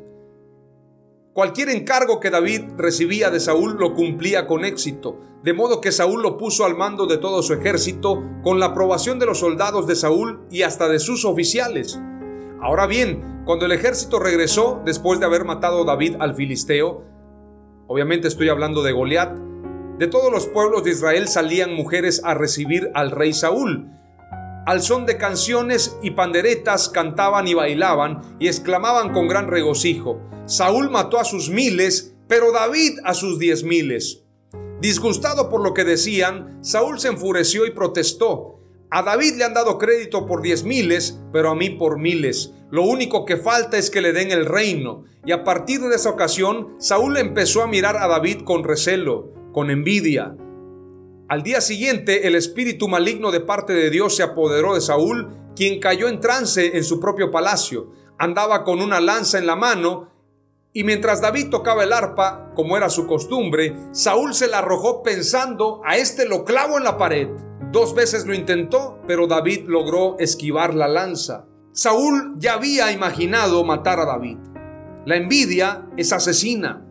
Cualquier 1.34 1.70
encargo 1.70 2.20
que 2.20 2.32
David 2.32 2.64
recibía 2.76 3.30
de 3.30 3.40
Saúl 3.40 3.78
lo 3.80 3.94
cumplía 3.94 4.46
con 4.46 4.66
éxito, 4.66 5.22
de 5.42 5.54
modo 5.54 5.80
que 5.80 5.94
Saúl 5.94 6.22
lo 6.22 6.38
puso 6.38 6.66
al 6.66 6.76
mando 6.76 7.06
de 7.06 7.18
todo 7.18 7.42
su 7.42 7.54
ejército 7.54 8.22
con 8.44 8.60
la 8.60 8.68
aprobación 8.68 9.20
de 9.20 9.26
los 9.26 9.40
soldados 9.40 9.88
de 9.88 9.96
Saúl 9.96 10.46
y 10.52 10.64
hasta 10.64 10.90
de 10.90 11.00
sus 11.00 11.24
oficiales. 11.24 11.98
Ahora 12.62 12.88
bien, 12.88 13.42
cuando 13.46 13.66
el 13.66 13.72
ejército 13.72 14.20
regresó 14.20 14.82
después 14.86 15.20
de 15.20 15.26
haber 15.26 15.46
matado 15.46 15.84
a 15.84 15.86
David 15.86 16.18
al 16.20 16.36
filisteo, 16.36 17.06
obviamente 17.88 18.28
estoy 18.28 18.50
hablando 18.50 18.84
de 18.84 18.92
Goliat, 18.92 19.38
de 19.98 20.08
todos 20.08 20.30
los 20.32 20.46
pueblos 20.48 20.84
de 20.84 20.92
Israel 20.92 21.30
salían 21.30 21.74
mujeres 21.74 22.22
a 22.26 22.34
recibir 22.34 22.92
al 22.94 23.12
rey 23.12 23.34
Saúl. 23.34 23.90
Al 24.66 24.82
son 24.82 25.06
de 25.06 25.18
canciones 25.18 25.98
y 26.04 26.12
panderetas 26.12 26.90
cantaban 26.90 27.48
y 27.48 27.54
bailaban 27.54 28.22
y 28.40 28.48
exclamaban 28.48 29.14
con 29.14 29.30
gran 29.30 29.48
regocijo, 29.48 30.20
Saúl 30.46 30.90
mató 30.90 31.18
a 31.18 31.24
sus 31.24 31.50
miles, 31.50 32.16
pero 32.28 32.52
David 32.52 33.00
a 33.06 33.14
sus 33.14 33.40
diez 33.40 33.64
miles. 33.64 34.24
Disgustado 34.82 35.50
por 35.50 35.62
lo 35.62 35.74
que 35.74 35.86
decían, 35.86 36.58
Saúl 36.62 37.00
se 37.00 37.08
enfureció 37.08 37.66
y 37.66 37.72
protestó. 37.72 38.59
A 38.92 39.04
David 39.04 39.36
le 39.36 39.44
han 39.44 39.54
dado 39.54 39.78
crédito 39.78 40.26
por 40.26 40.42
diez 40.42 40.64
miles, 40.64 41.20
pero 41.32 41.52
a 41.52 41.56
mí 41.56 41.70
por 41.70 42.00
miles. 42.00 42.54
Lo 42.72 42.84
único 42.84 43.26
que 43.26 43.38
falta 43.38 43.78
es 43.78 43.92
que 43.92 44.02
le 44.02 44.14
den 44.14 44.32
el 44.32 44.46
reino. 44.46 45.04
Y 45.26 45.32
a 45.32 45.44
partir 45.44 45.82
de 45.82 45.96
esa 45.96 46.10
ocasión, 46.10 46.76
Saúl 46.80 47.18
empezó 47.18 47.62
a 47.62 47.68
mirar 47.68 47.98
a 47.98 48.08
David 48.08 48.42
con 48.46 48.64
recelo, 48.64 49.32
con 49.54 49.70
envidia. 49.70 50.36
Al 51.28 51.44
día 51.44 51.62
siguiente, 51.62 52.28
el 52.28 52.34
espíritu 52.34 52.88
maligno 52.88 53.32
de 53.32 53.42
parte 53.42 53.74
de 53.74 53.92
Dios 53.92 54.16
se 54.16 54.24
apoderó 54.24 54.74
de 54.74 54.82
Saúl, 54.82 55.38
quien 55.56 55.80
cayó 55.80 56.08
en 56.08 56.20
trance 56.20 56.76
en 56.78 56.84
su 56.84 57.00
propio 57.00 57.30
palacio. 57.30 57.92
Andaba 58.18 58.64
con 58.64 58.82
una 58.82 59.00
lanza 59.00 59.38
en 59.38 59.46
la 59.46 59.56
mano 59.56 60.10
y 60.74 60.84
mientras 60.84 61.22
David 61.22 61.50
tocaba 61.50 61.84
el 61.84 61.94
arpa, 61.94 62.52
como 62.56 62.78
era 62.78 62.90
su 62.90 63.08
costumbre, 63.08 63.76
Saúl 63.92 64.34
se 64.34 64.48
la 64.48 64.60
arrojó 64.60 65.02
pensando, 65.04 65.82
a 65.84 65.98
este 65.98 66.28
lo 66.28 66.46
clavo 66.46 66.78
en 66.78 66.84
la 66.84 66.98
pared. 66.98 67.30
Dos 67.72 67.94
veces 67.94 68.26
lo 68.26 68.34
intentó, 68.34 69.00
pero 69.06 69.28
David 69.28 69.66
logró 69.68 70.18
esquivar 70.18 70.74
la 70.74 70.88
lanza. 70.88 71.46
Saúl 71.72 72.34
ya 72.38 72.54
había 72.54 72.92
imaginado 72.92 73.64
matar 73.64 74.00
a 74.00 74.06
David. 74.06 74.38
La 75.06 75.16
envidia 75.16 75.88
es 75.96 76.12
asesina. 76.12 76.84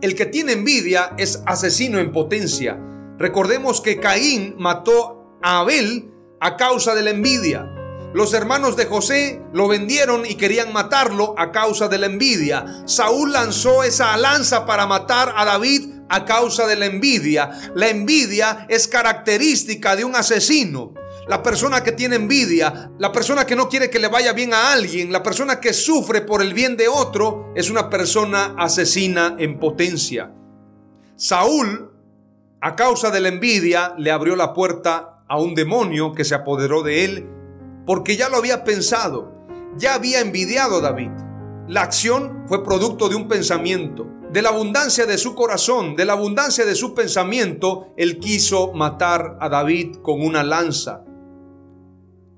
El 0.00 0.14
que 0.14 0.26
tiene 0.26 0.52
envidia 0.52 1.12
es 1.18 1.42
asesino 1.44 1.98
en 1.98 2.12
potencia. 2.12 2.78
Recordemos 3.18 3.80
que 3.80 3.98
Caín 3.98 4.54
mató 4.58 5.36
a 5.42 5.58
Abel 5.58 6.10
a 6.40 6.56
causa 6.56 6.94
de 6.94 7.02
la 7.02 7.10
envidia. 7.10 7.68
Los 8.14 8.32
hermanos 8.32 8.76
de 8.76 8.86
José 8.86 9.42
lo 9.52 9.68
vendieron 9.68 10.24
y 10.24 10.36
querían 10.36 10.72
matarlo 10.72 11.34
a 11.36 11.50
causa 11.50 11.88
de 11.88 11.98
la 11.98 12.06
envidia. 12.06 12.82
Saúl 12.86 13.32
lanzó 13.32 13.82
esa 13.82 14.16
lanza 14.16 14.66
para 14.66 14.86
matar 14.86 15.34
a 15.36 15.44
David 15.44 15.99
a 16.10 16.24
causa 16.24 16.66
de 16.66 16.76
la 16.76 16.86
envidia. 16.86 17.50
La 17.74 17.88
envidia 17.88 18.66
es 18.68 18.86
característica 18.88 19.96
de 19.96 20.04
un 20.04 20.14
asesino. 20.14 20.92
La 21.28 21.42
persona 21.42 21.82
que 21.82 21.92
tiene 21.92 22.16
envidia, 22.16 22.90
la 22.98 23.12
persona 23.12 23.46
que 23.46 23.54
no 23.54 23.68
quiere 23.68 23.88
que 23.88 24.00
le 24.00 24.08
vaya 24.08 24.32
bien 24.32 24.52
a 24.52 24.72
alguien, 24.72 25.12
la 25.12 25.22
persona 25.22 25.60
que 25.60 25.72
sufre 25.72 26.22
por 26.22 26.42
el 26.42 26.52
bien 26.52 26.76
de 26.76 26.88
otro, 26.88 27.52
es 27.54 27.70
una 27.70 27.88
persona 27.88 28.54
asesina 28.58 29.36
en 29.38 29.58
potencia. 29.60 30.32
Saúl, 31.14 31.92
a 32.60 32.74
causa 32.74 33.10
de 33.10 33.20
la 33.20 33.28
envidia, 33.28 33.94
le 33.96 34.10
abrió 34.10 34.34
la 34.34 34.52
puerta 34.52 35.22
a 35.28 35.38
un 35.38 35.54
demonio 35.54 36.12
que 36.12 36.24
se 36.24 36.34
apoderó 36.34 36.82
de 36.82 37.04
él, 37.04 37.28
porque 37.86 38.16
ya 38.16 38.28
lo 38.28 38.36
había 38.36 38.64
pensado, 38.64 39.46
ya 39.76 39.94
había 39.94 40.20
envidiado 40.20 40.78
a 40.78 40.80
David. 40.80 41.12
La 41.68 41.82
acción 41.82 42.44
fue 42.48 42.64
producto 42.64 43.08
de 43.08 43.14
un 43.14 43.28
pensamiento. 43.28 44.19
De 44.32 44.42
la 44.42 44.50
abundancia 44.50 45.06
de 45.06 45.18
su 45.18 45.34
corazón, 45.34 45.96
de 45.96 46.04
la 46.04 46.12
abundancia 46.12 46.64
de 46.64 46.76
su 46.76 46.94
pensamiento, 46.94 47.92
él 47.96 48.20
quiso 48.20 48.72
matar 48.72 49.36
a 49.40 49.48
David 49.48 49.96
con 50.02 50.22
una 50.22 50.44
lanza. 50.44 51.04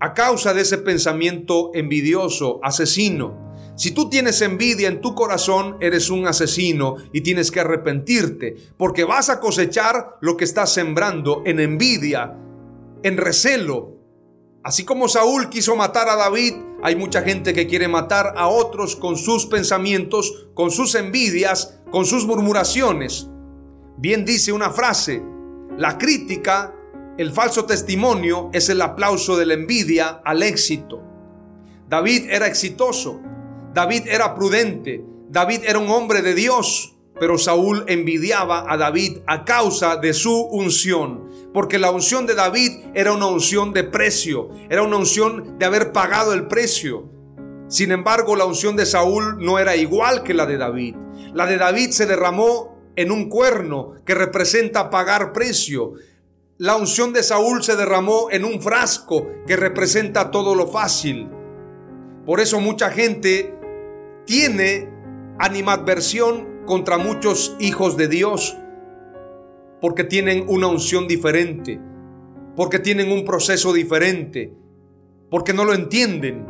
A 0.00 0.14
causa 0.14 0.54
de 0.54 0.62
ese 0.62 0.78
pensamiento 0.78 1.70
envidioso, 1.74 2.60
asesino. 2.62 3.52
Si 3.76 3.90
tú 3.90 4.08
tienes 4.08 4.40
envidia 4.40 4.88
en 4.88 5.02
tu 5.02 5.14
corazón, 5.14 5.76
eres 5.80 6.08
un 6.08 6.26
asesino 6.26 6.96
y 7.12 7.20
tienes 7.20 7.50
que 7.50 7.60
arrepentirte, 7.60 8.56
porque 8.78 9.04
vas 9.04 9.28
a 9.28 9.38
cosechar 9.38 10.16
lo 10.22 10.38
que 10.38 10.44
estás 10.44 10.72
sembrando 10.72 11.42
en 11.44 11.60
envidia, 11.60 12.38
en 13.02 13.18
recelo. 13.18 13.91
Así 14.64 14.84
como 14.84 15.08
Saúl 15.08 15.48
quiso 15.48 15.74
matar 15.74 16.08
a 16.08 16.14
David, 16.14 16.54
hay 16.84 16.94
mucha 16.94 17.22
gente 17.22 17.52
que 17.52 17.66
quiere 17.66 17.88
matar 17.88 18.34
a 18.36 18.46
otros 18.46 18.94
con 18.94 19.16
sus 19.16 19.46
pensamientos, 19.46 20.48
con 20.54 20.70
sus 20.70 20.94
envidias, 20.94 21.80
con 21.90 22.06
sus 22.06 22.26
murmuraciones. 22.26 23.28
Bien 23.98 24.24
dice 24.24 24.52
una 24.52 24.70
frase, 24.70 25.22
la 25.76 25.98
crítica, 25.98 26.74
el 27.18 27.32
falso 27.32 27.64
testimonio 27.64 28.50
es 28.52 28.68
el 28.68 28.80
aplauso 28.82 29.36
de 29.36 29.46
la 29.46 29.54
envidia 29.54 30.22
al 30.24 30.42
éxito. 30.42 31.02
David 31.88 32.30
era 32.30 32.46
exitoso, 32.46 33.20
David 33.74 34.04
era 34.06 34.34
prudente, 34.34 35.04
David 35.28 35.62
era 35.66 35.78
un 35.80 35.90
hombre 35.90 36.22
de 36.22 36.34
Dios, 36.34 36.96
pero 37.18 37.36
Saúl 37.36 37.84
envidiaba 37.88 38.64
a 38.72 38.76
David 38.76 39.18
a 39.26 39.44
causa 39.44 39.96
de 39.96 40.14
su 40.14 40.40
unción, 40.40 41.28
porque 41.52 41.78
la 41.78 41.90
unción 41.90 42.26
de 42.26 42.34
David 42.34 42.80
era 42.94 43.12
una 43.12 43.26
unción 43.26 43.72
de 43.72 43.84
precio, 43.84 44.50
era 44.70 44.82
una 44.82 44.96
unción 44.96 45.58
de 45.58 45.64
haber 45.64 45.92
pagado 45.92 46.32
el 46.32 46.46
precio. 46.46 47.10
Sin 47.68 47.92
embargo, 47.92 48.36
la 48.36 48.44
unción 48.44 48.76
de 48.76 48.86
Saúl 48.86 49.38
no 49.38 49.58
era 49.58 49.76
igual 49.76 50.22
que 50.22 50.34
la 50.34 50.46
de 50.46 50.58
David. 50.58 50.96
La 51.34 51.46
de 51.46 51.56
David 51.56 51.90
se 51.90 52.06
derramó 52.06 52.78
en 52.96 53.10
un 53.10 53.28
cuerno 53.28 53.94
que 54.04 54.14
representa 54.14 54.90
pagar 54.90 55.32
precio. 55.32 55.94
La 56.58 56.76
unción 56.76 57.12
de 57.12 57.22
Saúl 57.22 57.64
se 57.64 57.76
derramó 57.76 58.28
en 58.30 58.44
un 58.44 58.60
frasco 58.60 59.28
que 59.46 59.56
representa 59.56 60.30
todo 60.30 60.54
lo 60.54 60.68
fácil. 60.68 61.28
Por 62.26 62.40
eso 62.40 62.60
mucha 62.60 62.90
gente 62.90 63.54
tiene 64.26 64.88
animadversión 65.38 66.62
contra 66.66 66.98
muchos 66.98 67.56
hijos 67.58 67.96
de 67.96 68.08
Dios, 68.08 68.56
porque 69.82 70.04
tienen 70.04 70.44
una 70.46 70.68
unción 70.68 71.08
diferente, 71.08 71.80
porque 72.54 72.78
tienen 72.78 73.10
un 73.10 73.24
proceso 73.24 73.72
diferente, 73.72 74.54
porque 75.28 75.52
no 75.52 75.64
lo 75.64 75.74
entienden. 75.74 76.46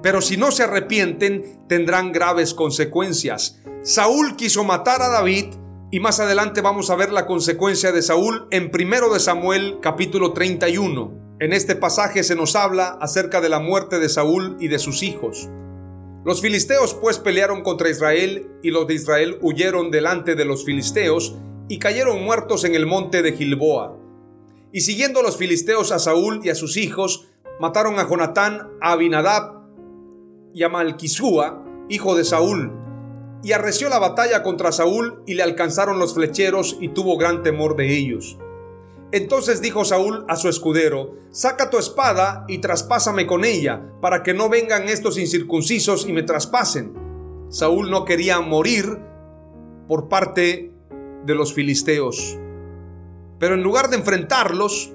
Pero 0.00 0.22
si 0.22 0.36
no 0.36 0.52
se 0.52 0.62
arrepienten, 0.62 1.66
tendrán 1.68 2.12
graves 2.12 2.54
consecuencias. 2.54 3.60
Saúl 3.82 4.36
quiso 4.36 4.62
matar 4.62 5.02
a 5.02 5.08
David 5.08 5.46
y 5.90 5.98
más 5.98 6.20
adelante 6.20 6.60
vamos 6.60 6.88
a 6.90 6.94
ver 6.94 7.10
la 7.10 7.26
consecuencia 7.26 7.90
de 7.90 8.00
Saúl 8.00 8.46
en 8.52 8.70
primero 8.70 9.12
de 9.12 9.18
Samuel 9.18 9.78
capítulo 9.82 10.32
31. 10.32 11.36
En 11.40 11.52
este 11.52 11.74
pasaje 11.74 12.22
se 12.22 12.36
nos 12.36 12.54
habla 12.54 12.96
acerca 13.00 13.40
de 13.40 13.48
la 13.48 13.58
muerte 13.58 13.98
de 13.98 14.08
Saúl 14.08 14.56
y 14.60 14.68
de 14.68 14.78
sus 14.78 15.02
hijos. 15.02 15.48
Los 16.24 16.40
filisteos 16.40 16.94
pues 16.94 17.18
pelearon 17.18 17.64
contra 17.64 17.90
Israel 17.90 18.48
y 18.62 18.70
los 18.70 18.86
de 18.86 18.94
Israel 18.94 19.38
huyeron 19.42 19.90
delante 19.90 20.36
de 20.36 20.44
los 20.44 20.64
filisteos 20.64 21.36
y 21.68 21.78
cayeron 21.78 22.22
muertos 22.22 22.64
en 22.64 22.74
el 22.74 22.86
monte 22.86 23.22
de 23.22 23.32
Gilboa. 23.32 23.96
Y 24.72 24.80
siguiendo 24.82 25.22
los 25.22 25.36
filisteos 25.36 25.92
a 25.92 25.98
Saúl 25.98 26.40
y 26.42 26.50
a 26.50 26.54
sus 26.54 26.76
hijos, 26.76 27.28
mataron 27.60 27.98
a 27.98 28.08
Jonatán, 28.08 28.68
a 28.80 28.92
Abinadab 28.92 29.62
y 30.54 30.62
a 30.62 30.68
Malquisúa, 30.68 31.64
hijo 31.88 32.14
de 32.14 32.24
Saúl, 32.24 32.72
y 33.42 33.52
arreció 33.52 33.88
la 33.88 33.98
batalla 33.98 34.42
contra 34.42 34.72
Saúl 34.72 35.22
y 35.26 35.34
le 35.34 35.42
alcanzaron 35.42 35.98
los 35.98 36.14
flecheros 36.14 36.76
y 36.80 36.88
tuvo 36.88 37.16
gran 37.16 37.42
temor 37.42 37.76
de 37.76 37.96
ellos. 37.96 38.38
Entonces 39.10 39.60
dijo 39.60 39.84
Saúl 39.84 40.24
a 40.28 40.36
su 40.36 40.48
escudero, 40.48 41.16
saca 41.30 41.68
tu 41.68 41.78
espada 41.78 42.44
y 42.48 42.58
traspásame 42.58 43.26
con 43.26 43.44
ella, 43.44 43.82
para 44.00 44.22
que 44.22 44.32
no 44.32 44.48
vengan 44.48 44.88
estos 44.88 45.18
incircuncisos 45.18 46.08
y 46.08 46.12
me 46.12 46.22
traspasen. 46.22 46.94
Saúl 47.50 47.90
no 47.90 48.06
quería 48.06 48.40
morir 48.40 48.98
por 49.86 50.08
parte 50.08 50.71
de 51.24 51.34
los 51.34 51.54
filisteos, 51.54 52.38
pero 53.38 53.54
en 53.54 53.62
lugar 53.62 53.90
de 53.90 53.96
enfrentarlos, 53.96 54.92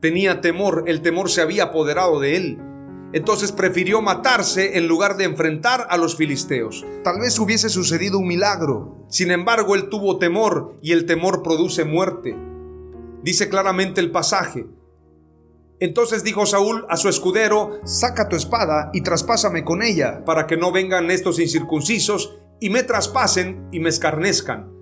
tenía 0.00 0.40
temor, 0.40 0.84
el 0.86 1.02
temor 1.02 1.30
se 1.30 1.40
había 1.40 1.64
apoderado 1.64 2.20
de 2.20 2.36
él 2.36 2.58
entonces 3.14 3.52
prefirió 3.52 4.02
matarse 4.02 4.76
en 4.76 4.88
lugar 4.88 5.16
de 5.16 5.22
enfrentar 5.22 5.86
a 5.88 5.96
los 5.96 6.16
filisteos. 6.16 6.84
Tal 7.04 7.20
vez 7.20 7.38
hubiese 7.38 7.68
sucedido 7.68 8.18
un 8.18 8.26
milagro. 8.26 9.06
Sin 9.08 9.30
embargo, 9.30 9.76
él 9.76 9.88
tuvo 9.88 10.18
temor 10.18 10.76
y 10.82 10.90
el 10.90 11.06
temor 11.06 11.44
produce 11.44 11.84
muerte. 11.84 12.36
Dice 13.22 13.48
claramente 13.48 14.00
el 14.00 14.10
pasaje. 14.10 14.66
Entonces 15.78 16.24
dijo 16.24 16.44
Saúl 16.44 16.86
a 16.88 16.96
su 16.96 17.08
escudero, 17.08 17.78
saca 17.84 18.28
tu 18.28 18.34
espada 18.34 18.90
y 18.92 19.02
traspásame 19.02 19.64
con 19.64 19.80
ella, 19.84 20.24
para 20.24 20.48
que 20.48 20.56
no 20.56 20.72
vengan 20.72 21.08
estos 21.12 21.38
incircuncisos 21.38 22.36
y 22.58 22.68
me 22.68 22.82
traspasen 22.82 23.68
y 23.70 23.78
me 23.78 23.90
escarnezcan. 23.90 24.73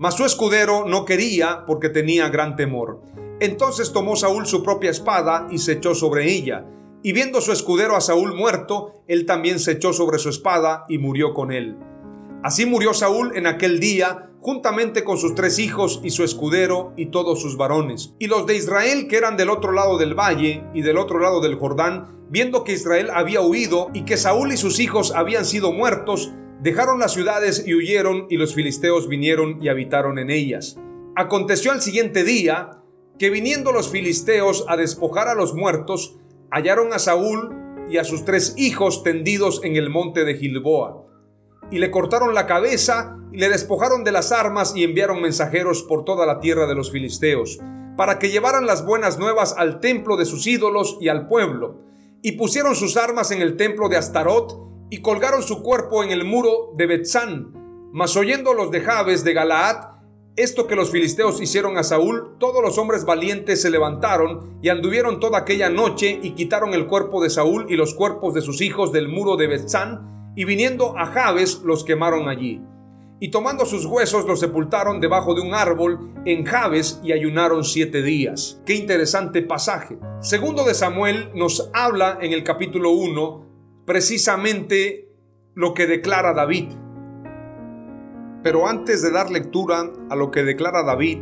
Mas 0.00 0.16
su 0.16 0.24
escudero 0.24 0.84
no 0.84 1.04
quería 1.04 1.64
porque 1.64 1.90
tenía 1.90 2.28
gran 2.28 2.56
temor. 2.56 3.00
Entonces 3.38 3.92
tomó 3.92 4.16
Saúl 4.16 4.46
su 4.46 4.64
propia 4.64 4.90
espada 4.90 5.46
y 5.52 5.58
se 5.58 5.74
echó 5.74 5.94
sobre 5.94 6.28
ella 6.28 6.64
y 7.02 7.12
viendo 7.12 7.40
su 7.40 7.52
escudero 7.52 7.96
a 7.96 8.00
Saúl 8.02 8.34
muerto, 8.34 9.02
él 9.08 9.24
también 9.24 9.58
se 9.58 9.72
echó 9.72 9.94
sobre 9.94 10.18
su 10.18 10.28
espada 10.28 10.84
y 10.86 10.98
murió 10.98 11.32
con 11.32 11.50
él. 11.50 11.78
Así 12.42 12.66
murió 12.66 12.92
Saúl 12.92 13.36
en 13.36 13.46
aquel 13.46 13.80
día, 13.80 14.30
juntamente 14.40 15.02
con 15.02 15.16
sus 15.16 15.34
tres 15.34 15.58
hijos 15.58 16.00
y 16.04 16.10
su 16.10 16.24
escudero 16.24 16.92
y 16.98 17.06
todos 17.06 17.40
sus 17.40 17.56
varones. 17.56 18.14
Y 18.18 18.26
los 18.26 18.46
de 18.46 18.56
Israel 18.56 19.06
que 19.08 19.16
eran 19.16 19.38
del 19.38 19.48
otro 19.48 19.72
lado 19.72 19.96
del 19.96 20.14
valle 20.14 20.62
y 20.74 20.82
del 20.82 20.98
otro 20.98 21.20
lado 21.20 21.40
del 21.40 21.54
Jordán, 21.54 22.26
viendo 22.28 22.64
que 22.64 22.72
Israel 22.72 23.08
había 23.14 23.40
huido 23.40 23.88
y 23.94 24.04
que 24.04 24.18
Saúl 24.18 24.52
y 24.52 24.58
sus 24.58 24.78
hijos 24.78 25.12
habían 25.14 25.46
sido 25.46 25.72
muertos, 25.72 26.32
dejaron 26.60 26.98
las 26.98 27.12
ciudades 27.12 27.64
y 27.66 27.74
huyeron 27.74 28.26
y 28.28 28.36
los 28.36 28.54
filisteos 28.54 29.08
vinieron 29.08 29.62
y 29.62 29.68
habitaron 29.68 30.18
en 30.18 30.30
ellas. 30.30 30.76
Aconteció 31.16 31.72
al 31.72 31.82
siguiente 31.82 32.24
día 32.24 32.82
que 33.18 33.30
viniendo 33.30 33.72
los 33.72 33.90
filisteos 33.90 34.64
a 34.68 34.76
despojar 34.76 35.28
a 35.28 35.34
los 35.34 35.54
muertos, 35.54 36.16
hallaron 36.50 36.92
a 36.92 36.98
Saúl 36.98 37.54
y 37.90 37.98
a 37.98 38.04
sus 38.04 38.24
tres 38.24 38.54
hijos 38.56 39.02
tendidos 39.02 39.60
en 39.64 39.76
el 39.76 39.90
monte 39.90 40.24
de 40.24 40.34
Gilboa 40.36 41.10
y 41.70 41.78
le 41.78 41.90
cortaron 41.90 42.34
la 42.34 42.46
cabeza 42.46 43.16
y 43.32 43.38
le 43.38 43.48
despojaron 43.48 44.04
de 44.04 44.12
las 44.12 44.32
armas 44.32 44.74
y 44.74 44.84
enviaron 44.84 45.22
mensajeros 45.22 45.82
por 45.84 46.04
toda 46.04 46.26
la 46.26 46.40
tierra 46.40 46.66
de 46.66 46.74
los 46.74 46.90
filisteos, 46.90 47.58
para 47.96 48.18
que 48.18 48.30
llevaran 48.30 48.66
las 48.66 48.84
buenas 48.84 49.18
nuevas 49.18 49.54
al 49.56 49.80
templo 49.80 50.16
de 50.16 50.24
sus 50.24 50.46
ídolos 50.46 50.98
y 51.00 51.08
al 51.08 51.28
pueblo. 51.28 51.80
Y 52.22 52.32
pusieron 52.32 52.74
sus 52.74 52.96
armas 52.96 53.30
en 53.30 53.40
el 53.40 53.56
templo 53.56 53.88
de 53.88 53.96
Astarot 53.96 54.69
y 54.90 55.00
colgaron 55.00 55.42
su 55.42 55.62
cuerpo 55.62 56.02
en 56.02 56.10
el 56.10 56.24
muro 56.24 56.72
de 56.76 56.86
Betzán. 56.86 57.88
Mas 57.92 58.16
oyendo 58.16 58.52
los 58.54 58.70
de 58.70 58.80
Jabes 58.80 59.24
de 59.24 59.32
Galaad, 59.32 59.90
esto 60.36 60.66
que 60.66 60.76
los 60.76 60.90
filisteos 60.90 61.40
hicieron 61.40 61.76
a 61.76 61.82
Saúl, 61.82 62.36
todos 62.38 62.62
los 62.62 62.78
hombres 62.78 63.04
valientes 63.04 63.62
se 63.62 63.70
levantaron 63.70 64.58
y 64.62 64.68
anduvieron 64.68 65.20
toda 65.20 65.38
aquella 65.38 65.70
noche 65.70 66.18
y 66.22 66.32
quitaron 66.32 66.74
el 66.74 66.86
cuerpo 66.86 67.22
de 67.22 67.30
Saúl 67.30 67.66
y 67.68 67.76
los 67.76 67.94
cuerpos 67.94 68.34
de 68.34 68.42
sus 68.42 68.60
hijos 68.60 68.92
del 68.92 69.08
muro 69.08 69.36
de 69.36 69.46
Betzán 69.46 70.32
y 70.36 70.44
viniendo 70.44 70.96
a 70.98 71.06
Jabes 71.06 71.62
los 71.64 71.84
quemaron 71.84 72.28
allí. 72.28 72.62
Y 73.22 73.30
tomando 73.30 73.66
sus 73.66 73.84
huesos 73.84 74.24
los 74.24 74.40
sepultaron 74.40 75.00
debajo 75.00 75.34
de 75.34 75.42
un 75.42 75.52
árbol 75.52 76.10
en 76.24 76.44
Jabes 76.46 77.00
y 77.04 77.12
ayunaron 77.12 77.64
siete 77.64 78.00
días. 78.00 78.62
Qué 78.64 78.74
interesante 78.74 79.42
pasaje. 79.42 79.98
Segundo 80.20 80.64
de 80.64 80.74
Samuel 80.74 81.30
nos 81.34 81.70
habla 81.74 82.18
en 82.22 82.32
el 82.32 82.44
capítulo 82.44 82.92
1 82.92 83.49
precisamente 83.90 85.08
lo 85.56 85.74
que 85.74 85.88
declara 85.88 86.32
David. 86.32 86.68
Pero 88.40 88.68
antes 88.68 89.02
de 89.02 89.10
dar 89.10 89.32
lectura 89.32 89.90
a 90.08 90.14
lo 90.14 90.30
que 90.30 90.44
declara 90.44 90.84
David, 90.84 91.18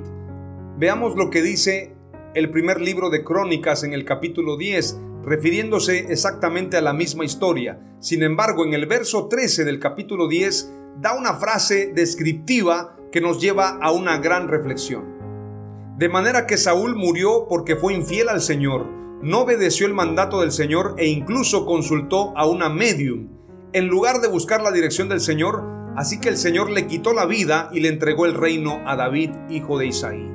veamos 0.76 1.16
lo 1.16 1.30
que 1.30 1.40
dice 1.40 1.96
el 2.34 2.50
primer 2.50 2.82
libro 2.82 3.08
de 3.08 3.24
Crónicas 3.24 3.84
en 3.84 3.94
el 3.94 4.04
capítulo 4.04 4.58
10, 4.58 5.00
refiriéndose 5.24 6.12
exactamente 6.12 6.76
a 6.76 6.82
la 6.82 6.92
misma 6.92 7.24
historia. 7.24 7.80
Sin 8.00 8.22
embargo, 8.22 8.66
en 8.66 8.74
el 8.74 8.84
verso 8.84 9.28
13 9.28 9.64
del 9.64 9.78
capítulo 9.78 10.28
10 10.28 10.70
da 11.00 11.16
una 11.16 11.36
frase 11.36 11.92
descriptiva 11.94 12.98
que 13.10 13.22
nos 13.22 13.40
lleva 13.40 13.78
a 13.80 13.92
una 13.92 14.18
gran 14.18 14.46
reflexión. 14.46 15.96
De 15.96 16.10
manera 16.10 16.46
que 16.46 16.58
Saúl 16.58 16.96
murió 16.96 17.46
porque 17.48 17.76
fue 17.76 17.94
infiel 17.94 18.28
al 18.28 18.42
Señor, 18.42 18.86
no 19.22 19.40
obedeció 19.40 19.86
el 19.86 19.94
mandato 19.94 20.40
del 20.40 20.52
Señor 20.52 20.94
e 20.96 21.06
incluso 21.06 21.66
consultó 21.66 22.36
a 22.36 22.46
una 22.46 22.68
medium, 22.68 23.28
en 23.72 23.88
lugar 23.88 24.20
de 24.20 24.28
buscar 24.28 24.62
la 24.62 24.70
dirección 24.70 25.08
del 25.08 25.20
Señor, 25.20 25.64
así 25.96 26.20
que 26.20 26.28
el 26.28 26.36
Señor 26.36 26.70
le 26.70 26.86
quitó 26.86 27.12
la 27.12 27.26
vida 27.26 27.68
y 27.72 27.80
le 27.80 27.88
entregó 27.88 28.26
el 28.26 28.34
reino 28.34 28.80
a 28.86 28.96
David, 28.96 29.30
hijo 29.50 29.78
de 29.78 29.86
Isaí. 29.86 30.30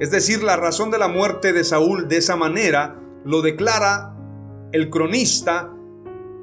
Es 0.00 0.10
decir, 0.12 0.42
la 0.44 0.56
razón 0.56 0.90
de 0.90 0.98
la 0.98 1.08
muerte 1.08 1.52
de 1.52 1.64
Saúl 1.64 2.08
de 2.08 2.18
esa 2.18 2.36
manera 2.36 3.00
lo 3.24 3.42
declara 3.42 4.14
el 4.72 4.90
cronista, 4.90 5.72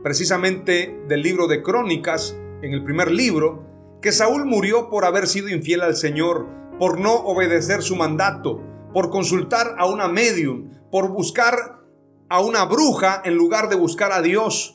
precisamente 0.04 1.00
del 1.08 1.22
libro 1.22 1.48
de 1.48 1.64
Crónicas, 1.64 2.38
en 2.62 2.74
el 2.74 2.84
primer 2.84 3.12
libro, 3.12 3.64
que 4.02 4.12
Saúl 4.12 4.46
murió 4.46 4.90
por 4.90 5.06
haber 5.06 5.26
sido 5.28 5.50
infiel 5.50 5.82
al 5.82 5.96
Señor, 5.96 6.48
por 6.78 7.00
no 7.00 7.14
obedecer 7.14 7.82
su 7.82 7.96
mandato, 7.96 8.62
por 8.94 9.10
consultar 9.10 9.76
a 9.78 9.86
una 9.86 10.08
medium, 10.08 10.70
por 10.92 11.10
buscar 11.10 11.84
a 12.30 12.40
una 12.40 12.66
bruja 12.66 13.22
en 13.24 13.36
lugar 13.36 13.70
de 13.70 13.76
buscar 13.76 14.12
a 14.12 14.22
Dios, 14.22 14.74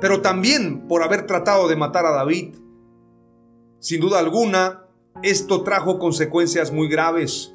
pero 0.00 0.22
también 0.22 0.86
por 0.86 1.02
haber 1.02 1.26
tratado 1.26 1.68
de 1.68 1.76
matar 1.76 2.06
a 2.06 2.12
David. 2.12 2.56
Sin 3.80 4.00
duda 4.00 4.18
alguna, 4.18 4.84
esto 5.22 5.62
trajo 5.62 5.98
consecuencias 5.98 6.72
muy 6.72 6.88
graves. 6.88 7.54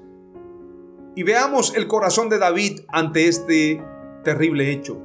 Y 1.15 1.23
veamos 1.23 1.75
el 1.75 1.87
corazón 1.87 2.29
de 2.29 2.39
David 2.39 2.81
ante 2.89 3.27
este 3.27 3.83
terrible 4.23 4.71
hecho. 4.71 5.01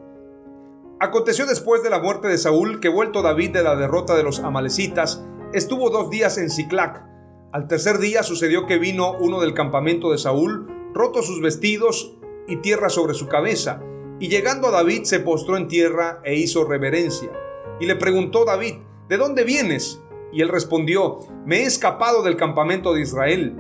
Aconteció 1.01 1.47
después 1.47 1.83
de 1.83 1.91
la 1.91 2.01
muerte 2.01 2.27
de 2.29 2.39
Saúl 2.39 2.81
que 2.81 2.89
vuelto 2.89 3.23
David 3.23 3.53
de 3.53 3.63
la 3.63 3.77
derrota 3.77 4.17
de 4.17 4.25
los 4.25 4.41
amalecitas, 4.41 5.25
estuvo 5.53 5.91
dos 5.91 6.11
días 6.11 6.39
en 6.39 6.51
Ciclac. 6.51 7.05
Al 7.53 7.69
tercer 7.69 7.99
día 7.99 8.23
sucedió 8.23 8.67
que 8.67 8.79
vino 8.79 9.13
uno 9.21 9.41
del 9.41 9.55
campamento 9.55 10.11
de 10.11 10.19
Saúl, 10.19 10.67
roto 10.93 11.23
sus 11.23 11.41
vestidos 11.41 12.18
y 12.49 12.57
tierra 12.57 12.89
sobre 12.89 13.15
su 13.15 13.29
cabeza, 13.29 13.81
y 14.21 14.29
llegando 14.29 14.69
a 14.69 14.73
David 14.73 15.05
se 15.05 15.21
postró 15.21 15.57
en 15.57 15.69
tierra 15.69 16.21
e 16.25 16.35
hizo 16.35 16.65
reverencia. 16.65 17.31
Y 17.79 17.87
le 17.87 17.95
preguntó 17.95 18.45
David, 18.45 18.75
¿de 19.09 19.17
dónde 19.17 19.45
vienes? 19.45 20.03
Y 20.33 20.43
él 20.43 20.49
respondió, 20.49 21.21
me 21.47 21.59
he 21.59 21.63
escapado 21.63 22.23
del 22.23 22.37
campamento 22.37 22.93
de 22.93 23.03
Israel. 23.03 23.55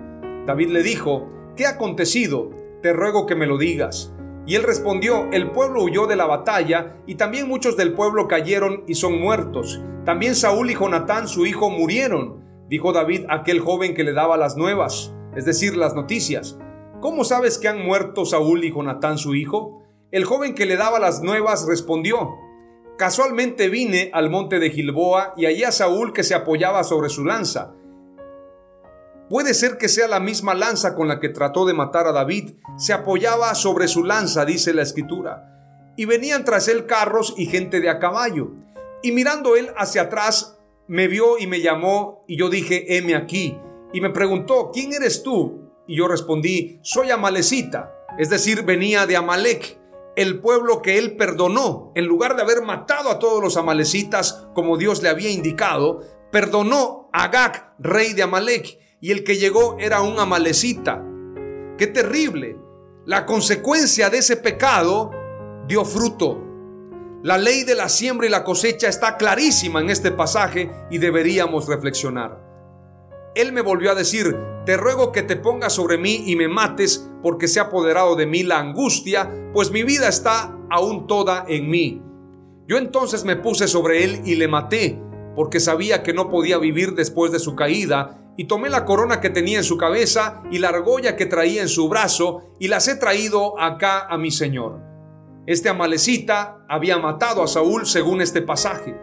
David 0.46 0.70
le 0.70 0.82
dijo, 0.82 1.28
¿qué 1.56 1.66
ha 1.66 1.70
acontecido? 1.70 2.50
Te 2.82 2.92
ruego 2.92 3.26
que 3.26 3.36
me 3.36 3.46
lo 3.46 3.58
digas. 3.58 4.12
Y 4.46 4.54
él 4.54 4.62
respondió, 4.62 5.28
el 5.30 5.50
pueblo 5.50 5.84
huyó 5.84 6.06
de 6.06 6.16
la 6.16 6.26
batalla 6.26 6.96
y 7.06 7.16
también 7.16 7.48
muchos 7.48 7.76
del 7.76 7.92
pueblo 7.92 8.26
cayeron 8.28 8.82
y 8.86 8.94
son 8.94 9.20
muertos. 9.20 9.80
También 10.04 10.34
Saúl 10.34 10.70
y 10.70 10.74
Jonatán, 10.74 11.28
su 11.28 11.44
hijo, 11.44 11.68
murieron. 11.68 12.42
Dijo 12.68 12.92
David 12.92 13.26
aquel 13.28 13.60
joven 13.60 13.94
que 13.94 14.04
le 14.04 14.12
daba 14.12 14.38
las 14.38 14.56
nuevas, 14.56 15.14
es 15.36 15.44
decir, 15.44 15.76
las 15.76 15.94
noticias. 15.94 16.58
¿Cómo 17.00 17.24
sabes 17.24 17.58
que 17.58 17.68
han 17.68 17.84
muerto 17.84 18.24
Saúl 18.24 18.64
y 18.64 18.72
Jonatán, 18.72 19.18
su 19.18 19.36
hijo? 19.36 19.82
El 20.10 20.24
joven 20.24 20.54
que 20.54 20.66
le 20.66 20.76
daba 20.76 20.98
las 20.98 21.22
nuevas 21.22 21.64
respondió, 21.66 22.34
Casualmente 22.98 23.68
vine 23.68 24.10
al 24.12 24.30
monte 24.30 24.58
de 24.58 24.70
Gilboa 24.70 25.32
y 25.36 25.46
allí 25.46 25.62
a 25.62 25.70
Saúl 25.70 26.12
que 26.12 26.24
se 26.24 26.34
apoyaba 26.34 26.82
sobre 26.82 27.08
su 27.08 27.24
lanza. 27.24 27.72
Puede 29.30 29.54
ser 29.54 29.78
que 29.78 29.88
sea 29.88 30.08
la 30.08 30.18
misma 30.18 30.54
lanza 30.54 30.96
con 30.96 31.06
la 31.06 31.20
que 31.20 31.28
trató 31.28 31.66
de 31.66 31.74
matar 31.74 32.08
a 32.08 32.12
David. 32.12 32.54
Se 32.76 32.92
apoyaba 32.92 33.54
sobre 33.54 33.86
su 33.86 34.02
lanza, 34.02 34.44
dice 34.44 34.74
la 34.74 34.82
escritura. 34.82 35.92
Y 35.96 36.06
venían 36.06 36.44
tras 36.44 36.66
él 36.66 36.86
carros 36.86 37.34
y 37.36 37.46
gente 37.46 37.78
de 37.78 37.90
a 37.90 38.00
caballo. 38.00 38.50
Y 39.02 39.12
mirando 39.12 39.54
él 39.54 39.70
hacia 39.76 40.02
atrás, 40.02 40.58
me 40.88 41.06
vio 41.06 41.38
y 41.38 41.46
me 41.46 41.60
llamó, 41.60 42.24
y 42.26 42.36
yo 42.36 42.48
dije, 42.48 42.96
heme 42.96 43.14
aquí. 43.14 43.56
Y 43.92 44.00
me 44.00 44.10
preguntó, 44.10 44.70
¿quién 44.72 44.92
eres 44.92 45.22
tú? 45.22 45.67
Y 45.88 45.96
yo 45.96 46.06
respondí, 46.06 46.78
soy 46.82 47.10
Amalecita, 47.10 47.92
es 48.18 48.28
decir, 48.30 48.62
venía 48.62 49.06
de 49.06 49.16
Amalek, 49.16 49.80
el 50.16 50.38
pueblo 50.40 50.82
que 50.82 50.98
él 50.98 51.16
perdonó. 51.16 51.92
En 51.94 52.04
lugar 52.04 52.36
de 52.36 52.42
haber 52.42 52.62
matado 52.62 53.10
a 53.10 53.18
todos 53.18 53.42
los 53.42 53.56
amalecitas 53.56 54.46
como 54.54 54.76
Dios 54.76 55.02
le 55.02 55.08
había 55.08 55.30
indicado, 55.30 56.02
perdonó 56.30 57.08
a 57.12 57.24
Agag, 57.24 57.74
rey 57.78 58.12
de 58.12 58.22
Amalek 58.22 58.78
y 59.00 59.12
el 59.12 59.24
que 59.24 59.36
llegó 59.36 59.76
era 59.78 60.02
un 60.02 60.18
amalecita. 60.18 61.02
¡Qué 61.78 61.86
terrible! 61.86 62.58
La 63.06 63.24
consecuencia 63.24 64.10
de 64.10 64.18
ese 64.18 64.36
pecado 64.36 65.10
dio 65.66 65.84
fruto. 65.84 66.44
La 67.22 67.38
ley 67.38 67.64
de 67.64 67.74
la 67.74 67.88
siembra 67.88 68.26
y 68.26 68.30
la 68.30 68.44
cosecha 68.44 68.88
está 68.88 69.16
clarísima 69.16 69.80
en 69.80 69.90
este 69.90 70.10
pasaje 70.10 70.70
y 70.90 70.98
deberíamos 70.98 71.66
reflexionar. 71.66 72.47
Él 73.38 73.52
me 73.52 73.60
volvió 73.60 73.92
a 73.92 73.94
decir, 73.94 74.36
te 74.66 74.76
ruego 74.76 75.12
que 75.12 75.22
te 75.22 75.36
pongas 75.36 75.72
sobre 75.72 75.96
mí 75.96 76.24
y 76.26 76.34
me 76.34 76.48
mates 76.48 77.08
porque 77.22 77.46
se 77.46 77.60
ha 77.60 77.64
apoderado 77.64 78.16
de 78.16 78.26
mí 78.26 78.42
la 78.42 78.58
angustia, 78.58 79.32
pues 79.52 79.70
mi 79.70 79.84
vida 79.84 80.08
está 80.08 80.58
aún 80.68 81.06
toda 81.06 81.44
en 81.46 81.70
mí. 81.70 82.02
Yo 82.66 82.78
entonces 82.78 83.24
me 83.24 83.36
puse 83.36 83.68
sobre 83.68 84.02
él 84.02 84.22
y 84.24 84.34
le 84.34 84.48
maté, 84.48 85.00
porque 85.36 85.60
sabía 85.60 86.02
que 86.02 86.12
no 86.12 86.30
podía 86.30 86.58
vivir 86.58 86.96
después 86.96 87.30
de 87.30 87.38
su 87.38 87.54
caída 87.54 88.18
y 88.36 88.46
tomé 88.46 88.70
la 88.70 88.84
corona 88.84 89.20
que 89.20 89.30
tenía 89.30 89.58
en 89.58 89.64
su 89.64 89.76
cabeza 89.76 90.42
y 90.50 90.58
la 90.58 90.70
argolla 90.70 91.14
que 91.14 91.26
traía 91.26 91.62
en 91.62 91.68
su 91.68 91.88
brazo 91.88 92.42
y 92.58 92.66
las 92.66 92.88
he 92.88 92.96
traído 92.96 93.56
acá 93.60 94.08
a 94.08 94.18
mi 94.18 94.32
señor. 94.32 94.80
Este 95.46 95.68
amalecita 95.68 96.64
había 96.68 96.98
matado 96.98 97.44
a 97.44 97.46
Saúl 97.46 97.86
según 97.86 98.20
este 98.20 98.42
pasaje. 98.42 98.96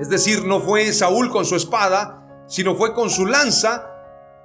Es 0.00 0.08
decir, 0.08 0.46
no 0.46 0.58
fue 0.60 0.90
Saúl 0.94 1.30
con 1.30 1.44
su 1.44 1.54
espada, 1.54 2.23
sino 2.46 2.74
fue 2.74 2.94
con 2.94 3.10
su 3.10 3.26
lanza, 3.26 3.90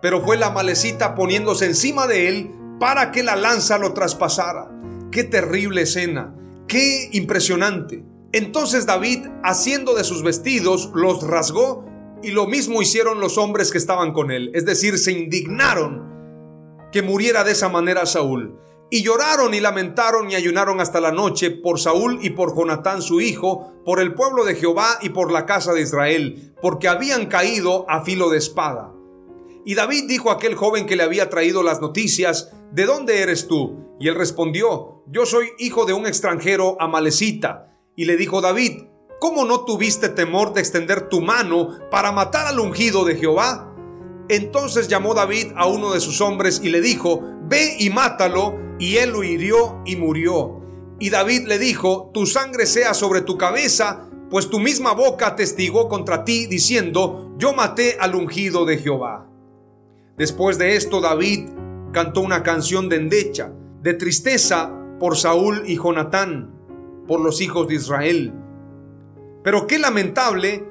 pero 0.01 0.21
fue 0.21 0.37
la 0.37 0.47
amalecita 0.47 1.15
poniéndose 1.15 1.65
encima 1.65 2.07
de 2.07 2.29
él 2.29 2.51
para 2.79 3.11
que 3.11 3.23
la 3.23 3.35
lanza 3.35 3.77
lo 3.77 3.93
traspasara. 3.93 4.69
Qué 5.11 5.23
terrible 5.23 5.81
escena, 5.81 6.35
qué 6.67 7.09
impresionante. 7.11 8.03
Entonces 8.31 8.85
David, 8.85 9.27
haciendo 9.43 9.95
de 9.95 10.03
sus 10.03 10.23
vestidos, 10.23 10.91
los 10.93 11.23
rasgó 11.23 11.85
y 12.21 12.31
lo 12.31 12.47
mismo 12.47 12.81
hicieron 12.81 13.19
los 13.19 13.37
hombres 13.37 13.71
que 13.71 13.77
estaban 13.77 14.13
con 14.13 14.31
él, 14.31 14.51
es 14.53 14.65
decir, 14.65 14.97
se 14.97 15.11
indignaron 15.11 16.09
que 16.91 17.01
muriera 17.01 17.43
de 17.43 17.51
esa 17.51 17.69
manera 17.69 18.05
Saúl. 18.05 18.59
Y 18.91 19.03
lloraron 19.03 19.53
y 19.53 19.59
lamentaron 19.59 20.31
y 20.31 20.35
ayunaron 20.35 20.79
hasta 20.81 20.99
la 20.99 21.11
noche 21.11 21.51
por 21.51 21.79
Saúl 21.79 22.19
y 22.21 22.31
por 22.31 22.55
Jonatán 22.55 23.01
su 23.01 23.21
hijo, 23.21 23.73
por 23.85 23.99
el 23.99 24.15
pueblo 24.15 24.45
de 24.45 24.55
Jehová 24.55 24.97
y 25.01 25.09
por 25.09 25.31
la 25.31 25.45
casa 25.45 25.73
de 25.73 25.81
Israel, 25.81 26.53
porque 26.61 26.87
habían 26.87 27.27
caído 27.27 27.85
a 27.87 28.03
filo 28.03 28.29
de 28.29 28.39
espada. 28.39 28.91
Y 29.63 29.75
David 29.75 30.05
dijo 30.07 30.31
a 30.31 30.35
aquel 30.35 30.55
joven 30.55 30.87
que 30.87 30.95
le 30.95 31.03
había 31.03 31.29
traído 31.29 31.61
las 31.61 31.81
noticias, 31.81 32.51
¿de 32.71 32.85
dónde 32.85 33.21
eres 33.21 33.47
tú? 33.47 33.95
Y 33.99 34.07
él 34.07 34.15
respondió, 34.15 35.03
yo 35.07 35.25
soy 35.25 35.49
hijo 35.59 35.85
de 35.85 35.93
un 35.93 36.07
extranjero 36.07 36.75
amalecita. 36.79 37.75
Y 37.95 38.05
le 38.05 38.15
dijo 38.17 38.41
David, 38.41 38.85
¿cómo 39.19 39.45
no 39.45 39.65
tuviste 39.65 40.09
temor 40.09 40.53
de 40.53 40.61
extender 40.61 41.09
tu 41.09 41.21
mano 41.21 41.77
para 41.91 42.11
matar 42.11 42.47
al 42.47 42.59
ungido 42.59 43.05
de 43.05 43.17
Jehová? 43.17 43.75
Entonces 44.29 44.87
llamó 44.87 45.13
David 45.13 45.51
a 45.55 45.67
uno 45.67 45.91
de 45.91 45.99
sus 45.99 46.21
hombres 46.21 46.61
y 46.63 46.69
le 46.69 46.81
dijo, 46.81 47.21
ve 47.43 47.75
y 47.79 47.89
mátalo, 47.89 48.68
y 48.79 48.95
él 48.95 49.11
lo 49.11 49.23
hirió 49.23 49.81
y 49.85 49.95
murió. 49.95 50.61
Y 50.99 51.09
David 51.11 51.47
le 51.47 51.59
dijo, 51.59 52.09
tu 52.13 52.25
sangre 52.25 52.65
sea 52.65 52.93
sobre 52.93 53.21
tu 53.21 53.37
cabeza, 53.37 54.09
pues 54.29 54.49
tu 54.49 54.59
misma 54.59 54.93
boca 54.93 55.35
testigó 55.35 55.87
contra 55.87 56.23
ti, 56.23 56.47
diciendo, 56.47 57.33
yo 57.37 57.53
maté 57.53 57.97
al 57.99 58.15
ungido 58.15 58.65
de 58.65 58.77
Jehová. 58.77 59.27
Después 60.17 60.57
de 60.57 60.75
esto, 60.75 61.01
David 61.01 61.49
cantó 61.91 62.21
una 62.21 62.43
canción 62.43 62.89
de 62.89 62.97
endecha, 62.97 63.51
de 63.81 63.93
tristeza 63.93 64.73
por 64.99 65.17
Saúl 65.17 65.63
y 65.65 65.77
Jonatán, 65.77 66.53
por 67.07 67.21
los 67.21 67.41
hijos 67.41 67.67
de 67.67 67.75
Israel. 67.75 68.33
Pero 69.43 69.65
qué 69.65 69.79
lamentable 69.79 70.68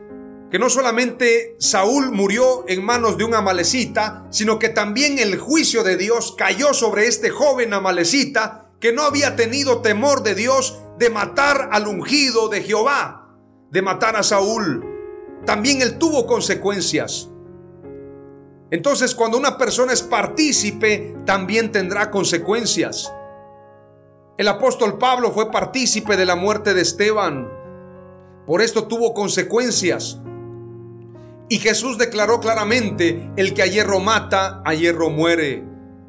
que 0.51 0.59
no 0.59 0.70
solamente 0.70 1.57
Saúl 1.59 2.11
murió 2.11 2.64
en 2.68 2.84
manos 2.84 3.18
de 3.18 3.24
un 3.24 3.34
amalecita, 3.34 4.26
sino 4.30 4.59
que 4.59 4.70
también 4.70 5.18
el 5.18 5.38
juicio 5.38 5.84
de 5.84 5.96
Dios 5.96 6.34
cayó 6.36 6.72
sobre 6.72 7.07
este 7.07 7.30
joven 7.30 7.74
amalecita 7.74 8.70
que 8.80 8.92
no 8.92 9.03
había 9.03 9.36
tenido 9.36 9.82
temor 9.82 10.22
de 10.22 10.34
Dios 10.34 10.78
de 10.99 11.11
matar 11.11 11.68
al 11.72 11.86
ungido 11.86 12.49
de 12.49 12.62
Jehová, 12.62 13.36
de 13.70 13.82
matar 13.82 14.16
a 14.16 14.22
Saúl. 14.22 14.84
También 15.44 15.82
él 15.82 15.99
tuvo 15.99 16.26
consecuencias. 16.26 17.28
Entonces 18.70 19.14
cuando 19.14 19.36
una 19.36 19.59
persona 19.59 19.92
es 19.92 20.03
partícipe, 20.03 21.16
también 21.26 21.72
tendrá 21.72 22.11
consecuencias. 22.11 23.12
El 24.38 24.49
apóstol 24.49 24.99
Pablo 24.99 25.32
fue 25.32 25.51
partícipe 25.51 26.16
de 26.16 26.24
la 26.24 26.36
muerte 26.36 26.72
de 26.72 26.82
Esteban. 26.82 27.49
Por 28.46 28.62
esto 28.62 28.86
tuvo 28.86 29.12
consecuencias. 29.12 30.20
Y 31.51 31.59
Jesús 31.61 31.96
declaró 31.96 32.40
claramente, 32.40 33.30
el 33.36 33.55
que 33.55 33.62
a 33.62 33.66
hierro 33.66 34.01
mata, 34.01 34.61
a 34.66 34.74
hierro 34.74 35.09
muere. 35.09 35.64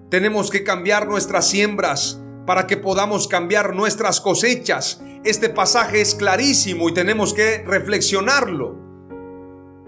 Tenemos 0.10 0.50
que 0.50 0.66
cambiar 0.66 1.08
nuestras 1.08 1.48
siembras 1.48 2.20
para 2.46 2.68
que 2.68 2.76
podamos 2.76 3.30
cambiar 3.30 3.74
nuestras 3.74 4.20
cosechas. 4.20 5.02
Este 5.24 5.48
pasaje 5.48 6.02
es 6.02 6.14
clarísimo 6.14 6.90
y 6.90 6.94
tenemos 6.94 7.34
que 7.34 7.64
reflexionarlo. 7.66 8.76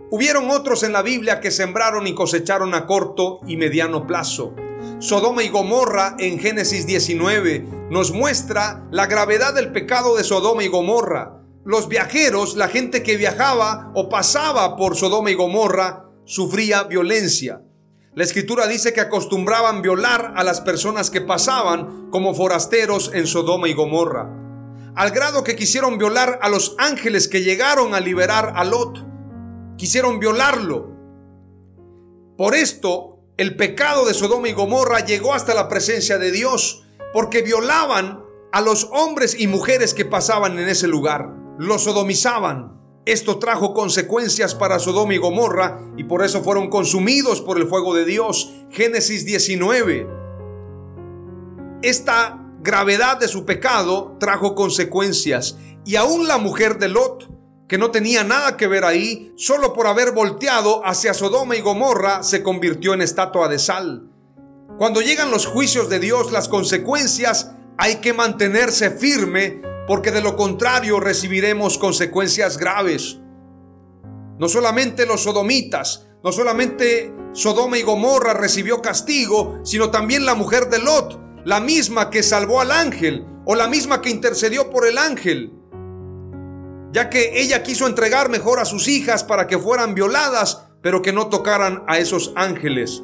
Hubieron 0.09 0.49
otros 0.49 0.83
en 0.83 0.93
la 0.93 1.01
Biblia 1.01 1.41
que 1.41 1.51
sembraron 1.51 2.07
y 2.07 2.15
cosecharon 2.15 2.73
a 2.73 2.85
corto 2.85 3.41
y 3.45 3.57
mediano 3.57 4.07
plazo. 4.07 4.53
Sodoma 4.99 5.43
y 5.43 5.49
Gomorra 5.49 6.15
en 6.17 6.39
Génesis 6.39 6.85
19 6.85 7.65
nos 7.89 8.11
muestra 8.11 8.87
la 8.91 9.07
gravedad 9.07 9.53
del 9.53 9.71
pecado 9.71 10.15
de 10.15 10.23
Sodoma 10.23 10.63
y 10.63 10.67
Gomorra 10.67 11.40
los 11.63 11.87
viajeros, 11.87 12.55
la 12.55 12.67
gente 12.67 13.03
que 13.03 13.17
viajaba 13.17 13.91
o 13.93 14.09
pasaba 14.09 14.75
por 14.75 14.95
Sodoma 14.95 15.29
y 15.29 15.35
Gomorra, 15.35 16.05
sufría 16.25 16.83
violencia. 16.83 17.61
La 18.15 18.23
escritura 18.23 18.67
dice 18.67 18.93
que 18.93 19.01
acostumbraban 19.01 19.81
violar 19.81 20.33
a 20.35 20.43
las 20.43 20.59
personas 20.61 21.11
que 21.11 21.21
pasaban 21.21 22.09
como 22.09 22.33
forasteros 22.33 23.11
en 23.13 23.27
Sodoma 23.27 23.67
y 23.67 23.73
Gomorra, 23.73 24.27
al 24.95 25.11
grado 25.11 25.43
que 25.43 25.55
quisieron 25.55 25.97
violar 25.97 26.39
a 26.41 26.49
los 26.49 26.75
ángeles 26.77 27.27
que 27.27 27.43
llegaron 27.43 27.93
a 27.93 27.99
liberar 27.99 28.53
a 28.55 28.65
Lot. 28.65 29.05
Quisieron 29.77 30.19
violarlo. 30.19 30.91
Por 32.37 32.55
esto, 32.55 33.19
el 33.37 33.55
pecado 33.55 34.05
de 34.05 34.13
Sodoma 34.13 34.49
y 34.49 34.53
Gomorra 34.53 35.05
llegó 35.05 35.33
hasta 35.33 35.53
la 35.53 35.69
presencia 35.69 36.17
de 36.17 36.31
Dios, 36.31 36.83
porque 37.13 37.43
violaban 37.43 38.23
a 38.51 38.61
los 38.61 38.89
hombres 38.91 39.39
y 39.39 39.47
mujeres 39.47 39.93
que 39.93 40.05
pasaban 40.05 40.59
en 40.59 40.67
ese 40.67 40.87
lugar 40.87 41.40
los 41.61 41.83
sodomizaban. 41.83 42.81
Esto 43.05 43.37
trajo 43.37 43.75
consecuencias 43.75 44.55
para 44.55 44.79
Sodoma 44.79 45.13
y 45.13 45.19
Gomorra 45.19 45.79
y 45.95 46.05
por 46.05 46.25
eso 46.25 46.43
fueron 46.43 46.71
consumidos 46.71 47.39
por 47.39 47.59
el 47.59 47.67
fuego 47.67 47.93
de 47.93 48.03
Dios. 48.03 48.51
Génesis 48.71 49.25
19. 49.25 50.07
Esta 51.83 52.43
gravedad 52.61 53.19
de 53.19 53.27
su 53.27 53.45
pecado 53.45 54.17
trajo 54.19 54.55
consecuencias 54.55 55.59
y 55.85 55.97
aún 55.97 56.27
la 56.27 56.39
mujer 56.39 56.79
de 56.79 56.89
Lot, 56.89 57.29
que 57.67 57.77
no 57.77 57.91
tenía 57.91 58.23
nada 58.23 58.57
que 58.57 58.65
ver 58.65 58.83
ahí, 58.83 59.31
solo 59.35 59.71
por 59.73 59.85
haber 59.85 60.13
volteado 60.13 60.83
hacia 60.83 61.13
Sodoma 61.13 61.55
y 61.55 61.61
Gomorra, 61.61 62.23
se 62.23 62.41
convirtió 62.41 62.95
en 62.95 63.03
estatua 63.03 63.47
de 63.47 63.59
sal. 63.59 64.09
Cuando 64.79 64.99
llegan 64.99 65.29
los 65.29 65.45
juicios 65.45 65.89
de 65.89 65.99
Dios, 65.99 66.31
las 66.31 66.49
consecuencias, 66.49 67.51
hay 67.77 67.97
que 67.97 68.13
mantenerse 68.13 68.89
firme 68.89 69.61
porque 69.91 70.11
de 70.11 70.21
lo 70.21 70.37
contrario 70.37 71.01
recibiremos 71.01 71.77
consecuencias 71.77 72.57
graves. 72.57 73.19
No 74.39 74.47
solamente 74.47 75.05
los 75.05 75.23
sodomitas, 75.23 76.07
no 76.23 76.31
solamente 76.31 77.13
Sodoma 77.33 77.77
y 77.77 77.81
Gomorra 77.81 78.33
recibió 78.33 78.81
castigo, 78.81 79.59
sino 79.65 79.91
también 79.91 80.25
la 80.25 80.33
mujer 80.33 80.69
de 80.69 80.79
Lot, 80.79 81.19
la 81.43 81.59
misma 81.59 82.09
que 82.09 82.23
salvó 82.23 82.61
al 82.61 82.71
ángel 82.71 83.25
o 83.43 83.53
la 83.55 83.67
misma 83.67 84.01
que 84.01 84.11
intercedió 84.11 84.69
por 84.69 84.87
el 84.87 84.97
ángel, 84.97 85.51
ya 86.93 87.09
que 87.09 87.41
ella 87.41 87.61
quiso 87.61 87.85
entregar 87.85 88.29
mejor 88.29 88.59
a 88.59 88.65
sus 88.65 88.87
hijas 88.87 89.25
para 89.25 89.45
que 89.45 89.59
fueran 89.59 89.93
violadas, 89.93 90.69
pero 90.81 91.01
que 91.01 91.11
no 91.11 91.27
tocaran 91.27 91.83
a 91.89 91.97
esos 91.97 92.31
ángeles. 92.37 93.03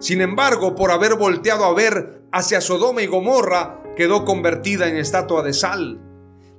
Sin 0.00 0.20
embargo, 0.20 0.74
por 0.74 0.90
haber 0.90 1.14
volteado 1.14 1.64
a 1.64 1.72
ver 1.74 2.24
hacia 2.32 2.60
Sodoma 2.60 3.02
y 3.02 3.06
Gomorra, 3.06 3.81
quedó 3.96 4.24
convertida 4.24 4.88
en 4.88 4.96
estatua 4.96 5.42
de 5.42 5.52
sal. 5.52 6.00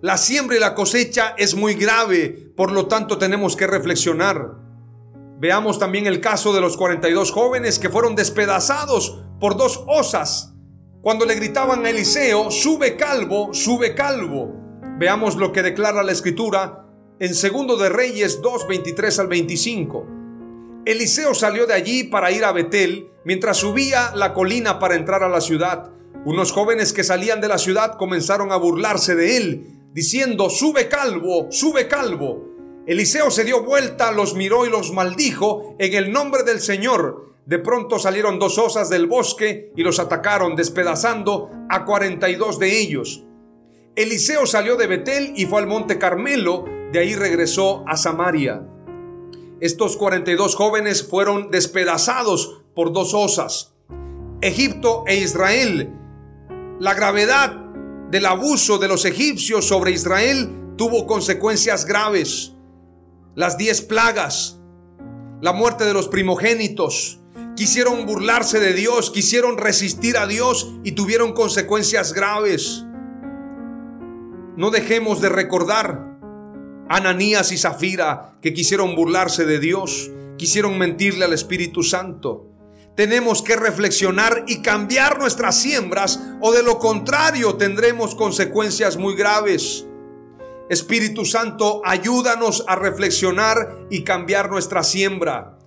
La 0.02 0.18
siembra 0.18 0.58
y 0.58 0.60
la 0.60 0.76
cosecha 0.76 1.34
es 1.38 1.56
muy 1.56 1.76
grave, 1.76 2.52
por 2.56 2.72
lo 2.72 2.88
tanto 2.88 3.18
tenemos 3.18 3.56
que 3.56 3.68
reflexionar. 3.68 4.56
Veamos 5.40 5.80
también 5.80 6.08
el 6.08 6.22
caso 6.22 6.54
de 6.54 6.62
los 6.62 6.78
42 6.78 7.32
jóvenes 7.32 7.80
que 7.80 7.90
fueron 7.90 8.16
despedazados 8.16 9.24
por 9.40 9.58
dos 9.58 9.84
osas. 9.88 10.54
Cuando 11.02 11.26
le 11.26 11.36
gritaban 11.36 11.86
a 11.86 11.90
Eliseo, 11.90 12.50
sube 12.50 12.96
calvo, 12.96 13.54
sube 13.54 13.94
calvo. 13.94 14.54
Veamos 15.00 15.36
lo 15.36 15.52
que 15.52 15.64
declara 15.64 16.04
la 16.04 16.12
escritura 16.12 16.86
en 17.20 17.36
segundo 17.36 17.78
de 17.78 17.90
Reyes 17.90 18.42
2, 18.42 18.68
23 18.68 19.20
al 19.20 19.28
25. 19.28 20.08
Eliseo 20.86 21.34
salió 21.34 21.66
de 21.66 21.74
allí 21.74 22.04
para 22.04 22.32
ir 22.32 22.44
a 22.44 22.52
Betel 22.52 23.10
mientras 23.24 23.58
subía 23.58 24.12
la 24.16 24.34
colina 24.34 24.80
para 24.80 24.96
entrar 24.96 25.24
a 25.24 25.30
la 25.30 25.42
ciudad. 25.42 25.92
Unos 26.26 26.54
jóvenes 26.54 26.94
que 26.94 27.04
salían 27.04 27.42
de 27.42 27.50
la 27.50 27.58
ciudad 27.58 27.98
comenzaron 27.98 28.54
a 28.54 28.56
burlarse 28.56 29.14
de 29.16 29.36
él, 29.36 29.80
diciendo, 29.92 30.50
sube 30.50 30.88
calvo, 30.88 31.48
sube 31.52 31.90
calvo. 31.90 32.48
Eliseo 32.88 33.30
se 33.30 33.44
dio 33.44 33.64
vuelta, 33.64 34.12
los 34.14 34.34
miró 34.34 34.66
y 34.66 34.70
los 34.70 34.94
maldijo 34.94 35.76
en 35.80 35.94
el 35.94 36.14
nombre 36.14 36.44
del 36.44 36.62
Señor. 36.62 37.34
De 37.46 37.60
pronto 37.60 38.00
salieron 38.00 38.40
dos 38.40 38.58
osas 38.58 38.90
del 38.90 39.06
bosque 39.06 39.74
y 39.76 39.84
los 39.84 40.00
atacaron, 40.00 40.56
despedazando 40.56 41.50
a 41.70 41.84
42 41.84 42.58
de 42.58 42.80
ellos. 42.80 43.26
Eliseo 43.98 44.46
salió 44.46 44.78
de 44.78 44.88
Betel 44.88 45.34
y 45.36 45.46
fue 45.46 45.60
al 45.60 45.68
monte 45.68 46.00
Carmelo, 46.00 46.64
de 46.94 47.00
ahí 47.00 47.16
regresó 47.16 47.84
a 47.86 47.98
Samaria. 47.98 48.66
Estos 49.60 49.98
42 49.98 50.56
jóvenes 50.56 51.06
fueron 51.06 51.52
despedazados 51.52 52.62
por 52.74 52.94
dos 52.94 53.14
osas. 53.14 53.74
Egipto 54.42 55.04
e 55.06 55.18
Israel 55.18 56.00
la 56.80 56.94
gravedad 56.94 57.56
del 58.10 58.26
abuso 58.26 58.78
de 58.78 58.88
los 58.88 59.06
egipcios 59.06 59.68
sobre 59.68 59.92
Israel 59.92 60.76
tuvo 60.78 61.08
consecuencias 61.08 61.86
graves. 61.86 62.54
Las 63.36 63.58
diez 63.58 63.82
plagas, 63.82 64.60
la 65.42 65.54
muerte 65.54 65.86
de 65.86 65.94
los 65.94 66.08
primogénitos, 66.08 67.20
quisieron 67.56 68.06
burlarse 68.06 68.60
de 68.60 68.74
Dios, 68.74 69.12
quisieron 69.12 69.58
resistir 69.58 70.18
a 70.18 70.28
Dios 70.28 70.74
y 70.84 70.94
tuvieron 70.94 71.34
consecuencias 71.34 72.14
graves. 72.14 72.86
No 74.56 74.70
dejemos 74.70 75.22
de 75.22 75.30
recordar 75.30 76.20
Ananías 76.90 77.52
y 77.52 77.58
Zafira 77.58 78.38
que 78.42 78.54
quisieron 78.54 78.96
burlarse 78.96 79.46
de 79.46 79.60
Dios, 79.60 80.12
quisieron 80.38 80.78
mentirle 80.78 81.26
al 81.26 81.34
Espíritu 81.34 81.82
Santo 81.82 82.53
tenemos 82.96 83.42
que 83.42 83.56
reflexionar 83.56 84.44
y 84.48 84.62
cambiar 84.62 85.18
nuestras 85.18 85.60
siembras 85.60 86.20
o 86.42 86.52
de 86.52 86.64
lo 86.64 86.80
contrario 86.80 87.56
tendremos 87.56 88.16
consecuencias 88.16 88.98
muy 88.98 89.16
graves. 89.16 89.86
Espíritu 90.70 91.26
Santo, 91.26 91.82
ayúdanos 91.84 92.64
a 92.68 92.76
reflexionar 92.76 93.86
y 93.90 94.04
cambiar 94.04 94.50
nuestra 94.50 94.84
siembra. 94.84 95.58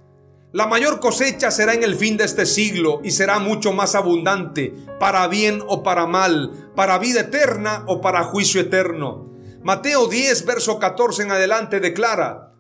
La 0.53 0.67
mayor 0.67 1.01
cosecha 1.01 1.51
será 1.51 1.75
en 1.75 1.83
el 1.83 1.97
fin 1.97 2.17
de 2.17 2.25
este 2.25 2.47
siglo 2.47 3.01
y 3.03 3.11
será 3.11 3.39
mucho 3.41 3.73
más 3.73 3.95
abundante, 3.95 4.75
para 4.99 5.27
bien 5.29 5.63
o 5.67 5.83
para 5.83 6.07
mal, 6.07 6.71
para 6.75 6.99
vida 6.99 7.23
eterna 7.23 7.85
o 7.89 8.01
para 8.01 8.25
juicio 8.25 8.61
eterno. 8.61 9.27
Mateo 9.63 10.07
10, 10.07 10.47
verso 10.47 10.79
14 10.79 11.25
en 11.25 11.33
adelante 11.33 11.81
declara, 11.81 12.53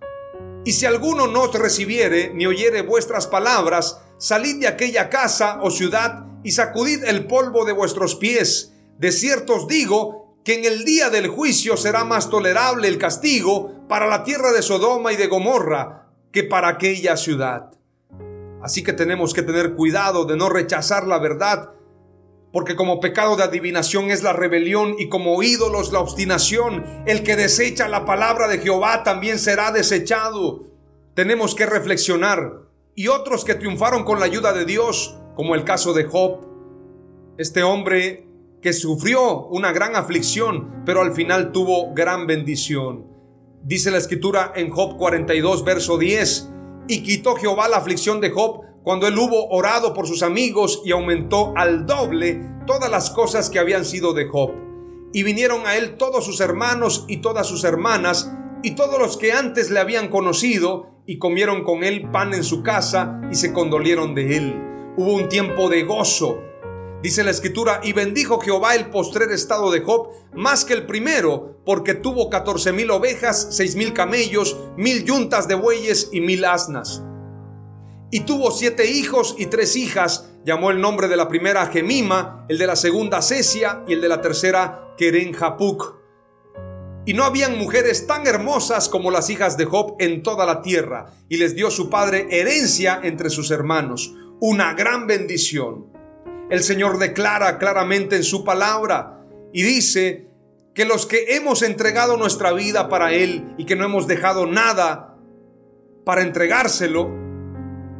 Y 0.64 0.73
si 0.73 0.85
alguno 0.85 1.27
no 1.27 1.43
os 1.43 1.55
recibiere 1.55 2.33
ni 2.35 2.47
oyere 2.47 2.83
vuestras 2.83 3.29
palabras, 3.29 4.03
salid 4.19 4.61
de 4.61 4.69
aquella 4.69 5.09
casa 5.09 5.61
o 5.62 5.71
ciudad 5.71 6.25
y 6.43 6.53
sacudid 6.53 7.05
el 7.05 7.27
polvo 7.27 7.64
de 7.64 7.73
vuestros 7.73 8.14
pies. 8.14 8.73
De 8.99 9.12
cierto 9.12 9.57
os 9.57 9.69
digo 9.69 10.37
que 10.45 10.55
en 10.55 10.64
el 10.64 10.85
día 10.85 11.11
del 11.11 11.29
juicio 11.29 11.77
será 11.77 12.05
más 12.05 12.31
tolerable 12.31 12.87
el 12.89 12.99
castigo 12.99 13.87
para 13.89 14.07
la 14.07 14.23
tierra 14.23 14.53
de 14.53 14.62
Sodoma 14.62 15.12
y 15.12 15.17
de 15.17 15.27
Gomorra 15.27 16.09
que 16.31 16.45
para 16.45 16.69
aquella 16.69 17.17
ciudad. 17.17 17.73
Así 18.62 18.83
que 18.83 18.93
tenemos 18.93 19.35
que 19.35 19.43
tener 19.43 19.75
cuidado 19.75 20.25
de 20.25 20.37
no 20.37 20.49
rechazar 20.49 21.07
la 21.07 21.19
verdad, 21.19 21.73
porque 22.53 22.77
como 22.77 23.01
pecado 23.01 23.37
de 23.37 23.43
adivinación 23.43 24.11
es 24.11 24.23
la 24.23 24.33
rebelión 24.33 24.95
y 24.99 25.09
como 25.09 25.43
ídolos 25.43 25.93
la 25.93 26.01
obstinación, 26.01 26.85
el 27.07 27.23
que 27.23 27.37
desecha 27.37 27.89
la 27.89 28.05
palabra 28.05 28.49
de 28.49 28.59
Jehová 28.59 29.03
también 29.03 29.39
será 29.39 29.73
desechado. 29.73 30.64
Tenemos 31.14 31.55
que 31.55 31.67
reflexionar. 31.67 32.66
Y 32.99 33.09
otros 33.09 33.45
que 33.45 33.55
triunfaron 33.55 34.05
con 34.05 34.21
la 34.21 34.25
ayuda 34.25 34.55
de 34.55 34.65
Dios, 34.65 35.19
como 35.35 35.55
el 35.55 35.65
caso 35.65 35.93
de 35.93 36.05
Job, 36.05 36.47
este 37.37 37.63
hombre 37.63 38.27
que 38.63 38.73
sufrió 38.73 39.49
una 39.49 39.71
gran 39.71 39.97
aflicción, 39.97 40.83
pero 40.87 41.03
al 41.03 41.13
final 41.13 41.53
tuvo 41.53 41.93
gran 41.93 42.27
bendición. 42.27 43.05
Dice 43.63 43.91
la 43.91 43.99
escritura 43.99 44.51
en 44.57 44.71
Job 44.71 44.97
42, 44.97 45.63
verso 45.63 45.99
10, 45.99 46.49
y 46.89 47.03
quitó 47.03 47.37
Jehová 47.37 47.69
la 47.69 47.77
aflicción 47.77 48.23
de 48.23 48.31
Job 48.31 48.63
cuando 48.83 49.07
él 49.07 49.19
hubo 49.19 49.47
orado 49.51 49.93
por 49.93 50.07
sus 50.07 50.23
amigos 50.23 50.81
y 50.83 50.93
aumentó 50.93 51.53
al 51.55 51.85
doble 51.85 52.41
todas 52.67 52.91
las 52.91 53.11
cosas 53.11 53.51
que 53.51 53.59
habían 53.59 53.85
sido 53.85 54.15
de 54.15 54.27
Job. 54.27 54.53
Y 55.13 55.23
vinieron 55.23 55.67
a 55.67 55.77
él 55.77 55.99
todos 55.99 56.25
sus 56.25 56.41
hermanos 56.41 57.05
y 57.09 57.19
todas 57.19 57.47
sus 57.47 57.65
hermanas 57.65 58.33
y 58.63 58.71
todos 58.71 58.99
los 58.99 59.19
que 59.19 59.33
antes 59.33 59.71
le 59.71 59.81
habían 59.81 60.09
conocido 60.09 60.96
y 61.07 61.19
comieron 61.19 61.63
con 61.63 61.85
él 61.85 62.11
pan 62.11 62.35
en 62.35 62.45
su 62.45 62.63
casa 62.63 63.21
y 63.31 63.37
se 63.37 63.53
condolieron 63.53 64.15
de 64.15 64.37
él. 64.37 64.63
Hubo 64.97 65.15
un 65.15 65.29
tiempo 65.29 65.69
de 65.69 65.85
gozo. 65.85 66.43
Dice 67.03 67.23
la 67.23 67.31
escritura, 67.31 67.81
y 67.85 67.93
bendijo 67.93 68.41
Jehová 68.41 68.75
el 68.75 68.91
postrer 68.91 69.31
estado 69.31 69.71
de 69.71 69.81
Job 69.81 70.09
más 70.35 70.65
que 70.65 70.75
el 70.75 70.87
primero, 70.87 71.61
porque 71.65 71.95
tuvo 71.95 72.31
catorce 72.31 72.73
mil 72.73 72.91
ovejas, 72.91 73.49
seis 73.51 73.77
mil 73.77 73.93
camellos, 73.93 74.59
mil 74.77 75.05
yuntas 75.05 75.47
de 75.47 75.55
bueyes 75.55 76.09
y 76.13 76.21
mil 76.21 76.45
asnas. 76.45 77.03
Y 78.11 78.21
tuvo 78.21 78.51
siete 78.51 78.91
hijos 78.91 79.35
y 79.39 79.47
tres 79.47 79.77
hijas. 79.77 80.31
Llamó 80.45 80.71
el 80.71 80.81
nombre 80.81 81.09
de 81.09 81.17
la 81.17 81.29
primera 81.29 81.67
Gemima, 81.67 82.47
el 82.49 82.57
de 82.57 82.67
la 82.67 82.77
segunda 82.77 83.21
Cesia 83.21 83.83
y 83.87 83.95
el 83.95 84.01
de 84.01 84.09
la 84.09 84.23
tercera 84.23 84.95
Keren 84.97 85.33
Japuc. 85.33 85.96
Y 87.07 87.15
no 87.15 87.23
habían 87.23 87.57
mujeres 87.57 88.09
tan 88.09 88.27
hermosas 88.27 88.89
como 88.89 89.13
las 89.13 89.31
hijas 89.31 89.57
de 89.57 89.65
Job 89.65 89.95
en 90.01 90.25
toda 90.25 90.45
la 90.45 90.61
tierra. 90.61 91.15
Y 91.29 91.37
les 91.37 91.55
dio 91.55 91.71
su 91.71 91.89
padre 91.89 92.27
herencia 92.31 93.01
entre 93.03 93.31
sus 93.31 93.53
hermanos. 93.53 94.13
Una 94.41 94.75
gran 94.75 95.07
bendición. 95.07 95.87
El 96.51 96.65
Señor 96.65 96.99
declara 96.99 97.59
claramente 97.59 98.17
en 98.17 98.25
su 98.25 98.45
palabra 98.45 99.25
y 99.53 99.63
dice 99.63 100.29
que 100.75 100.85
los 100.85 101.07
que 101.07 101.37
hemos 101.37 101.63
entregado 101.63 102.17
nuestra 102.17 102.53
vida 102.53 102.89
para 102.89 103.13
Él 103.13 103.55
y 103.57 103.67
que 103.67 103.77
no 103.77 103.85
hemos 103.85 104.09
dejado 104.09 104.47
nada 104.47 105.17
para 106.05 106.23
entregárselo, 106.23 107.09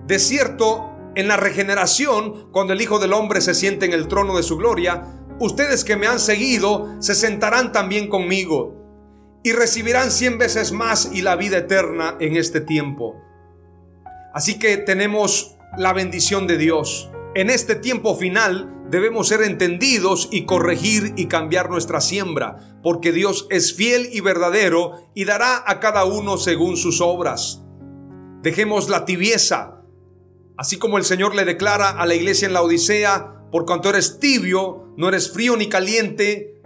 de 0.07 0.19
cierto, 0.19 0.93
en 1.15 1.29
la 1.29 1.37
regeneración, 1.37 2.51
cuando 2.53 2.73
el 2.73 2.81
Hijo 2.81 2.99
del 2.99 3.15
Hombre 3.15 3.41
se 3.41 3.55
siente 3.55 3.87
en 3.87 3.93
el 3.93 4.09
trono 4.09 4.37
de 4.37 4.43
su 4.43 4.57
gloria, 4.57 5.25
ustedes 5.41 5.85
que 5.85 5.97
me 5.97 6.07
han 6.07 6.21
seguido 6.21 6.97
se 7.01 7.15
sentarán 7.15 7.73
también 7.73 8.09
conmigo 8.09 8.76
y 9.47 9.53
recibirán 9.53 10.11
cien 10.11 10.39
veces 10.39 10.73
más 10.73 11.11
y 11.13 11.23
la 11.23 11.37
vida 11.37 11.59
eterna 11.59 12.17
en 12.19 12.35
este 12.35 12.61
tiempo. 12.61 13.15
Así 14.35 14.59
que 14.59 14.77
tenemos 14.77 15.57
la 15.79 15.93
bendición 15.93 16.49
de 16.49 16.59
Dios. 16.59 17.13
En 17.37 17.49
este 17.49 17.77
tiempo 17.77 18.17
final 18.17 18.69
debemos 18.91 19.29
ser 19.29 19.43
entendidos 19.43 20.29
y 20.33 20.47
corregir 20.47 21.13
y 21.17 21.27
cambiar 21.27 21.71
nuestra 21.71 22.01
siembra, 22.01 22.81
porque 22.83 23.13
Dios 23.13 23.47
es 23.49 23.73
fiel 23.73 24.09
y 24.13 24.21
verdadero 24.21 25.13
y 25.15 25.27
dará 25.27 25.63
a 25.65 25.79
cada 25.79 26.07
uno 26.07 26.39
según 26.39 26.77
sus 26.77 27.01
obras. 27.01 27.63
Dejemos 28.43 28.89
la 28.89 29.05
tibieza, 29.05 29.81
así 30.57 30.77
como 30.77 30.99
el 30.99 31.05
Señor 31.05 31.37
le 31.37 31.45
declara 31.45 31.91
a 31.91 32.05
la 32.05 32.17
iglesia 32.17 32.49
en 32.49 32.53
la 32.53 32.63
Odisea, 32.63 33.47
por 33.53 33.65
cuanto 33.65 33.91
eres 33.91 34.19
tibio, 34.19 34.93
no 34.97 35.09
eres 35.09 35.31
frío 35.31 35.57
ni 35.57 35.69
caliente, 35.69 36.61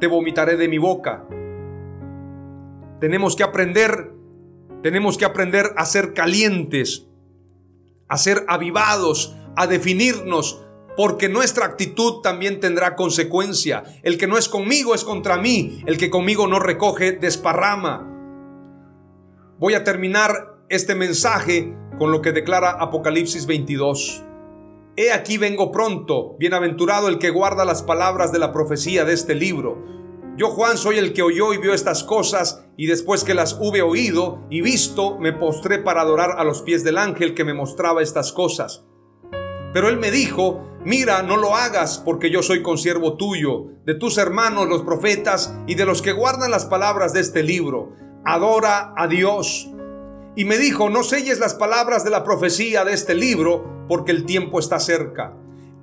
te 0.00 0.06
vomitaré 0.06 0.58
de 0.58 0.68
mi 0.68 0.76
boca. 0.76 1.26
Tenemos 3.00 3.36
que 3.36 3.42
aprender, 3.42 4.12
tenemos 4.82 5.18
que 5.18 5.24
aprender 5.24 5.72
a 5.76 5.84
ser 5.84 6.14
calientes, 6.14 7.06
a 8.08 8.16
ser 8.16 8.44
avivados, 8.48 9.36
a 9.56 9.66
definirnos 9.66 10.62
porque 10.96 11.28
nuestra 11.28 11.66
actitud 11.66 12.22
también 12.22 12.58
tendrá 12.58 12.96
consecuencia. 12.96 13.84
El 14.02 14.16
que 14.16 14.26
no 14.26 14.38
es 14.38 14.48
conmigo 14.48 14.94
es 14.94 15.04
contra 15.04 15.36
mí, 15.36 15.82
el 15.86 15.98
que 15.98 16.10
conmigo 16.10 16.46
no 16.46 16.58
recoge 16.58 17.12
desparrama. 17.12 18.12
Voy 19.58 19.74
a 19.74 19.84
terminar 19.84 20.56
este 20.68 20.94
mensaje 20.94 21.74
con 21.98 22.12
lo 22.12 22.22
que 22.22 22.32
declara 22.32 22.70
Apocalipsis 22.70 23.46
22. 23.46 24.22
He 24.96 25.12
aquí 25.12 25.36
vengo 25.36 25.70
pronto, 25.70 26.36
bienaventurado 26.38 27.08
el 27.08 27.18
que 27.18 27.30
guarda 27.30 27.66
las 27.66 27.82
palabras 27.82 28.32
de 28.32 28.38
la 28.38 28.52
profecía 28.52 29.04
de 29.04 29.12
este 29.12 29.34
libro. 29.34 29.84
Yo 30.36 30.50
Juan 30.50 30.76
soy 30.76 30.98
el 30.98 31.14
que 31.14 31.22
oyó 31.22 31.54
y 31.54 31.58
vio 31.58 31.72
estas 31.72 32.04
cosas, 32.04 32.66
y 32.76 32.86
después 32.86 33.24
que 33.24 33.32
las 33.32 33.56
hube 33.58 33.80
oído 33.80 34.44
y 34.50 34.60
visto, 34.60 35.18
me 35.18 35.32
postré 35.32 35.78
para 35.78 36.02
adorar 36.02 36.32
a 36.38 36.44
los 36.44 36.60
pies 36.60 36.84
del 36.84 36.98
ángel 36.98 37.34
que 37.34 37.44
me 37.44 37.54
mostraba 37.54 38.02
estas 38.02 38.32
cosas. 38.32 38.84
Pero 39.72 39.88
él 39.88 39.96
me 39.98 40.10
dijo, 40.10 40.62
mira, 40.84 41.22
no 41.22 41.38
lo 41.38 41.56
hagas, 41.56 42.02
porque 42.04 42.30
yo 42.30 42.42
soy 42.42 42.62
consiervo 42.62 43.16
tuyo, 43.16 43.68
de 43.86 43.94
tus 43.94 44.18
hermanos 44.18 44.68
los 44.68 44.82
profetas 44.82 45.54
y 45.66 45.74
de 45.74 45.86
los 45.86 46.02
que 46.02 46.12
guardan 46.12 46.50
las 46.50 46.66
palabras 46.66 47.14
de 47.14 47.20
este 47.20 47.42
libro. 47.42 47.94
Adora 48.26 48.92
a 48.94 49.06
Dios. 49.06 49.70
Y 50.36 50.44
me 50.44 50.58
dijo, 50.58 50.90
no 50.90 51.02
selles 51.02 51.38
las 51.38 51.54
palabras 51.54 52.04
de 52.04 52.10
la 52.10 52.24
profecía 52.24 52.84
de 52.84 52.92
este 52.92 53.14
libro, 53.14 53.86
porque 53.88 54.12
el 54.12 54.26
tiempo 54.26 54.58
está 54.58 54.80
cerca. 54.80 55.34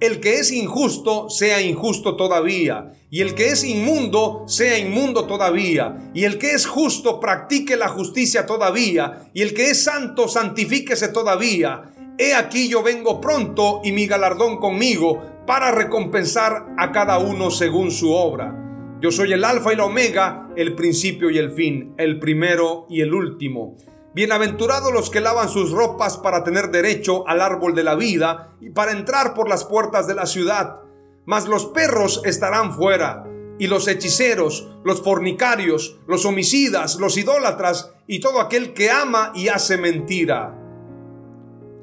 El 0.03 0.19
que 0.19 0.33
es 0.33 0.51
injusto, 0.51 1.29
sea 1.29 1.61
injusto 1.61 2.17
todavía. 2.17 2.91
Y 3.09 3.21
el 3.21 3.35
que 3.35 3.47
es 3.47 3.63
inmundo, 3.63 4.43
sea 4.47 4.77
inmundo 4.77 5.27
todavía. 5.27 6.11
Y 6.13 6.25
el 6.25 6.39
que 6.39 6.51
es 6.51 6.65
justo, 6.65 7.21
practique 7.21 7.77
la 7.77 7.87
justicia 7.87 8.45
todavía. 8.45 9.29
Y 9.33 9.43
el 9.43 9.53
que 9.53 9.69
es 9.69 9.81
santo, 9.85 10.27
santifíquese 10.27 11.07
todavía. 11.07 11.83
He 12.17 12.33
aquí 12.33 12.67
yo 12.67 12.83
vengo 12.83 13.21
pronto 13.21 13.79
y 13.81 13.93
mi 13.93 14.05
galardón 14.05 14.57
conmigo 14.57 15.21
para 15.47 15.71
recompensar 15.71 16.65
a 16.77 16.91
cada 16.91 17.19
uno 17.19 17.49
según 17.49 17.89
su 17.89 18.11
obra. 18.11 18.99
Yo 19.01 19.09
soy 19.09 19.31
el 19.31 19.45
alfa 19.45 19.71
y 19.71 19.77
la 19.77 19.85
omega, 19.85 20.49
el 20.57 20.75
principio 20.75 21.29
y 21.29 21.37
el 21.37 21.51
fin, 21.51 21.93
el 21.97 22.19
primero 22.19 22.87
y 22.89 22.99
el 22.99 23.13
último. 23.13 23.77
Bienaventurados 24.15 24.93
los 24.93 25.09
que 25.09 25.21
lavan 25.21 25.49
sus 25.49 25.71
ropas 25.71 26.19
para 26.19 26.43
tener 26.43 26.69
derecho 26.69 27.27
al 27.27 27.41
árbol 27.41 27.73
de 27.73 27.83
la 27.83 27.95
vida 27.95 28.53
y 28.61 28.69
para 28.69 28.91
entrar 28.91 29.33
por 29.33 29.49
las 29.49 29.63
puertas 29.63 30.05
de 30.05 30.13
la 30.13 30.27
ciudad. 30.27 30.81
Mas 31.25 31.47
los 31.47 31.65
perros 31.65 32.21
estarán 32.23 32.75
fuera, 32.75 33.25
y 33.57 33.65
los 33.65 33.87
hechiceros, 33.87 34.69
los 34.83 35.01
fornicarios, 35.01 35.99
los 36.05 36.25
homicidas, 36.25 36.99
los 36.99 37.17
idólatras 37.17 37.91
y 38.05 38.19
todo 38.19 38.39
aquel 38.39 38.73
que 38.73 38.91
ama 38.91 39.31
y 39.33 39.47
hace 39.47 39.77
mentira. 39.77 40.59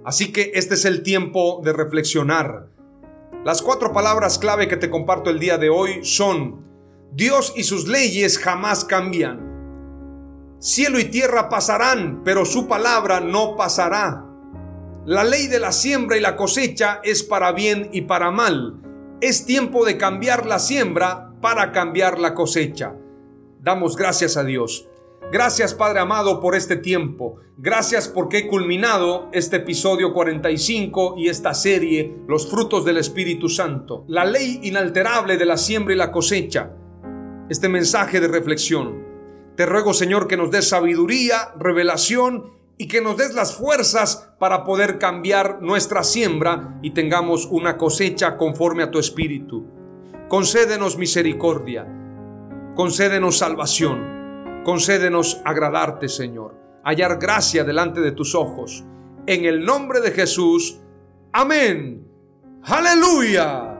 Así 0.05 0.31
que 0.31 0.53
este 0.55 0.75
es 0.75 0.85
el 0.85 1.03
tiempo 1.03 1.61
de 1.65 1.73
reflexionar. 1.73 2.69
Las 3.45 3.61
cuatro 3.61 3.93
palabras 3.93 4.39
clave 4.39 4.69
que 4.69 4.77
te 4.77 4.89
comparto 4.89 5.31
el 5.31 5.41
día 5.41 5.59
de 5.59 5.69
hoy 5.69 6.05
son, 6.05 6.65
Dios 7.13 7.53
y 7.57 7.65
sus 7.65 7.89
leyes 7.89 8.39
jamás 8.39 8.85
cambian. 8.85 9.50
Cielo 10.61 11.01
y 11.01 11.05
tierra 11.05 11.49
pasarán, 11.49 12.21
pero 12.23 12.45
su 12.45 12.69
palabra 12.69 13.21
no 13.21 13.57
pasará. 13.57 14.27
La 15.07 15.25
ley 15.25 15.47
de 15.47 15.59
la 15.59 15.73
siembra 15.73 16.19
y 16.19 16.21
la 16.21 16.37
cosecha 16.37 17.01
es 17.03 17.23
para 17.23 17.53
bien 17.53 17.89
y 17.95 18.03
para 18.03 18.31
mal. 18.31 18.79
Es 19.23 19.47
tiempo 19.47 19.87
de 19.87 19.97
cambiar 19.97 20.45
la 20.45 20.59
siembra 20.59 21.33
para 21.41 21.73
cambiar 21.73 22.19
la 22.19 22.35
cosecha. 22.35 22.95
Damos 23.59 23.97
gracias 23.97 24.37
a 24.37 24.45
Dios. 24.45 24.87
Gracias 25.33 25.73
Padre 25.73 26.01
amado 26.01 26.43
por 26.43 26.55
este 26.55 26.77
tiempo. 26.77 27.37
Gracias 27.57 28.07
porque 28.07 28.41
he 28.41 28.47
culminado 28.47 29.31
este 29.33 29.57
episodio 29.57 30.13
45 30.13 31.15
y 31.17 31.31
esta 31.31 31.55
serie, 31.55 32.19
Los 32.29 32.51
frutos 32.51 32.85
del 32.85 32.99
Espíritu 32.99 33.49
Santo. 33.49 34.05
La 34.09 34.27
ley 34.27 34.61
inalterable 34.65 35.39
de 35.39 35.47
la 35.47 35.57
siembra 35.57 35.95
y 35.95 35.97
la 35.97 36.13
cosecha. 36.13 36.73
Este 37.49 37.71
mensaje 37.71 38.21
de 38.21 38.29
reflexión. 38.29 39.10
Te 39.61 39.67
ruego 39.67 39.93
Señor 39.93 40.27
que 40.27 40.39
nos 40.39 40.51
des 40.51 40.71
sabiduría, 40.71 41.53
revelación 41.59 42.51
y 42.79 42.89
que 42.89 43.03
nos 43.03 43.19
des 43.19 43.35
las 43.35 43.55
fuerzas 43.55 44.33
para 44.39 44.65
poder 44.65 44.99
cambiar 44.99 45.61
nuestra 45.61 46.03
siembra 46.03 46.79
y 46.81 46.93
tengamos 46.93 47.45
una 47.45 47.77
cosecha 47.77 48.39
conforme 48.39 48.85
a 48.85 48.91
tu 48.91 48.99
espíritu. 48.99 49.67
Concédenos 50.31 50.97
misericordia, 50.97 51.87
concédenos 52.75 53.37
salvación, 53.37 54.63
concédenos 54.65 55.43
agradarte, 55.45 56.09
Señor, 56.09 56.55
hallar 56.83 57.19
gracia 57.19 57.63
delante 57.63 58.01
de 58.01 58.13
tus 58.13 58.35
ojos. 58.35 58.83
En 59.27 59.45
el 59.45 59.63
nombre 59.63 60.01
de 60.01 60.13
Jesús, 60.13 60.81
amén. 61.35 62.09
Aleluya. 62.63 63.80